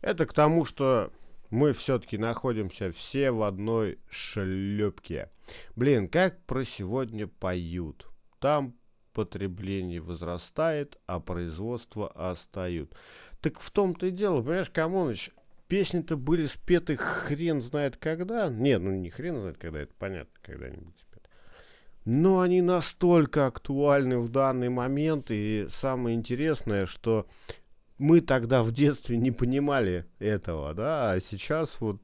Это 0.07 0.25
к 0.25 0.33
тому, 0.33 0.65
что 0.65 1.11
мы 1.51 1.73
все-таки 1.73 2.19
находимся 2.19 2.91
все 2.93 3.31
в 3.31 3.43
одной 3.43 3.99
шлепке. 4.09 5.31
Блин, 5.75 6.09
как 6.09 6.45
про 6.47 6.65
сегодня 6.65 7.27
поют. 7.27 8.07
Там 8.41 8.75
потребление 9.13 10.01
возрастает, 10.01 10.99
а 11.07 11.21
производство 11.21 12.09
остают. 12.09 12.95
Так 13.41 13.61
в 13.61 13.71
том-то 13.71 14.07
и 14.07 14.11
дело, 14.11 14.43
понимаешь, 14.43 14.71
Камоныч, 14.71 15.31
песни-то 15.69 16.17
были 16.17 16.47
спеты 16.47 16.97
хрен 16.97 17.63
знает 17.63 17.97
когда. 17.97 18.49
Нет, 18.49 18.83
ну 18.83 18.91
не 18.93 19.11
хрен 19.11 19.41
знает 19.41 19.59
когда, 19.59 19.81
это 19.81 19.95
понятно, 19.99 20.35
когда-нибудь 20.43 20.99
спеты. 20.99 21.29
Но 22.05 22.41
они 22.41 22.61
настолько 22.61 23.47
актуальны 23.47 24.19
в 24.19 24.31
данный 24.31 24.69
момент, 24.69 25.31
и 25.31 25.67
самое 25.71 26.15
интересное, 26.15 26.87
что 26.87 27.27
мы 27.99 28.21
тогда 28.21 28.63
в 28.63 28.73
детстве 28.73 29.17
не 29.17 29.31
понимали 29.31 30.07
этого, 30.19 30.75
да, 30.75 31.13
а 31.13 31.21
сейчас 31.21 31.81
вот 31.81 32.01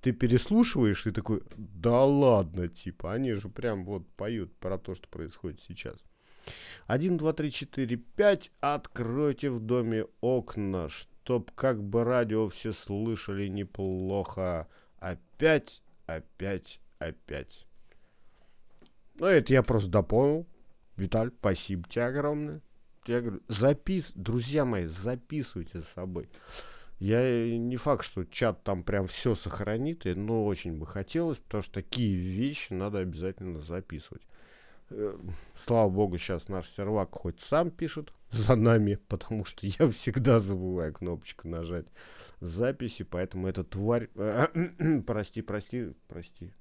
ты 0.00 0.12
переслушиваешь 0.12 1.06
и 1.06 1.10
такой, 1.10 1.42
да 1.56 2.04
ладно, 2.04 2.68
типа, 2.68 3.12
они 3.12 3.32
же 3.32 3.48
прям 3.48 3.84
вот 3.84 4.08
поют 4.16 4.54
про 4.56 4.78
то, 4.78 4.94
что 4.94 5.08
происходит 5.08 5.60
сейчас. 5.60 5.96
1, 6.86 7.18
2, 7.18 7.32
3, 7.32 7.50
4, 7.50 7.96
5, 7.96 8.52
откройте 8.60 9.50
в 9.50 9.60
доме 9.60 10.06
окна, 10.20 10.88
чтоб 10.88 11.50
как 11.52 11.82
бы 11.82 12.04
радио 12.04 12.48
все 12.48 12.72
слышали 12.72 13.46
неплохо. 13.48 14.68
Опять, 14.98 15.82
опять, 16.06 16.80
опять. 16.98 17.66
Ну, 19.18 19.26
это 19.26 19.52
я 19.52 19.62
просто 19.62 19.90
дополнил. 19.90 20.46
Виталь, 20.96 21.30
спасибо 21.38 21.88
тебе 21.88 22.06
огромное. 22.06 22.62
Я 23.10 23.22
говорю, 23.22 23.40
запис... 23.48 24.12
Друзья 24.14 24.64
мои, 24.64 24.86
записывайте 24.86 25.80
с 25.80 25.88
собой. 25.88 26.28
Я 27.00 27.20
э, 27.20 27.56
не 27.56 27.76
факт, 27.76 28.04
что 28.04 28.24
чат 28.24 28.62
там 28.62 28.84
прям 28.84 29.08
все 29.08 29.34
сохранит, 29.34 30.04
но 30.04 30.46
очень 30.46 30.78
бы 30.78 30.86
хотелось, 30.86 31.38
потому 31.38 31.60
что 31.64 31.74
такие 31.74 32.14
вещи 32.14 32.72
надо 32.72 33.00
обязательно 33.00 33.62
записывать. 33.62 34.22
Э, 34.90 35.18
Слава 35.56 35.90
богу, 35.90 36.18
сейчас 36.18 36.46
наш 36.46 36.68
сервак 36.68 37.10
хоть 37.10 37.40
сам 37.40 37.72
пишет 37.72 38.12
за 38.30 38.54
нами, 38.54 38.94
потому 39.08 39.44
что 39.44 39.66
я 39.66 39.88
всегда 39.88 40.38
забываю 40.38 40.92
кнопочку 40.92 41.48
нажать 41.48 41.86
записи, 42.38 43.02
поэтому 43.02 43.48
эта 43.48 43.64
тварь... 43.64 44.08
прости, 45.04 45.42
прости, 45.42 45.94
прости. 46.06 46.52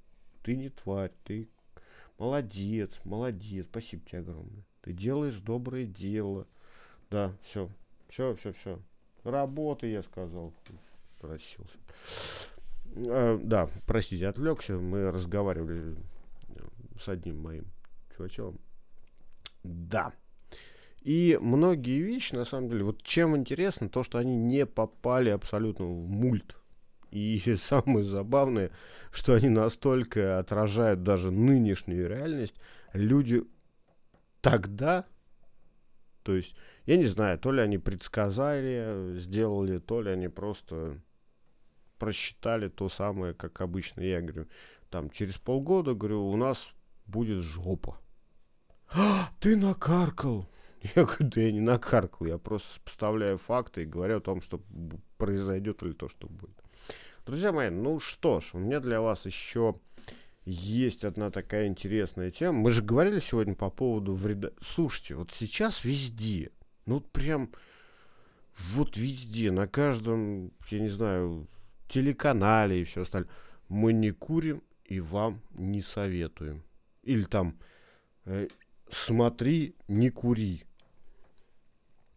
Ты 0.41 0.55
не 0.55 0.69
тварь, 0.69 1.11
ты 1.25 1.47
молодец, 2.17 2.89
молодец, 3.05 3.67
спасибо 3.69 4.03
тебе 4.03 4.21
огромное. 4.21 4.65
Ты 4.81 4.93
делаешь 4.93 5.39
доброе 5.39 5.85
дело. 5.85 6.47
Да, 7.09 7.33
все, 7.43 7.69
все, 8.07 8.35
все, 8.35 8.53
все. 8.53 8.79
Работай, 9.23 9.91
я 9.91 10.03
сказал. 10.03 10.53
Просился. 11.19 11.77
А, 12.95 13.37
да, 13.41 13.69
простите, 13.85 14.27
отвлекся. 14.27 14.77
Мы 14.77 15.11
разговаривали 15.11 15.95
э, 16.49 16.61
с 16.99 17.09
одним 17.09 17.41
моим 17.41 17.65
чувачом. 18.15 18.59
Да. 19.63 20.13
И 21.01 21.37
многие 21.41 22.01
вещи, 22.01 22.35
на 22.35 22.45
самом 22.45 22.69
деле, 22.69 22.83
вот 22.83 23.01
чем 23.01 23.35
интересно, 23.35 23.89
то, 23.89 24.03
что 24.03 24.17
они 24.17 24.35
не 24.35 24.65
попали 24.65 25.29
абсолютно 25.29 25.85
в 25.85 26.09
мульт. 26.09 26.55
И 27.11 27.41
самое 27.57 28.05
забавное, 28.05 28.71
что 29.11 29.33
они 29.33 29.49
настолько 29.49 30.39
отражают 30.39 31.03
даже 31.03 31.31
нынешнюю 31.31 32.07
реальность, 32.07 32.55
люди 32.93 33.43
тогда, 34.41 35.05
то 36.23 36.35
есть, 36.35 36.55
я 36.85 36.97
не 36.97 37.05
знаю, 37.05 37.39
то 37.39 37.51
ли 37.51 37.61
они 37.61 37.77
предсказали, 37.77 39.17
сделали, 39.17 39.79
то 39.79 40.01
ли 40.01 40.11
они 40.11 40.27
просто 40.27 41.01
просчитали 41.97 42.69
то 42.69 42.89
самое, 42.89 43.33
как 43.33 43.61
обычно. 43.61 44.01
Я 44.01 44.21
говорю, 44.21 44.47
там, 44.89 45.09
через 45.09 45.37
полгода, 45.37 45.93
говорю, 45.93 46.25
у 46.25 46.35
нас 46.35 46.69
будет 47.05 47.39
жопа. 47.39 47.99
«А, 48.91 49.29
ты 49.39 49.55
накаркал! 49.55 50.49
Я 50.95 51.03
говорю, 51.03 51.29
да 51.29 51.41
я 51.41 51.51
не 51.51 51.59
накаркал, 51.59 52.25
я 52.25 52.37
просто 52.37 52.79
поставляю 52.81 53.37
факты 53.37 53.83
и 53.83 53.85
говорю 53.85 54.17
о 54.17 54.21
том, 54.21 54.41
что 54.41 54.61
произойдет 55.17 55.83
или 55.83 55.91
то, 55.91 56.07
что 56.07 56.27
будет. 56.27 56.55
Друзья 57.25 57.51
мои, 57.51 57.69
ну 57.69 57.99
что 57.99 58.39
ж, 58.39 58.51
у 58.53 58.59
меня 58.59 58.79
для 58.79 59.01
вас 59.01 59.25
еще 59.25 59.75
есть 60.49 61.05
одна 61.05 61.31
такая 61.31 61.67
интересная 61.67 62.31
тема. 62.31 62.59
Мы 62.59 62.71
же 62.71 62.81
говорили 62.81 63.19
сегодня 63.19 63.55
по 63.55 63.69
поводу 63.69 64.13
вреда. 64.13 64.51
Слушайте, 64.61 65.15
вот 65.15 65.31
сейчас 65.31 65.83
везде, 65.83 66.51
ну 66.85 66.95
вот 66.95 67.11
прям 67.11 67.51
вот 68.73 68.97
везде, 68.97 69.51
на 69.51 69.67
каждом, 69.67 70.51
я 70.69 70.79
не 70.79 70.89
знаю, 70.89 71.47
телеканале 71.87 72.81
и 72.81 72.83
все 72.83 73.03
остальное. 73.03 73.31
Мы 73.67 73.93
не 73.93 74.11
курим 74.11 74.63
и 74.85 74.99
вам 74.99 75.41
не 75.51 75.81
советуем. 75.81 76.63
Или 77.03 77.23
там 77.23 77.57
э, 78.25 78.47
смотри, 78.89 79.75
не 79.87 80.09
кури. 80.09 80.63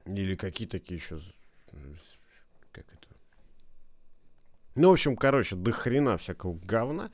Или 0.07 0.35
какие 0.35 0.67
такие 0.67 0.97
еще... 0.97 1.19
Как 2.73 2.87
это? 2.93 3.09
Ну, 4.75 4.89
в 4.89 4.93
общем, 4.93 5.17
короче, 5.17 5.55
до 5.55 5.71
хрена 5.71 6.17
всякого 6.17 6.55
говна, 6.55 7.11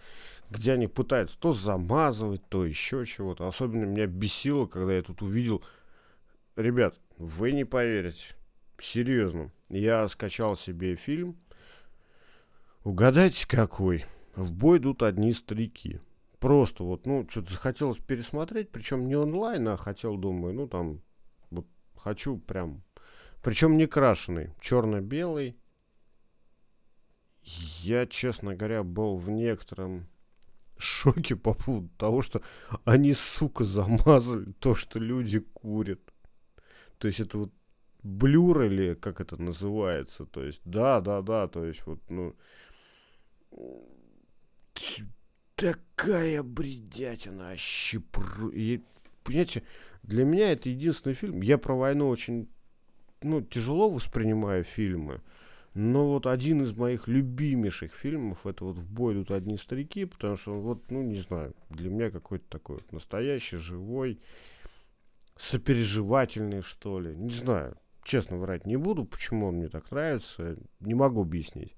где 0.50 0.72
они 0.72 0.86
пытаются 0.86 1.38
то 1.38 1.52
замазывать, 1.52 2.42
то 2.48 2.64
еще 2.64 3.04
чего-то. 3.04 3.48
Особенно 3.48 3.84
меня 3.84 4.06
бесило, 4.06 4.66
когда 4.66 4.94
я 4.94 5.02
тут 5.02 5.22
увидел... 5.22 5.62
Ребят, 6.56 6.96
вы 7.18 7.52
не 7.52 7.64
поверите. 7.64 8.34
Серьезно. 8.80 9.52
Я 9.68 10.08
скачал 10.08 10.56
себе 10.56 10.96
фильм. 10.96 11.36
Угадайте, 12.84 13.46
какой. 13.46 14.06
В 14.34 14.52
бой 14.52 14.78
идут 14.78 15.02
одни 15.02 15.32
старики. 15.32 16.00
Просто 16.38 16.84
вот, 16.84 17.06
ну, 17.06 17.26
что-то 17.28 17.52
захотелось 17.52 17.98
пересмотреть, 17.98 18.70
причем 18.70 19.08
не 19.08 19.16
онлайн, 19.16 19.66
а 19.68 19.76
хотел, 19.76 20.16
думаю, 20.16 20.54
ну, 20.54 20.68
там, 20.68 21.02
вот, 21.50 21.66
хочу 21.96 22.38
прям, 22.38 22.84
причем 23.42 23.76
не 23.76 23.86
крашеный, 23.86 24.54
черно-белый. 24.60 25.58
Я, 27.42 28.06
честно 28.06 28.54
говоря, 28.54 28.84
был 28.84 29.16
в 29.16 29.30
некотором 29.30 30.06
шоке 30.78 31.36
по 31.36 31.54
поводу 31.54 31.88
того, 31.96 32.22
что 32.22 32.42
они, 32.84 33.14
сука, 33.14 33.64
замазали 33.64 34.52
то, 34.60 34.74
что 34.74 34.98
люди 34.98 35.40
курят. 35.40 36.00
То 36.98 37.08
есть 37.08 37.20
это 37.20 37.38
вот 37.38 37.52
блюр 38.02 38.62
или 38.62 38.94
как 38.94 39.20
это 39.20 39.40
называется, 39.40 40.24
то 40.24 40.42
есть, 40.44 40.62
да, 40.64 41.00
да, 41.00 41.22
да, 41.22 41.48
то 41.48 41.64
есть 41.64 41.84
вот, 41.86 42.00
ну, 42.08 42.34
такая 45.54 46.42
бредятина, 46.42 47.56
щепру. 47.56 48.48
И, 48.48 48.80
понимаете, 49.24 49.62
для 50.02 50.24
меня 50.24 50.52
это 50.52 50.68
единственный 50.68 51.14
фильм. 51.14 51.42
Я 51.42 51.58
про 51.58 51.74
войну 51.74 52.08
очень, 52.08 52.48
ну, 53.22 53.42
тяжело 53.42 53.90
воспринимаю 53.90 54.64
фильмы. 54.64 55.20
Но 55.80 56.08
вот 56.08 56.26
один 56.26 56.64
из 56.64 56.72
моих 56.72 57.06
любимейших 57.06 57.94
фильмов 57.94 58.48
это 58.48 58.64
вот 58.64 58.78
«В 58.78 58.90
бой 58.90 59.14
идут 59.14 59.30
одни 59.30 59.56
старики», 59.56 60.06
потому 60.06 60.36
что 60.36 60.54
он 60.54 60.60
вот, 60.62 60.90
ну, 60.90 61.02
не 61.02 61.20
знаю, 61.20 61.54
для 61.70 61.88
меня 61.88 62.10
какой-то 62.10 62.44
такой 62.48 62.78
вот 62.78 62.90
настоящий, 62.90 63.58
живой, 63.58 64.20
сопереживательный, 65.36 66.62
что 66.62 66.98
ли. 66.98 67.14
Не 67.14 67.30
знаю, 67.30 67.76
честно 68.02 68.38
врать 68.38 68.66
не 68.66 68.74
буду, 68.76 69.04
почему 69.04 69.46
он 69.46 69.58
мне 69.58 69.68
так 69.68 69.88
нравится, 69.92 70.56
не 70.80 70.94
могу 70.94 71.22
объяснить. 71.22 71.76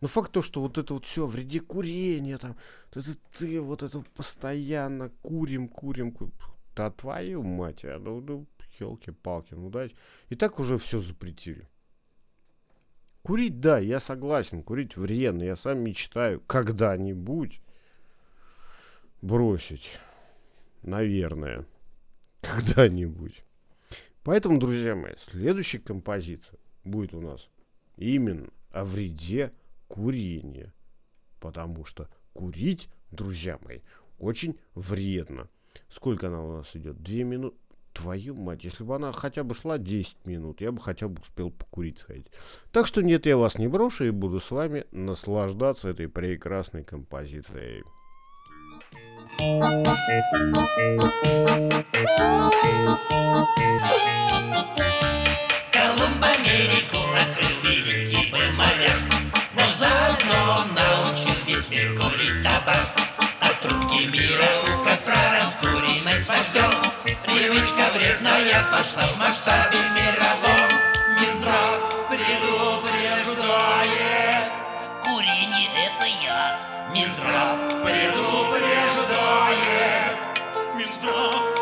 Но 0.00 0.06
факт 0.06 0.30
то, 0.30 0.40
что 0.40 0.60
вот 0.60 0.78
это 0.78 0.94
вот 0.94 1.04
все, 1.04 1.26
вреде 1.26 1.58
курения, 1.58 2.38
там, 2.38 2.54
вот 2.94 3.04
это 3.04 3.16
ты 3.36 3.60
вот 3.60 3.82
это 3.82 4.04
постоянно 4.14 5.10
курим, 5.20 5.66
курим, 5.66 6.12
курим. 6.12 6.32
Да 6.76 6.92
твою 6.92 7.42
мать, 7.42 7.84
а, 7.84 7.98
ну, 7.98 8.20
ну 8.20 8.46
елки-палки, 8.78 9.54
ну 9.54 9.68
дайте. 9.68 9.96
И 10.28 10.36
так 10.36 10.60
уже 10.60 10.78
все 10.78 11.00
запретили. 11.00 11.68
Курить, 13.22 13.60
да, 13.60 13.78
я 13.78 14.00
согласен, 14.00 14.62
курить 14.62 14.96
вредно. 14.96 15.44
Я 15.44 15.54
сам 15.54 15.78
мечтаю 15.78 16.40
когда-нибудь 16.40 17.60
бросить. 19.20 20.00
Наверное. 20.82 21.64
Когда-нибудь. 22.40 23.44
Поэтому, 24.24 24.58
друзья 24.58 24.96
мои, 24.96 25.14
следующая 25.16 25.78
композиция 25.78 26.58
будет 26.84 27.14
у 27.14 27.20
нас 27.20 27.48
именно 27.96 28.48
о 28.70 28.84
вреде 28.84 29.52
курения. 29.86 30.72
Потому 31.38 31.84
что 31.84 32.08
курить 32.32 32.88
друзья 33.10 33.58
мои, 33.62 33.80
очень 34.18 34.58
вредно. 34.74 35.48
Сколько 35.88 36.28
она 36.28 36.42
у 36.42 36.56
нас 36.56 36.74
идет? 36.74 37.00
Две 37.02 37.24
минуты? 37.24 37.56
Твою 37.92 38.34
мать, 38.34 38.64
если 38.64 38.84
бы 38.84 38.96
она 38.96 39.12
хотя 39.12 39.44
бы 39.44 39.54
шла 39.54 39.76
10 39.78 40.24
минут, 40.24 40.60
я 40.60 40.72
бы 40.72 40.80
хотя 40.80 41.08
бы 41.08 41.20
успел 41.20 41.50
покурить 41.50 41.98
сходить. 41.98 42.26
Так 42.70 42.86
что 42.86 43.02
нет, 43.02 43.26
я 43.26 43.36
вас 43.36 43.58
не 43.58 43.68
брошу 43.68 44.04
и 44.06 44.10
буду 44.10 44.40
с 44.40 44.50
вами 44.50 44.86
наслаждаться 44.92 45.88
этой 45.90 46.08
прекрасной 46.08 46.84
композицией. 46.84 47.84
Колумб 55.72 56.22
Америку 56.22 56.98
открыл 57.20 57.56
великий 57.62 58.30
был 58.30 58.52
моряк, 58.56 59.00
но 59.54 59.62
заодно 59.78 60.64
научил 60.74 61.34
весь 61.46 61.70
мир 61.70 61.90
курить 61.98 62.42
табак. 62.42 62.86
От 63.40 63.60
трубки 63.60 64.06
мира 64.06 64.71
Привычка 67.42 67.90
вредная 67.96 68.62
пошла 68.70 69.02
в 69.02 69.18
масштабе 69.18 69.80
мировом. 69.96 70.70
Минздрав 71.18 71.80
предупреждает. 72.08 74.46
Курение 75.02 75.66
это 75.74 76.06
яд 76.06 76.60
Минздрав 76.94 77.58
предупреждает. 77.82 80.14
Минздрав 80.76 81.61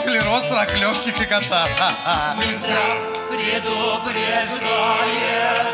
склероз, 0.00 0.44
рак 0.50 0.72
легких 0.78 1.20
и. 1.20 1.68
Ха-ха. 1.78 2.34
Минздрав 2.38 2.98
предупреждает 3.30 5.66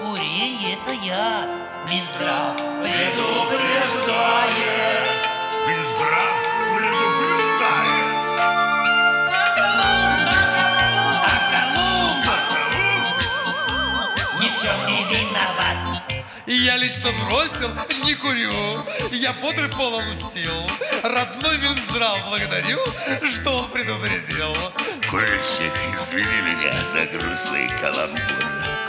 Курение 0.00 0.74
это 0.74 0.92
яд 0.92 1.48
Минздрав 1.88 2.56
предупреждает 2.82 5.06
Минздрав 5.66 6.34
предупреждает. 6.78 8.06
Ни 14.40 14.48
в 14.48 14.62
чем 14.62 14.86
не 14.86 15.04
виноват 15.04 15.95
Я 16.58 16.76
лично 16.78 17.10
бросил, 17.12 17.70
не 18.04 18.14
курю. 18.14 18.50
Я 19.12 19.34
бодрый 19.34 19.68
полон 19.68 20.02
сил. 20.32 20.54
Родной 21.02 21.58
Минздрав 21.58 22.18
благодарю, 22.30 22.78
что 23.26 23.58
он 23.58 23.70
предупредил. 23.70 24.56
Курильщик, 25.10 25.74
извини 25.94 26.40
меня 26.40 26.72
за 26.92 27.06
грустный 27.06 27.68
каламбур. 27.78 28.20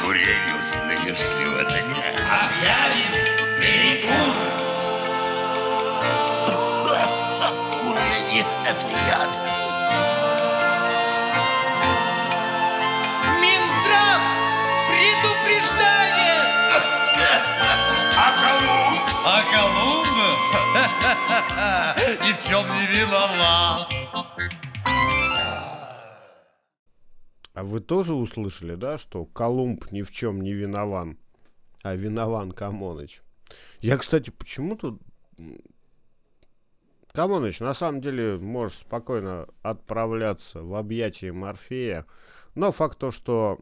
Курению 0.01 0.63
с 0.63 0.75
нынешнего 0.85 1.65
дня. 1.65 2.15
Объявим 2.39 3.13
перекур 3.61 4.33
Курение— 7.81 8.45
это 8.65 8.87
яд. 9.09 9.46
А 19.29 19.41
Колумб 19.51 20.07
ни 22.23 22.31
в 22.37 22.47
чем 22.47 22.63
не 22.65 22.85
виноват. 22.95 23.89
А 27.53 27.63
вы 27.65 27.81
тоже 27.81 28.13
услышали, 28.13 28.75
да, 28.75 28.97
что 28.97 29.25
Колумб 29.25 29.91
ни 29.91 30.01
в 30.01 30.11
чем 30.11 30.39
не 30.39 30.53
винован, 30.53 31.17
а 31.83 31.95
винован 31.97 32.53
Камоныч? 32.53 33.21
Я, 33.81 33.97
кстати, 33.97 34.29
почему-то... 34.29 34.97
Камоныч, 37.11 37.59
на 37.59 37.73
самом 37.73 37.99
деле, 37.99 38.37
можешь 38.37 38.77
спокойно 38.77 39.49
отправляться 39.61 40.61
в 40.61 40.73
объятия 40.73 41.33
Морфея, 41.33 42.05
но 42.55 42.71
факт 42.71 42.97
то, 42.97 43.11
что 43.11 43.59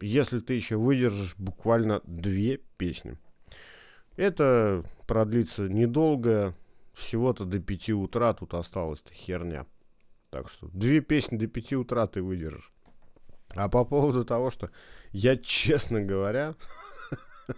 если 0.00 0.40
ты 0.40 0.54
еще 0.54 0.78
выдержишь 0.78 1.36
буквально 1.36 2.00
две 2.06 2.56
песни, 2.76 3.16
это 4.16 4.82
продлится 5.06 5.68
недолго, 5.68 6.54
всего-то 6.92 7.44
до 7.44 7.58
5 7.60 7.90
утра 7.90 8.34
тут 8.34 8.54
осталась-то 8.54 9.12
херня. 9.12 9.66
Так 10.30 10.48
что 10.48 10.68
две 10.72 11.00
песни 11.00 11.36
до 11.36 11.46
5 11.46 11.72
утра 11.74 12.06
ты 12.06 12.22
выдержишь. 12.22 12.72
А 13.54 13.68
по 13.68 13.84
поводу 13.84 14.24
того, 14.24 14.50
что 14.50 14.70
я, 15.12 15.36
честно 15.36 16.00
говоря, 16.02 16.54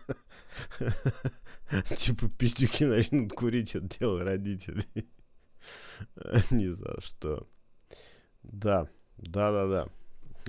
типа 1.96 2.28
пиздюки 2.28 2.84
начнут 2.84 3.32
курить 3.32 3.74
от 3.74 3.88
дела 3.88 4.22
родителей. 4.24 5.08
Ни 6.50 6.66
за 6.66 7.00
что. 7.00 7.48
Да, 8.42 8.88
да-да-да. 9.16 9.88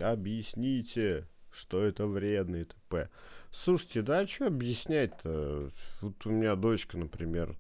Объясните, 0.02 1.28
что 1.52 1.84
это 1.84 2.06
вредно 2.08 2.58
и 2.58 2.66
т.п. 2.66 3.10
Слушайте, 3.52 4.02
да 4.02 4.26
что 4.28 4.48
объяснять-то? 4.48 5.70
Вот 6.02 6.26
у 6.26 6.30
меня 6.30 6.56
дочка, 6.56 6.98
например, 6.98 7.58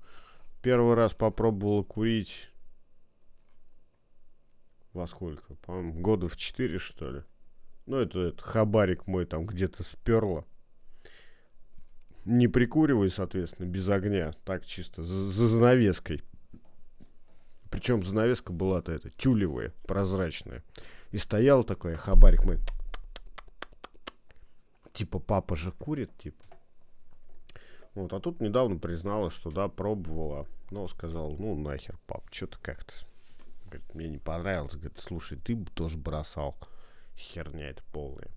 первый 0.61 0.95
раз 0.95 1.13
попробовала 1.13 1.83
курить 1.83 2.49
во 4.93 5.07
сколько? 5.07 5.55
По-моему, 5.55 5.93
года 5.93 6.27
в 6.27 6.35
4, 6.35 6.77
что 6.77 7.11
ли. 7.11 7.23
Ну, 7.85 7.97
это, 7.97 8.19
это 8.19 8.43
хабарик 8.43 9.07
мой 9.07 9.25
там 9.25 9.45
где-то 9.45 9.83
сперла. 9.83 10.45
Не 12.25 12.47
прикуривай, 12.47 13.09
соответственно, 13.09 13.65
без 13.65 13.89
огня. 13.89 14.33
Так 14.45 14.65
чисто, 14.65 15.03
за, 15.03 15.27
за 15.27 15.47
занавеской. 15.47 16.21
Причем 17.71 18.03
занавеска 18.03 18.51
была-то 18.51 18.91
это, 18.91 19.09
тюлевая, 19.11 19.73
прозрачная. 19.87 20.63
И 21.11 21.17
стоял 21.17 21.63
такой 21.63 21.95
хабарик 21.95 22.45
мой. 22.45 22.59
Типа, 24.93 25.19
папа 25.19 25.55
же 25.55 25.71
курит, 25.71 26.15
типа. 26.17 26.43
Вот, 27.95 28.13
а 28.13 28.19
тут 28.19 28.39
недавно 28.39 28.77
призналась, 28.77 29.33
что 29.33 29.49
да, 29.49 29.67
пробовала. 29.67 30.47
Но 30.71 30.87
сказал, 30.87 31.35
ну 31.37 31.55
нахер, 31.55 31.97
пап, 32.05 32.23
что-то 32.31 32.59
как-то. 32.61 32.93
Говорит, 33.65 33.93
мне 33.93 34.07
не 34.09 34.17
понравилось. 34.17 34.75
Говорит, 34.75 34.99
слушай, 34.99 35.37
ты 35.37 35.55
бы 35.55 35.69
тоже 35.71 35.97
бросал. 35.97 36.55
Херня 37.17 37.69
это 37.69 37.83
полная. 37.91 38.29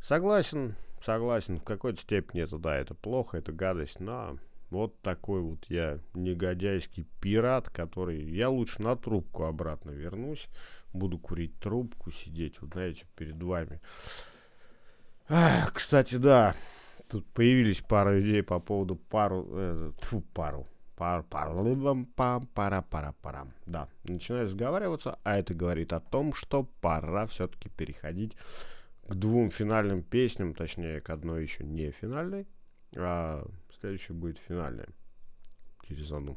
Согласен, 0.00 0.76
согласен. 1.04 1.58
В 1.58 1.64
какой-то 1.64 2.00
степени 2.00 2.42
это, 2.42 2.58
да, 2.58 2.76
это 2.76 2.94
плохо, 2.94 3.38
это 3.38 3.52
гадость. 3.52 4.00
Но 4.00 4.38
вот 4.70 5.00
такой 5.02 5.40
вот 5.40 5.64
я 5.68 5.98
негодяйский 6.14 7.06
пират, 7.20 7.68
который... 7.70 8.22
Я 8.22 8.50
лучше 8.50 8.82
на 8.82 8.96
трубку 8.96 9.44
обратно 9.44 9.90
вернусь. 9.90 10.48
Буду 10.92 11.18
курить 11.18 11.58
трубку, 11.60 12.10
сидеть, 12.10 12.60
вот 12.60 12.72
знаете, 12.72 13.06
перед 13.16 13.40
вами. 13.42 13.80
Кстати, 15.72 16.16
да, 16.16 16.56
тут 17.08 17.26
появились 17.32 17.80
пару 17.80 18.20
идей 18.20 18.42
по 18.42 18.58
поводу 18.58 18.96
пару... 18.96 19.46
Э, 19.52 19.92
тьфу, 20.00 20.22
пару. 20.34 20.66
Пар, 20.96 21.22
пар, 21.22 21.50
пам, 22.14 22.46
пара, 22.46 22.82
пара, 22.82 23.14
парам. 23.22 23.52
Да, 23.64 23.88
начинаю 24.04 24.44
разговариваться, 24.44 25.18
а 25.22 25.38
это 25.38 25.54
говорит 25.54 25.92
о 25.92 26.00
том, 26.00 26.34
что 26.34 26.64
пора 26.82 27.26
все-таки 27.26 27.70
переходить 27.70 28.36
к 29.08 29.14
двум 29.14 29.50
финальным 29.50 30.02
песням, 30.02 30.52
точнее, 30.52 31.00
к 31.00 31.08
одной 31.08 31.42
еще 31.42 31.64
не 31.64 31.90
финальной, 31.90 32.46
а 32.96 33.46
следующая 33.80 34.12
будет 34.12 34.38
финальная 34.38 34.88
через 35.88 36.12
одну. 36.12 36.36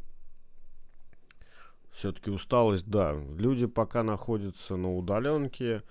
Все-таки 1.91 2.29
усталость, 2.29 2.87
да. 2.87 3.13
Люди 3.37 3.65
пока 3.65 4.01
находятся 4.03 4.77
на 4.77 4.95
удаленке, 4.95 5.83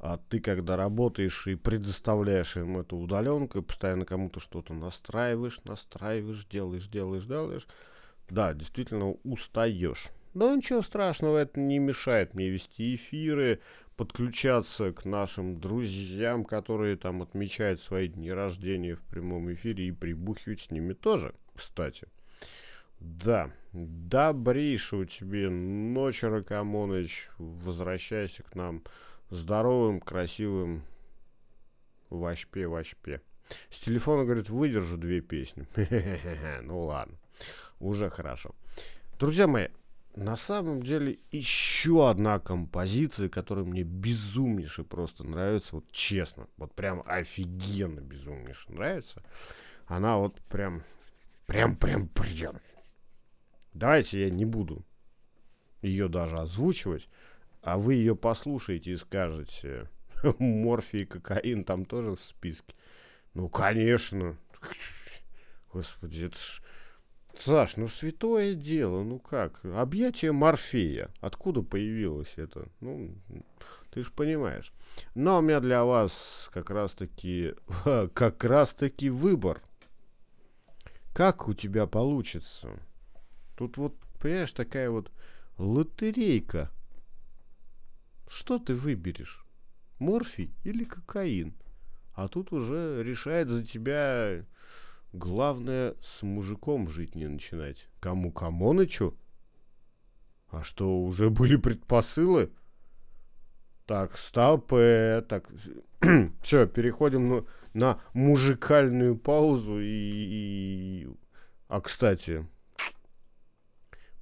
а 0.00 0.16
ты 0.16 0.40
когда 0.40 0.76
работаешь 0.76 1.46
и 1.46 1.54
предоставляешь 1.54 2.56
им 2.56 2.78
эту 2.78 2.96
удаленку, 2.96 3.58
и 3.58 3.62
постоянно 3.62 4.06
кому-то 4.06 4.40
что-то 4.40 4.72
настраиваешь, 4.72 5.60
настраиваешь, 5.64 6.46
делаешь, 6.46 6.88
делаешь, 6.88 7.26
делаешь, 7.26 7.66
да, 8.30 8.54
действительно 8.54 9.10
устаешь. 9.24 10.08
Но 10.32 10.54
ничего 10.54 10.80
страшного, 10.80 11.38
это 11.38 11.60
не 11.60 11.78
мешает 11.78 12.34
мне 12.34 12.48
вести 12.48 12.94
эфиры, 12.94 13.60
подключаться 13.96 14.92
к 14.92 15.04
нашим 15.04 15.60
друзьям, 15.60 16.46
которые 16.46 16.96
там 16.96 17.20
отмечают 17.20 17.78
свои 17.78 18.08
дни 18.08 18.32
рождения 18.32 18.94
в 18.94 19.02
прямом 19.02 19.52
эфире 19.52 19.88
и 19.88 19.92
прибухивать 19.92 20.62
с 20.62 20.70
ними 20.70 20.94
тоже, 20.94 21.34
кстати. 21.54 22.06
Да, 23.00 23.50
добрейшего 23.72 25.04
тебе 25.04 25.50
ночи, 25.50 26.24
Ракамоныч, 26.24 27.30
возвращайся 27.38 28.42
к 28.42 28.54
нам 28.54 28.82
здоровым, 29.30 30.00
красивым 30.00 30.84
Вашпе-Вашпе. 32.10 33.20
С 33.68 33.80
телефона, 33.80 34.24
говорит, 34.24 34.48
выдержу 34.48 34.96
две 34.96 35.20
песни. 35.20 35.66
Ну 36.62 36.82
ладно, 36.82 37.16
уже 37.78 38.10
хорошо. 38.10 38.54
Друзья 39.18 39.46
мои, 39.46 39.68
на 40.16 40.36
самом 40.36 40.82
деле 40.82 41.18
еще 41.30 42.10
одна 42.10 42.38
композиция, 42.38 43.28
которая 43.28 43.64
мне 43.64 43.82
безумнейше 43.82 44.84
просто 44.84 45.24
нравится, 45.24 45.76
вот 45.76 45.90
честно, 45.92 46.48
вот 46.56 46.74
прям 46.74 47.02
офигенно 47.06 48.00
безумнейше 48.00 48.72
нравится. 48.72 49.22
Она 49.86 50.18
вот 50.18 50.40
прям, 50.42 50.82
прям, 51.46 51.76
прям, 51.76 52.08
прям. 52.08 52.60
Давайте 53.72 54.22
я 54.22 54.30
не 54.30 54.44
буду 54.44 54.84
ее 55.80 56.08
даже 56.08 56.36
озвучивать, 56.36 57.08
а 57.62 57.78
вы 57.78 57.94
ее 57.94 58.16
послушаете 58.16 58.92
и 58.92 58.96
скажете, 58.96 59.88
морфий 60.38 61.02
и 61.02 61.06
кокаин 61.06 61.64
там 61.64 61.84
тоже 61.84 62.12
в 62.14 62.20
списке. 62.20 62.74
Ну, 63.34 63.48
конечно. 63.48 64.36
Господи, 65.72 66.24
это 66.24 66.38
ж... 66.38 66.62
Саш, 67.34 67.76
ну 67.76 67.86
святое 67.88 68.54
дело, 68.54 69.02
ну 69.02 69.18
как? 69.18 69.64
Объятие 69.64 70.32
Морфея. 70.32 71.10
Откуда 71.20 71.62
появилось 71.62 72.34
это? 72.36 72.68
Ну, 72.80 73.14
ты 73.90 74.02
же 74.02 74.10
понимаешь. 74.10 74.72
Но 75.14 75.38
у 75.38 75.40
меня 75.40 75.60
для 75.60 75.84
вас 75.84 76.50
как 76.52 76.70
раз-таки, 76.70 77.54
как 78.14 78.44
раз-таки 78.44 79.10
выбор. 79.10 79.62
Как 81.14 81.48
у 81.48 81.54
тебя 81.54 81.86
получится? 81.86 82.68
Тут 83.56 83.76
вот, 83.76 83.94
понимаешь, 84.20 84.52
такая 84.52 84.90
вот 84.90 85.10
лотерейка. 85.56 86.70
Что 88.30 88.60
ты 88.60 88.76
выберешь? 88.76 89.44
Морфий 89.98 90.54
или 90.62 90.84
кокаин? 90.84 91.52
А 92.14 92.28
тут 92.28 92.52
уже 92.52 93.02
решает 93.02 93.48
за 93.48 93.66
тебя 93.66 94.46
главное 95.12 95.96
с 96.00 96.22
мужиком 96.22 96.88
жить 96.88 97.16
не 97.16 97.26
начинать. 97.26 97.88
Кому 97.98 98.30
Камонычу? 98.30 99.16
А 100.48 100.62
что, 100.62 101.00
уже 101.02 101.28
были 101.28 101.56
предпосылы? 101.56 102.52
Так, 103.84 104.16
стоп, 104.16 104.74
э, 104.74 105.22
так, 105.28 105.50
все, 106.40 106.68
переходим 106.68 107.28
на, 107.28 107.44
на 107.74 108.00
мужикальную 108.14 109.16
паузу 109.18 109.80
и, 109.80 109.86
и... 109.86 111.08
А, 111.66 111.80
кстати, 111.80 112.46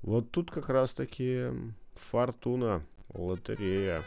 вот 0.00 0.30
тут 0.30 0.50
как 0.50 0.70
раз 0.70 0.94
таки 0.94 1.48
фортуна, 1.92 2.82
лотерея. 3.14 4.02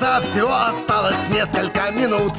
конца 0.00 0.20
всего 0.20 0.54
осталось 0.54 1.28
несколько 1.28 1.90
минут 1.90 2.34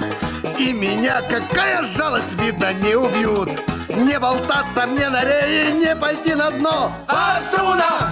И 0.59 0.73
меня 0.73 1.21
какая 1.21 1.83
жалость, 1.83 2.33
видно, 2.33 2.73
не 2.73 2.95
убьют 2.95 3.49
Не 3.89 4.19
болтаться 4.19 4.85
мне 4.87 5.09
на 5.09 5.23
рее, 5.23 5.71
не 5.71 5.95
пойти 5.95 6.35
на 6.35 6.51
дно 6.51 6.91
Фортуна! 7.07 8.11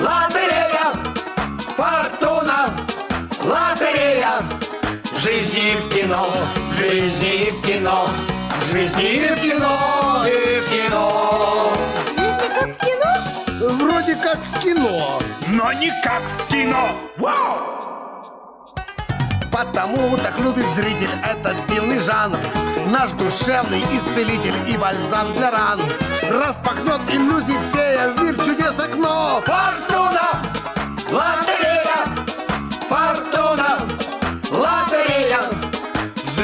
Лотерея! 0.00 0.92
Фортуна! 1.76 2.31
Лотерея! 3.44 4.40
В 5.04 5.18
жизни 5.18 5.72
и 5.72 5.74
в 5.74 5.88
кино, 5.88 6.28
в 6.70 6.74
жизни 6.76 7.46
и 7.46 7.50
в 7.50 7.60
кино 7.66 8.08
В 8.60 8.70
жизни 8.70 9.02
и 9.02 9.34
в 9.34 9.42
кино, 9.42 10.24
и 10.26 10.60
в 10.60 10.70
кино 10.70 11.72
Жизнь 12.06 12.38
как 12.38 12.68
в 12.68 12.78
кино? 12.78 13.74
Вроде 13.78 14.14
как 14.14 14.38
в 14.38 14.60
кино 14.60 15.18
Но 15.48 15.72
не 15.72 15.90
как 16.04 16.22
в 16.22 16.52
кино 16.52 16.90
Вау! 17.18 17.82
Потому 19.50 20.16
так 20.18 20.38
любит 20.38 20.68
зритель 20.76 21.10
этот 21.24 21.56
дивный 21.66 21.98
жанр 21.98 22.38
Наш 22.90 23.10
душевный 23.12 23.82
исцелитель 23.92 24.54
и 24.72 24.76
бальзам 24.76 25.32
для 25.34 25.50
ран 25.50 25.80
Распахнет 26.30 27.00
иллюзий 27.12 27.58
фея 27.72 28.08
в 28.08 28.22
мир 28.22 28.36
чудес 28.36 28.78
окно 28.78 29.42
Фортуна! 29.44 30.30
Лотерея! 31.10 31.81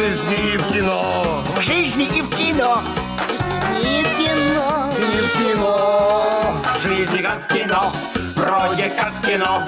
Жизни 0.09 0.55
и 0.55 0.57
в 0.57 0.73
кино! 0.73 1.45
В 1.55 1.61
жизни 1.61 2.05
и 2.05 2.23
в 2.23 2.31
кино! 2.31 2.81
В 3.19 3.31
жизни 3.31 4.01
и 4.01 4.05
в 4.05 4.17
кино! 4.17 4.91
И 4.97 5.21
в 5.21 5.39
кино! 5.39 6.63
В 6.63 6.83
жизни 6.83 7.19
как 7.19 7.43
в 7.43 7.49
кино! 7.49 7.93
Вроде 8.35 8.89
как 8.89 9.13
в 9.13 9.27
кино! 9.27 9.67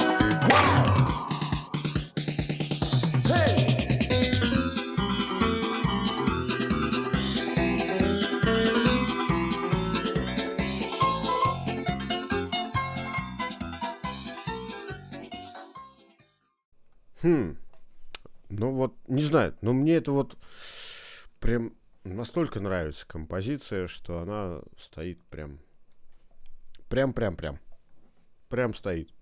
Хм. 17.23 17.60
Ну 18.61 18.73
вот, 18.73 18.95
не 19.09 19.23
знаю, 19.23 19.57
но 19.63 19.73
мне 19.73 19.95
это 19.95 20.13
вот 20.13 20.37
прям 21.39 21.75
настолько 22.05 22.61
нравится 22.61 23.07
композиция, 23.07 23.89
что 23.89 24.19
она 24.19 24.61
стоит 24.77 25.19
прям... 25.31 25.61
Прям-прям-прям. 26.91 27.59
Прям 28.51 28.75
стоит. 28.75 29.15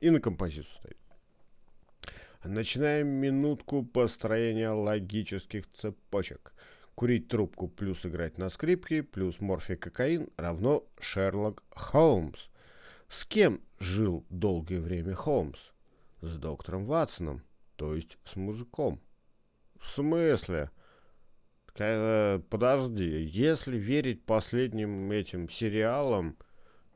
И 0.00 0.10
на 0.10 0.20
композицию 0.20 0.74
стоит. 0.74 0.96
Начинаем 2.42 3.06
минутку 3.06 3.84
построения 3.84 4.70
логических 4.70 5.70
цепочек. 5.70 6.52
Курить 6.96 7.28
трубку 7.28 7.68
плюс 7.68 8.04
играть 8.04 8.38
на 8.38 8.50
скрипке 8.50 9.04
плюс 9.04 9.40
морфий 9.40 9.76
кокаин 9.76 10.30
равно 10.36 10.82
Шерлок 10.98 11.62
Холмс. 11.76 12.48
С 13.06 13.24
кем 13.24 13.60
жил 13.78 14.26
долгое 14.30 14.80
время 14.80 15.14
Холмс? 15.14 15.70
С 16.22 16.36
доктором 16.38 16.86
Ватсоном, 16.86 17.44
то 17.80 17.94
есть 17.94 18.18
с 18.26 18.36
мужиком. 18.36 19.00
В 19.78 19.88
смысле? 19.88 20.70
Э, 21.78 22.38
подожди, 22.50 23.22
если 23.22 23.78
верить 23.78 24.22
последним 24.26 25.10
этим 25.10 25.48
сериалам, 25.48 26.36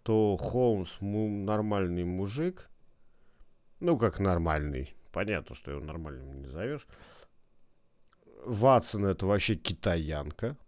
то 0.03 0.37
Холмс 0.37 0.99
нормальный 1.01 2.05
мужик. 2.05 2.69
Ну, 3.81 3.97
как 3.97 4.21
нормальный. 4.21 4.95
Понятно, 5.11 5.55
что 5.55 5.71
его 5.71 5.81
нормальным 5.81 6.35
не 6.35 6.41
назовешь. 6.43 6.87
Ватсон 8.45 9.07
это 9.07 9.25
вообще 9.25 9.55
китаянка. 9.55 10.59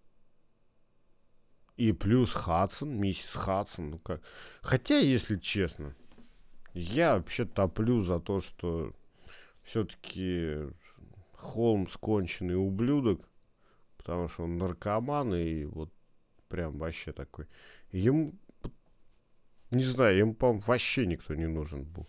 И 1.77 1.93
плюс 1.93 2.33
Хадсон, 2.33 2.99
миссис 2.99 3.35
Хадсон. 3.35 3.91
Ну 3.91 3.99
как. 3.99 4.23
Хотя, 4.63 4.97
если 4.97 5.37
честно, 5.37 5.95
я 6.73 7.19
вообще 7.19 7.45
топлю 7.45 8.01
за 8.01 8.19
то, 8.19 8.41
что 8.41 8.95
все-таки 9.67 10.59
Холмс 11.33 11.97
конченый 11.97 12.55
ублюдок, 12.55 13.29
потому 13.99 14.29
что 14.29 14.45
он 14.45 14.57
наркоман 14.57 15.35
и 15.35 15.65
вот 15.65 15.93
прям 16.49 16.79
вообще 16.79 17.13
такой. 17.13 17.47
Ему, 17.91 18.33
не 19.71 19.83
знаю, 19.83 20.17
ему, 20.17 20.35
по-моему, 20.35 20.63
вообще 20.67 21.05
никто 21.05 21.35
не 21.35 21.47
нужен 21.47 21.83
был. 21.83 22.07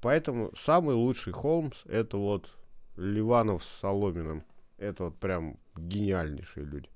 Поэтому 0.00 0.52
самый 0.56 0.94
лучший 0.94 1.32
Холмс 1.32 1.84
это 1.86 2.16
вот 2.16 2.56
Ливанов 2.96 3.64
с 3.64 3.80
Соломиным. 3.80 4.44
Это 4.76 5.04
вот 5.04 5.18
прям 5.18 5.58
гениальнейшие 5.76 6.64
люди. 6.64 6.88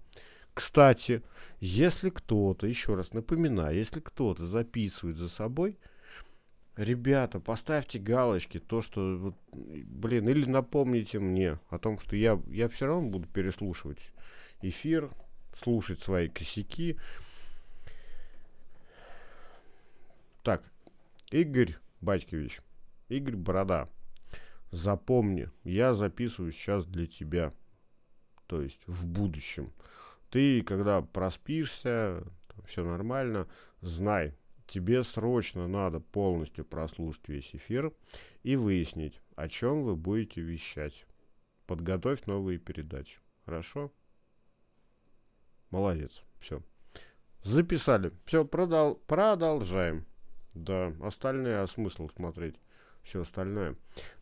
Кстати, 0.55 1.23
если 1.59 2.10
кто-то, 2.10 2.69
еще 2.69 2.94
раз 2.94 3.12
напоминаю, 3.12 3.74
если 3.74 3.98
кто-то 3.98 4.47
записывает 4.47 5.16
за 5.16 5.28
собой, 5.28 5.78
ребята, 6.76 7.40
поставьте 7.40 7.98
галочки, 7.98 8.58
то, 8.58 8.82
что, 8.82 9.16
вот, 9.18 9.36
блин, 9.52 10.28
или 10.28 10.48
напомните 10.48 11.18
мне 11.18 11.58
о 11.68 11.78
том, 11.78 11.98
что 11.98 12.16
я, 12.16 12.40
я 12.48 12.68
все 12.68 12.86
равно 12.86 13.08
буду 13.08 13.28
переслушивать 13.28 14.12
эфир, 14.62 15.10
слушать 15.54 16.00
свои 16.00 16.28
косяки. 16.28 16.98
Так, 20.42 20.64
Игорь 21.30 21.76
Батькович, 22.00 22.60
Игорь 23.08 23.36
Борода, 23.36 23.88
запомни, 24.70 25.50
я 25.64 25.94
записываю 25.94 26.52
сейчас 26.52 26.86
для 26.86 27.06
тебя, 27.06 27.52
то 28.46 28.60
есть 28.60 28.82
в 28.86 29.06
будущем. 29.06 29.72
Ты, 30.30 30.62
когда 30.62 31.02
проспишься, 31.02 32.24
все 32.66 32.84
нормально, 32.84 33.46
знай, 33.82 34.34
тебе 34.66 35.02
срочно 35.02 35.68
надо 35.68 36.01
полностью 36.01 36.64
прослушать 36.64 37.28
весь 37.28 37.55
эфир 37.55 37.93
и 38.43 38.56
выяснить, 38.56 39.20
о 39.36 39.48
чем 39.48 39.82
вы 39.82 39.97
будете 39.97 40.40
вещать. 40.40 41.06
подготовь 41.66 42.26
новые 42.26 42.59
передачи. 42.59 43.20
Хорошо? 43.44 43.93
Молодец. 45.70 46.22
Все. 46.39 46.62
Записали. 47.43 48.12
Все, 48.24 48.44
продол 48.44 48.97
продолжаем. 49.06 50.05
Да, 50.55 50.93
остальные, 51.01 51.60
а 51.60 51.66
смысл 51.66 52.09
смотреть 52.14 52.56
все 53.02 53.22
остальное. 53.22 53.76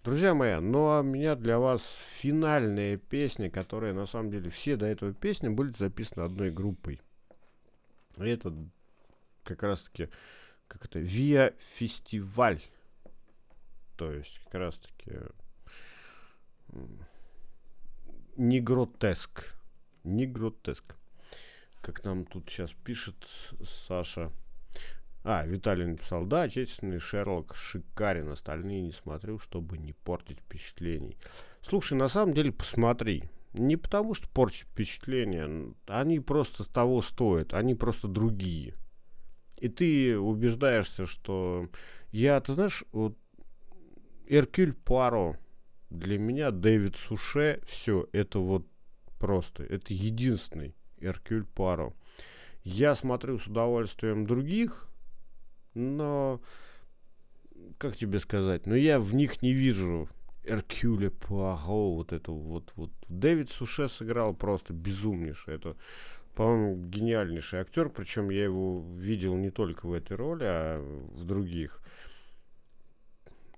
Друзья 0.05 0.35
мои, 0.35 0.59
ну 0.61 0.87
а 0.89 1.01
у 1.01 1.03
меня 1.03 1.35
для 1.35 1.59
вас 1.59 1.83
финальная 2.19 2.97
песня, 2.97 3.51
которая 3.51 3.93
на 3.93 4.07
самом 4.07 4.31
деле 4.31 4.51
все 4.51 4.77
до 4.77 4.87
этого 4.87 5.13
песни 5.13 5.49
были 5.49 5.71
записаны 5.71 6.25
одной 6.25 6.51
группой. 6.51 7.01
И 8.17 8.29
это 8.29 8.55
как 9.45 9.63
раз 9.63 9.83
таки 9.83 10.09
как 10.69 10.85
это 10.85 11.01
Виа 11.01 11.53
Фестиваль. 11.59 12.61
То 13.97 14.13
есть 14.13 14.41
как 14.45 14.55
раз 14.55 14.79
таки 14.79 15.13
не 18.37 18.61
гротеск. 18.61 19.55
Не 20.05 20.27
гротеск. 20.27 20.97
Как 21.83 22.05
нам 22.05 22.25
тут 22.25 22.49
сейчас 22.49 22.73
пишет 22.73 23.17
Саша. 23.65 24.31
А, 25.23 25.45
Виталий 25.45 25.85
написал, 25.85 26.25
да, 26.25 26.43
отечественный 26.43 26.99
Шерлок 26.99 27.55
шикарен, 27.55 28.31
остальные 28.31 28.81
не 28.81 28.93
смотрю, 28.93 29.39
чтобы 29.39 29.77
не 29.77 29.93
портить 29.93 30.41
впечатлений. 30.41 31.19
Слушай, 31.61 31.99
на 31.99 32.09
самом 32.09 32.33
деле 32.33 32.53
посмотри. 32.53 33.25
Не 33.53 33.77
потому, 33.77 34.15
что 34.15 34.29
портить 34.29 34.63
впечатление, 34.63 35.75
они 35.87 36.21
просто 36.21 36.65
того 36.71 37.03
стоят, 37.03 37.53
они 37.53 37.75
просто 37.75 38.09
другие. 38.09 38.75
И 39.61 39.69
ты 39.69 40.19
убеждаешься, 40.19 41.07
что 41.07 41.69
я, 42.13 42.41
ты 42.41 42.55
знаешь, 42.55 42.85
вот 42.93 43.17
Эркюль 44.27 44.73
Пуаро, 44.73 45.37
для 45.91 46.19
меня 46.19 46.51
Дэвид 46.51 46.97
Суше, 46.97 47.61
все, 47.67 48.09
это 48.13 48.39
вот 48.39 48.67
просто, 49.19 49.63
это 49.65 49.93
единственный 49.93 50.75
Эркюль 50.99 51.45
Пуаро. 51.45 51.95
Я 52.65 52.95
смотрю 52.95 53.39
с 53.39 53.47
удовольствием 53.47 54.27
других, 54.27 54.89
но, 55.75 56.41
как 57.79 57.97
тебе 57.97 58.19
сказать, 58.21 58.67
но 58.67 58.75
я 58.75 58.99
в 58.99 59.15
них 59.15 59.43
не 59.43 59.53
вижу 59.53 60.09
Эркюля 60.45 61.11
Пуаро, 61.11 61.95
вот 61.95 62.13
это 62.13 62.33
вот, 62.33 62.73
вот. 62.77 62.91
Дэвид 63.09 63.51
Суше 63.51 63.89
сыграл 63.89 64.35
просто 64.35 64.73
безумнейший. 64.73 65.55
Это, 65.55 65.77
по-моему, 66.35 66.89
гениальнейший 66.89 67.61
актер, 67.61 67.89
причем 67.91 68.31
я 68.31 68.45
его 68.45 68.85
видел 68.97 69.37
не 69.37 69.51
только 69.51 69.87
в 69.87 69.93
этой 69.93 70.17
роли, 70.17 70.45
а 70.47 70.81
в 70.81 71.25
других. 71.25 71.81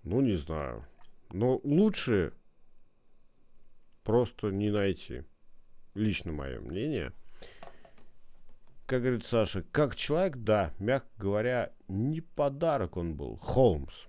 Ну, 0.02 0.20
не 0.20 0.34
знаю. 0.34 0.84
Но 1.30 1.60
лучше 1.62 2.32
просто 4.04 4.50
не 4.50 4.70
найти. 4.70 5.24
Лично 5.94 6.32
мое 6.32 6.60
мнение. 6.60 7.12
Как 8.86 9.02
говорит 9.02 9.24
Саша, 9.24 9.62
как 9.70 9.96
человек, 9.96 10.36
да, 10.38 10.72
мягко 10.78 11.08
говоря, 11.16 11.72
не 11.88 12.20
подарок 12.20 12.96
он 12.96 13.14
был. 13.14 13.36
Холмс. 13.36 14.06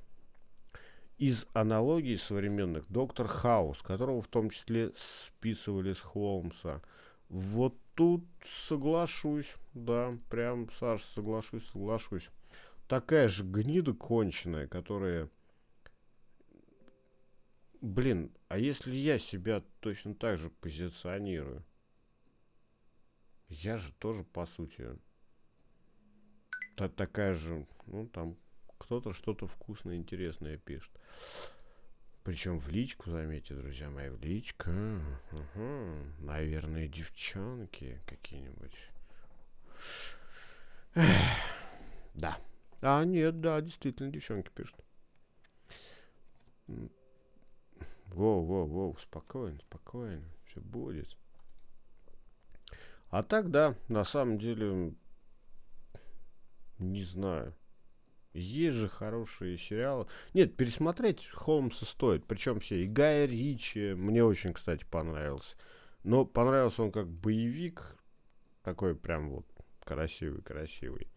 Из 1.18 1.45
аналогий 1.53 2.18
современных 2.18 2.90
доктор 2.90 3.27
Хаус, 3.27 3.81
которого 3.81 4.22
в 4.22 4.27
том 4.27 4.49
числе 4.49 4.91
списывали 4.98 5.94
с 5.94 5.99
Холмса. 5.99 6.81
Вот 7.34 7.76
тут 7.95 8.23
соглашусь, 8.45 9.55
да, 9.73 10.15
прям, 10.30 10.69
Саша, 10.69 11.03
соглашусь, 11.03 11.65
соглашусь. 11.65 12.30
Такая 12.88 13.27
же 13.27 13.43
гнида 13.43 13.93
конченая, 13.93 14.68
которая 14.68 15.31
блин, 17.81 18.31
а 18.49 18.60
если 18.60 18.95
я 18.95 19.18
себя 19.18 19.64
точно 19.80 20.14
так 20.14 20.38
же 20.38 20.51
позиционирую? 20.51 21.65
Я 23.49 23.77
же 23.77 23.91
тоже, 23.93 24.23
по 24.23 24.45
сути, 24.45 24.88
та 26.76 26.88
такая 26.88 27.34
же, 27.34 27.65
ну, 27.88 28.07
там, 28.10 28.38
кто-то 28.77 29.11
что-то 29.11 29.47
вкусное, 29.47 29.95
интересное 29.95 30.57
пишет. 30.57 30.91
Причем 32.24 32.58
в 32.58 32.70
личку, 32.70 33.10
заметьте, 33.10 33.54
друзья 33.54 33.90
мои, 33.90 34.10
в 34.10 34.22
личку. 34.22 34.72
Угу. 35.32 35.95
Наверное, 36.20 36.88
девчонки 36.88 38.02
какие-нибудь. 38.06 38.78
Да. 42.14 42.38
А, 42.82 43.04
нет, 43.04 43.41
да, 43.41 43.60
действительно, 43.60 44.10
девчонки 44.10 44.50
пишут. 44.54 44.80
Воу, 48.08 48.45
воу, 48.45 48.68
воу, 48.68 48.98
спокойно, 48.98 49.60
спокойно, 49.60 50.24
все 50.45 50.62
будет. 50.62 51.18
А 53.10 53.24
так, 53.24 53.52
да, 53.52 53.76
на 53.90 54.04
самом 54.04 54.38
деле, 54.38 54.94
не 56.80 57.04
знаю. 57.04 57.54
Есть 58.34 58.77
же 58.77 58.89
хорошие 58.89 59.57
сериалы. 59.57 60.07
Нет, 60.34 60.55
пересмотреть 60.55 61.27
Холмса 61.27 61.85
стоит. 61.85 62.26
Причем 62.26 62.60
все. 62.60 62.84
И 62.84 62.88
Гая 62.88 63.26
Ричи 63.26 63.93
мне 63.93 64.23
очень, 64.23 64.53
кстати, 64.53 64.85
понравился. 64.89 65.55
Но 66.03 66.26
понравился 66.26 66.84
он 66.84 66.91
как 66.91 67.07
боевик. 67.07 67.95
Такой 68.64 68.95
прям 68.95 69.30
вот 69.30 69.45
красивый-красивый. 69.85 71.07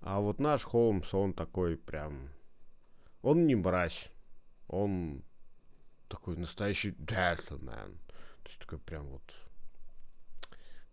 А 0.00 0.20
вот 0.20 0.38
наш 0.38 0.64
Холмс, 0.64 1.12
он 1.12 1.34
такой 1.34 1.76
прям... 1.76 2.30
Он 3.22 3.46
не 3.46 3.54
мразь. 3.54 4.10
Он 4.68 5.22
такой 6.08 6.36
настоящий 6.36 6.90
джентльмен. 6.90 7.98
То 8.42 8.48
есть 8.48 8.60
такой 8.60 8.78
прям 8.78 9.08
вот 9.08 9.34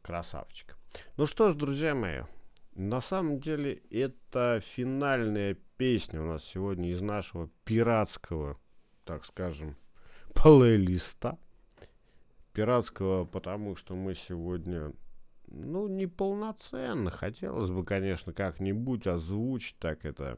красавчик. 0.01 0.77
Ну 1.17 1.25
что 1.25 1.51
ж, 1.51 1.55
друзья 1.55 1.93
мои, 1.93 2.23
на 2.77 3.01
самом 3.01 3.39
деле 3.39 3.81
это 3.89 4.59
финальная 4.63 5.57
песня 5.77 6.21
у 6.21 6.25
нас 6.25 6.43
сегодня 6.43 6.91
из 6.91 7.01
нашего 7.01 7.49
пиратского, 7.65 8.59
так 9.03 9.25
скажем, 9.25 9.75
плейлиста. 10.35 11.39
Пиратского, 12.53 13.25
потому 13.25 13.75
что 13.75 13.95
мы 13.95 14.13
сегодня, 14.13 14.93
ну, 15.47 15.87
неполноценно. 15.87 17.09
Хотелось 17.09 17.71
бы, 17.71 17.83
конечно, 17.83 18.31
как-нибудь 18.31 19.07
озвучить 19.07 19.77
так 19.79 20.05
это 20.05 20.37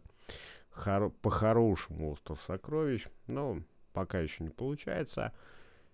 хоро- 0.71 1.11
по-хорошему 1.21 2.11
«Остров 2.11 2.41
сокровищ», 2.41 3.07
но 3.27 3.61
пока 3.91 4.19
еще 4.19 4.45
не 4.45 4.49
получается. 4.49 5.33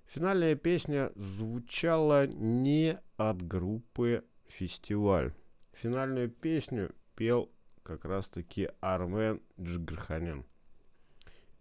Финальная 0.05 0.55
песня 0.55 1.11
звучала 1.15 2.27
не 2.27 2.99
от 3.17 3.41
группы 3.41 4.23
«Фестиваль». 4.47 5.33
Финальную 5.75 6.29
песню 6.29 6.95
пел 7.15 7.51
как 7.83 8.05
раз-таки 8.05 8.69
Армен 8.79 9.41
Джигарханян. 9.59 10.45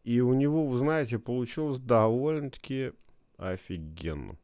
И 0.04 0.20
у 0.20 0.34
него, 0.34 0.66
вы 0.66 0.78
знаете, 0.78 1.18
получилось 1.18 1.78
довольно-таки 1.78 2.92
офигенно. 3.36 4.36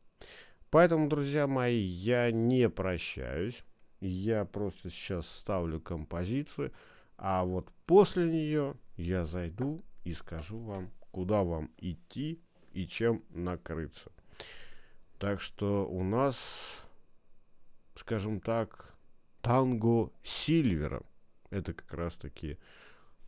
Поэтому, 0.70 1.08
друзья 1.08 1.46
мои, 1.46 1.80
я 1.80 2.30
не 2.30 2.68
прощаюсь. 2.68 3.64
Я 4.00 4.44
просто 4.44 4.90
сейчас 4.90 5.28
ставлю 5.28 5.80
композицию. 5.80 6.72
А 7.16 7.44
вот 7.44 7.70
после 7.86 8.30
нее 8.30 8.74
я 8.96 9.24
зайду 9.24 9.84
и 10.04 10.14
скажу 10.14 10.58
вам 10.58 10.90
куда 11.10 11.42
вам 11.42 11.70
идти 11.78 12.40
и 12.72 12.86
чем 12.86 13.24
накрыться. 13.30 14.10
Так 15.18 15.40
что 15.40 15.86
у 15.86 16.02
нас, 16.02 16.80
скажем 17.94 18.40
так, 18.40 18.89
танго 19.42 20.12
Сильвера. 20.22 21.02
Это 21.50 21.72
как 21.72 21.92
раз 21.94 22.16
таки 22.16 22.58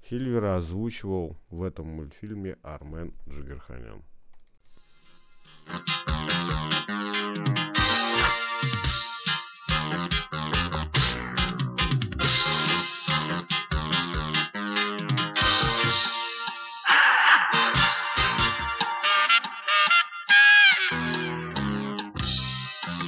Сильвера 0.09 0.57
озвучивал 0.57 1.37
в 1.49 1.63
этом 1.63 1.87
мультфильме 1.87 2.57
Армен 2.63 3.15
Джигарханян. 3.29 4.03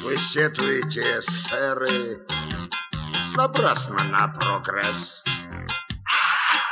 Вы 0.05 0.17
сетуете, 0.17 1.21
сэры, 1.23 2.34
напрасно 3.35 4.03
на 4.05 4.29
прогресс, 4.29 5.25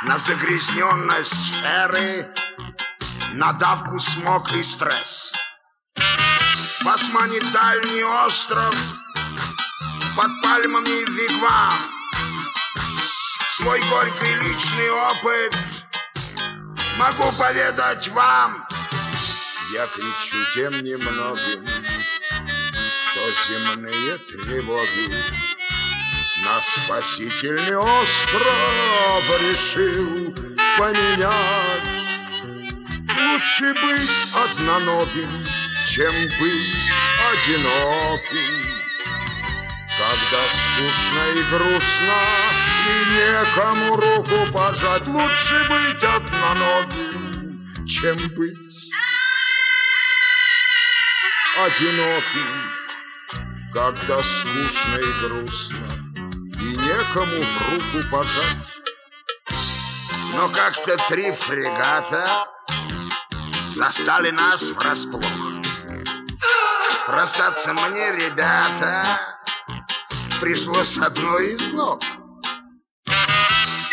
на 0.03 0.17
загрязненность 0.17 1.55
сферы, 1.55 2.27
на 3.33 3.53
давку 3.53 3.99
смог 3.99 4.51
и 4.53 4.63
стресс. 4.63 5.33
Вас 6.83 7.09
манит 7.13 7.51
дальний 7.51 8.03
остров, 8.03 8.75
под 10.15 10.41
пальмами 10.41 11.09
вигвам, 11.09 11.73
свой 13.57 13.81
горький 13.89 14.35
личный 14.35 14.89
опыт 14.89 15.57
могу 16.97 17.31
поведать 17.37 18.07
вам. 18.09 18.65
Я 19.73 19.87
кричу 19.87 20.37
тем 20.53 20.83
немногим, 20.83 21.65
что 23.11 23.31
земные 23.49 24.17
тревоги 24.19 25.42
На 26.43 26.59
спасительный 26.61 27.77
остров 27.77 29.23
решил 29.39 30.33
поменять. 30.77 31.89
Лучше 33.17 33.73
быть 33.73 34.35
одноногим, 34.35 35.43
чем 35.87 36.11
быть 36.11 36.75
одиноким. 37.31 38.61
Когда 39.97 40.41
скучно 40.51 41.23
и 41.29 41.43
грустно, 41.43 42.19
и 42.89 42.95
некому 43.13 43.95
руку 43.95 44.51
пожать, 44.51 45.07
Лучше 45.07 45.57
быть 45.69 46.03
одноногим, 46.03 47.65
чем 47.87 48.17
быть 48.35 48.91
одиноким. 51.55 52.49
Когда 53.73 54.19
скучно 54.19 54.97
и 54.97 55.11
грустно, 55.21 56.02
некому 56.83 57.45
руку 57.69 58.09
пожать. 58.11 58.57
Но 60.35 60.49
как-то 60.49 60.97
три 61.07 61.31
фрегата 61.31 62.45
застали 63.67 64.31
нас 64.31 64.71
врасплох. 64.71 65.23
Расстаться 67.07 67.73
мне, 67.73 68.11
ребята, 68.13 69.03
пришлось 70.41 70.97
одной 70.97 71.53
из 71.53 71.71
ног. 71.71 72.01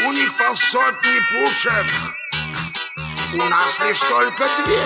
У 0.06 0.12
них 0.12 0.36
полсотни 0.38 1.20
пушек, 1.30 1.86
у 3.34 3.48
нас 3.48 3.78
лишь 3.80 4.00
только 4.00 4.48
две. 4.64 4.82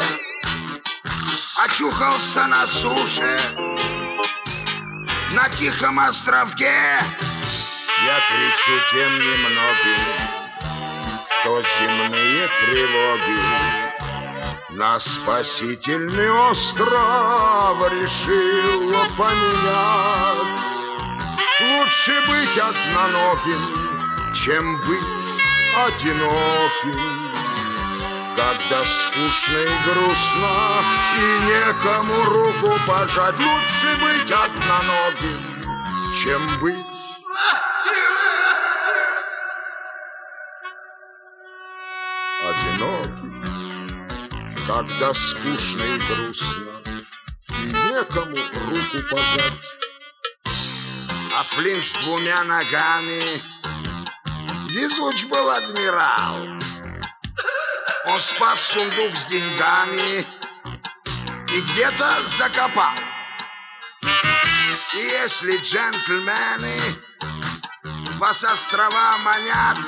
Очухался 1.65 2.47
на 2.47 2.67
суше, 2.67 3.41
на 5.33 5.49
тихом 5.51 6.01
островке. 6.01 6.75
Я 8.07 8.21
кричу 8.21 8.75
тем 8.93 9.13
немногим, 9.19 10.03
кто 11.41 11.63
земные 11.63 12.49
тревоги 12.61 13.41
на 14.77 15.01
спасительный 15.01 16.31
остров 16.31 17.91
решил 17.91 18.93
поменять. 19.17 20.39
Лучше 21.63 22.15
быть 22.29 22.59
одноногим, 22.59 23.75
чем 24.35 24.77
быть 24.81 25.25
одиноким. 25.87 27.33
Когда 28.37 28.85
скучно 28.85 29.59
и 29.59 29.75
грустно, 29.87 30.53
и 31.17 31.21
некому 31.47 32.23
руку 32.25 32.79
пожать, 32.87 33.39
Лучше 33.39 33.91
быть 34.03 34.31
одноногим, 34.31 35.63
чем 36.13 36.61
быть 36.61 36.94
Когда 44.75 45.15
скучно 45.15 45.85
и 45.85 45.99
грустно, 45.99 46.83
и 47.49 47.73
некому 47.93 48.37
руку 48.37 48.99
пожать. 49.09 49.53
А 51.39 51.43
Флинт 51.45 51.85
с 51.85 52.03
двумя 52.03 52.43
ногами 52.43 53.23
Везуч 54.71 55.27
был 55.27 55.49
адмирал 55.49 56.39
Он 58.07 58.19
спас 58.19 58.73
сундук 58.73 59.15
с 59.15 59.25
деньгами 59.27 60.27
И 61.53 61.61
где-то 61.61 62.21
закопал 62.37 62.99
И 64.03 64.99
если 64.99 65.57
джентльмены 65.57 66.81
Вас 68.19 68.43
острова 68.43 69.19
манят 69.19 69.79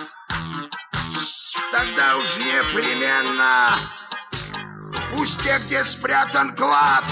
Тогда 1.73 2.17
уж 2.19 2.37
непременно 2.37 3.69
Пусть 5.47 5.59
те, 5.59 5.67
где 5.67 5.85
спрятан 5.85 6.57
клад. 6.57 7.05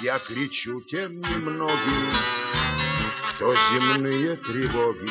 Я 0.00 0.18
кричу 0.18 0.80
тем 0.80 1.12
немногим 1.20 2.10
Кто 3.30 3.54
земные 3.54 4.36
тревоги 4.36 5.08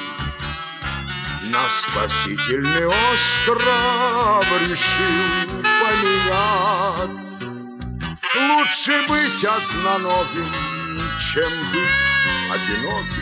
На 1.43 1.69
спасительный 1.69 2.87
остров 2.87 4.45
решил 4.59 5.61
поменять. 5.81 7.21
Лучше 8.35 9.07
быть 9.07 9.45
одноногим, 9.45 10.51
чем 11.19 11.51
быть 11.71 12.51
одиноким 12.51 13.20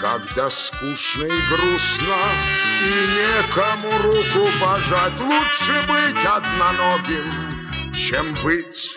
когда 0.00 0.50
скучно 0.50 1.24
и 1.24 1.40
грустно 1.48 2.16
И 2.84 2.90
некому 3.16 3.98
руку 4.02 4.48
пожать 4.60 5.18
Лучше 5.20 5.86
быть 5.88 6.24
одноногим, 6.24 7.50
чем 7.94 8.26
быть. 8.44 8.96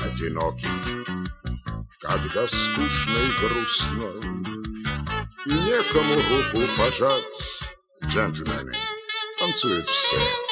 Одиноким. 0.00 1.24
Когда 2.00 2.46
скучно 2.46 3.16
и 3.16 3.40
грустно 3.40 4.10
И 5.46 5.52
некому 5.52 6.14
руку 6.14 6.60
пожать 6.76 7.24
Джентльмены, 8.06 8.72
танцуют 9.38 9.88
все 9.88 10.44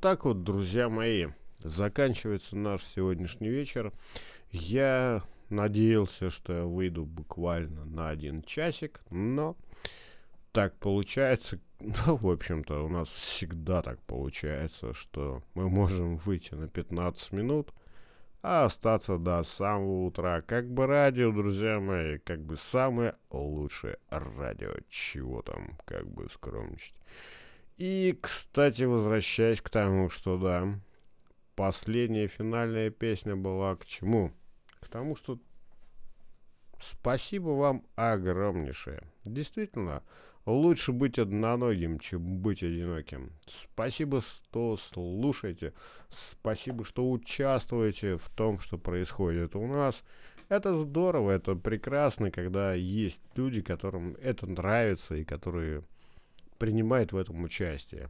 так 0.00 0.24
вот, 0.24 0.44
друзья 0.44 0.88
мои, 0.88 1.26
заканчивается 1.58 2.56
наш 2.56 2.84
сегодняшний 2.84 3.48
вечер. 3.48 3.92
Я 4.50 5.22
надеялся, 5.50 6.30
что 6.30 6.52
я 6.52 6.64
выйду 6.64 7.04
буквально 7.04 7.84
на 7.84 8.08
один 8.08 8.42
часик, 8.42 9.00
но 9.10 9.56
так 10.52 10.76
получается, 10.78 11.58
ну, 11.80 12.16
в 12.16 12.30
общем-то, 12.30 12.84
у 12.84 12.88
нас 12.88 13.08
всегда 13.08 13.82
так 13.82 14.00
получается, 14.02 14.94
что 14.94 15.42
мы 15.54 15.68
можем 15.68 16.16
выйти 16.16 16.54
на 16.54 16.68
15 16.68 17.32
минут, 17.32 17.72
а 18.40 18.66
остаться 18.66 19.18
до 19.18 19.42
самого 19.42 20.06
утра. 20.06 20.42
Как 20.42 20.70
бы 20.70 20.86
радио, 20.86 21.32
друзья 21.32 21.80
мои, 21.80 22.18
как 22.18 22.40
бы 22.40 22.56
самое 22.56 23.16
лучшее 23.30 23.98
радио. 24.10 24.74
Чего 24.88 25.42
там, 25.42 25.76
как 25.84 26.08
бы 26.08 26.28
скромничать. 26.28 26.94
И, 27.78 28.18
кстати, 28.20 28.82
возвращаясь 28.82 29.60
к 29.60 29.70
тому, 29.70 30.10
что 30.10 30.36
да, 30.36 30.80
последняя 31.54 32.26
финальная 32.26 32.90
песня 32.90 33.36
была 33.36 33.76
к 33.76 33.86
чему? 33.86 34.32
К 34.80 34.88
тому, 34.88 35.14
что 35.14 35.38
спасибо 36.80 37.50
вам 37.50 37.84
огромнейшее. 37.94 39.04
Действительно, 39.24 40.02
лучше 40.44 40.90
быть 40.90 41.20
одноногим, 41.20 42.00
чем 42.00 42.38
быть 42.38 42.64
одиноким. 42.64 43.32
Спасибо, 43.46 44.22
что 44.22 44.76
слушаете. 44.76 45.72
Спасибо, 46.08 46.84
что 46.84 47.08
участвуете 47.08 48.16
в 48.16 48.28
том, 48.30 48.58
что 48.58 48.76
происходит 48.76 49.54
у 49.54 49.64
нас. 49.68 50.02
Это 50.48 50.74
здорово, 50.74 51.30
это 51.30 51.54
прекрасно, 51.54 52.32
когда 52.32 52.74
есть 52.74 53.22
люди, 53.36 53.62
которым 53.62 54.16
это 54.20 54.48
нравится 54.48 55.14
и 55.14 55.24
которые 55.24 55.84
принимает 56.58 57.12
в 57.12 57.16
этом 57.16 57.42
участие. 57.42 58.08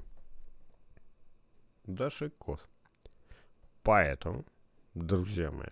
Даже 1.84 2.30
кот. 2.30 2.60
Поэтому, 3.82 4.44
друзья 4.94 5.50
мои, 5.50 5.68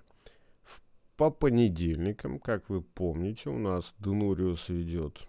по 1.17 1.31
понедельникам, 1.31 2.39
как 2.39 2.69
вы 2.69 2.83
помните, 2.83 3.51
у 3.51 3.59
нас 3.59 3.95
Дунуриус 3.99 4.69
ведет 4.69 5.27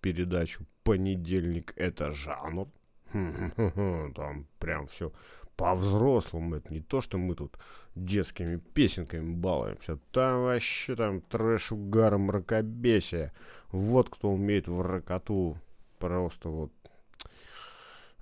передачу 0.00 0.64
«Понедельник– 0.82 1.72
это 1.76 2.12
жанр». 2.12 2.68
Там 4.14 4.46
прям 4.58 4.86
все 4.86 5.12
по-взрослому. 5.56 6.54
Это 6.56 6.72
не 6.72 6.80
то, 6.80 7.02
что 7.02 7.18
мы 7.18 7.34
тут 7.34 7.58
детскими 7.94 8.56
песенками 8.56 9.34
балуемся. 9.34 9.98
Там 10.10 10.44
вообще 10.44 10.96
там 10.96 11.20
трэш, 11.20 11.72
угар, 11.72 12.16
мракобесие. 12.16 13.32
Вот 13.70 14.08
кто 14.08 14.30
умеет 14.30 14.68
в 14.68 14.80
ракоту. 14.80 15.58
Просто 16.00 16.48
вот... 16.48 16.72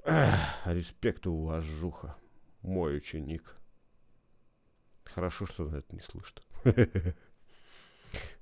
Эх, 0.05 0.67
респект 0.67 1.25
и 1.25 1.29
уважуха. 1.31 2.17
Мой 2.61 2.97
ученик. 2.97 3.57
Хорошо, 5.05 5.47
что 5.47 5.65
он 5.65 5.75
это 5.75 5.95
не 5.95 6.03
слышит. 6.03 6.43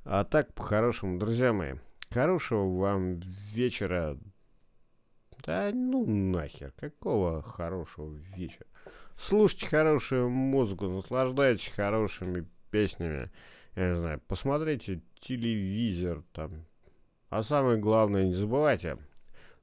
А 0.09 0.23
так, 0.23 0.55
по-хорошему, 0.55 1.19
друзья 1.19 1.53
мои, 1.53 1.75
хорошего 2.11 2.79
вам 2.79 3.19
вечера. 3.51 4.17
Да 5.45 5.73
ну 5.75 6.07
нахер, 6.07 6.73
какого 6.77 7.43
хорошего 7.43 8.15
вечера. 8.15 8.67
Слушайте 9.19 9.67
хорошую 9.67 10.31
музыку, 10.31 10.87
наслаждайтесь 10.87 11.73
хорошими 11.75 12.47
песнями. 12.71 13.33
Я 13.75 13.89
не 13.91 13.97
знаю, 13.97 14.23
посмотрите 14.29 15.03
телевизор 15.19 16.23
там. 16.33 16.65
А 17.29 17.43
самое 17.43 17.77
главное, 17.77 18.23
не 18.23 18.33
забывайте, 18.33 18.99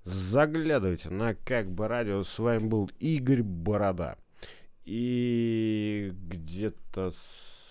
заглядывайте 0.03 1.09
на 1.09 1.35
Как 1.35 1.71
бы 1.71 1.87
радио. 1.87 2.23
С 2.23 2.39
вами 2.39 2.67
был 2.67 2.91
Игорь 2.99 3.43
Борода. 3.43 4.17
И 4.85 6.11
где-то, 6.13 7.11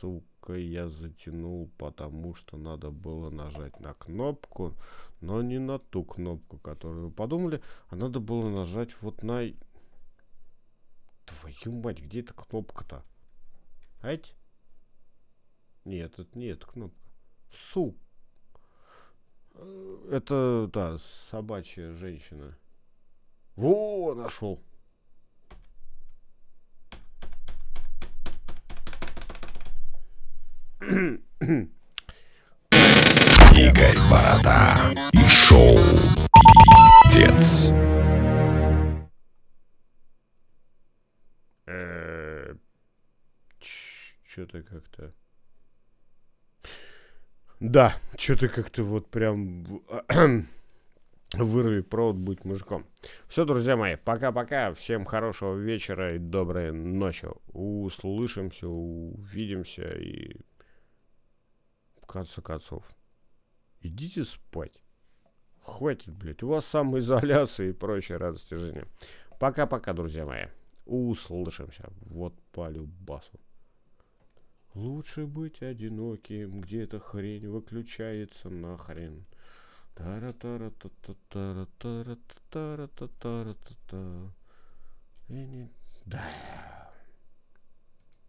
сука, 0.01 0.55
я 0.55 0.89
затянул, 0.89 1.71
потому 1.77 2.35
что 2.35 2.57
надо 2.57 2.91
было 2.91 3.29
нажать 3.29 3.79
на 3.81 3.93
кнопку, 3.95 4.75
но 5.21 5.43
не 5.43 5.59
на 5.59 5.79
ту 5.79 6.05
кнопку, 6.05 6.59
которую 6.59 7.09
вы 7.09 7.11
подумали, 7.11 7.61
а 7.89 7.97
надо 7.97 8.21
было 8.21 8.49
нажать 8.49 8.91
вот 9.03 9.23
на... 9.23 9.53
Твою 11.25 11.81
мать, 11.81 12.01
где 12.01 12.21
эта 12.21 12.35
кнопка-то? 12.35 13.05
Ать? 14.01 14.35
Нет, 15.85 16.19
это 16.19 16.39
не 16.39 16.47
эта 16.47 16.67
кнопка. 16.67 16.99
Су. 17.51 17.95
Это, 20.11 20.69
да, 20.73 20.99
собачья 21.31 21.93
женщина. 21.93 22.57
Во, 23.57 24.15
нашел. 24.15 24.63
Игорь 33.55 33.99
Борода 34.11 34.93
и 35.13 35.29
шоу 35.29 35.77
«Пиздец». 37.13 37.73
Что-то 44.29 44.63
как-то... 44.63 45.13
Да, 47.63 47.95
что-то 48.19 48.49
как-то 48.49 48.83
вот 48.83 49.09
прям 49.09 49.65
вырви 51.33 51.83
провод, 51.83 52.17
будь 52.17 52.45
мужиком. 52.45 52.85
Все, 53.29 53.45
друзья 53.45 53.77
мои, 53.77 53.95
пока-пока. 53.95 54.75
Всем 54.75 55.05
хорошего 55.05 55.55
вечера 55.55 56.17
и 56.17 56.19
доброй 56.19 56.73
ночи. 56.73 57.29
Услышимся, 57.53 58.67
увидимся 58.67 59.93
и 59.93 60.41
в 62.03 62.07
конце 62.07 62.43
концов. 62.43 62.85
Идите 63.81 64.25
спать. 64.25 64.83
Хватит, 65.63 66.15
блядь. 66.15 66.43
У 66.43 66.49
вас 66.49 66.67
самоизоляция 66.67 67.69
и 67.69 67.73
прочие 67.73 68.19
радости 68.19 68.55
жизни. 68.55 68.83
Пока-пока, 69.39 69.93
друзья 69.93 70.27
мои. 70.27 70.47
Услышимся. 70.85 71.89
Вот 72.01 72.35
по 72.51 72.69
любасу. 72.69 73.39
Лучше 74.75 75.27
быть 75.27 75.63
одиноким, 75.63 76.63
где 76.63 76.85
эта 76.85 76.99
хрень 76.99 77.49
выключается 77.49 78.49
нахрен. 78.49 79.27
тара 79.95 80.33
тара 80.33 80.71
та 80.71 80.89
та 81.03 81.15
тара 81.29 81.67
тара 81.79 82.17
тара 82.51 82.87
та 82.89 83.09
тара 83.09 83.55
та 83.55 83.75
та 83.87 84.33
Да. 86.07 86.25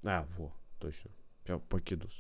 А, 0.04 0.26
во, 0.38 0.54
точно. 0.80 1.12
Покидус. 1.70 2.12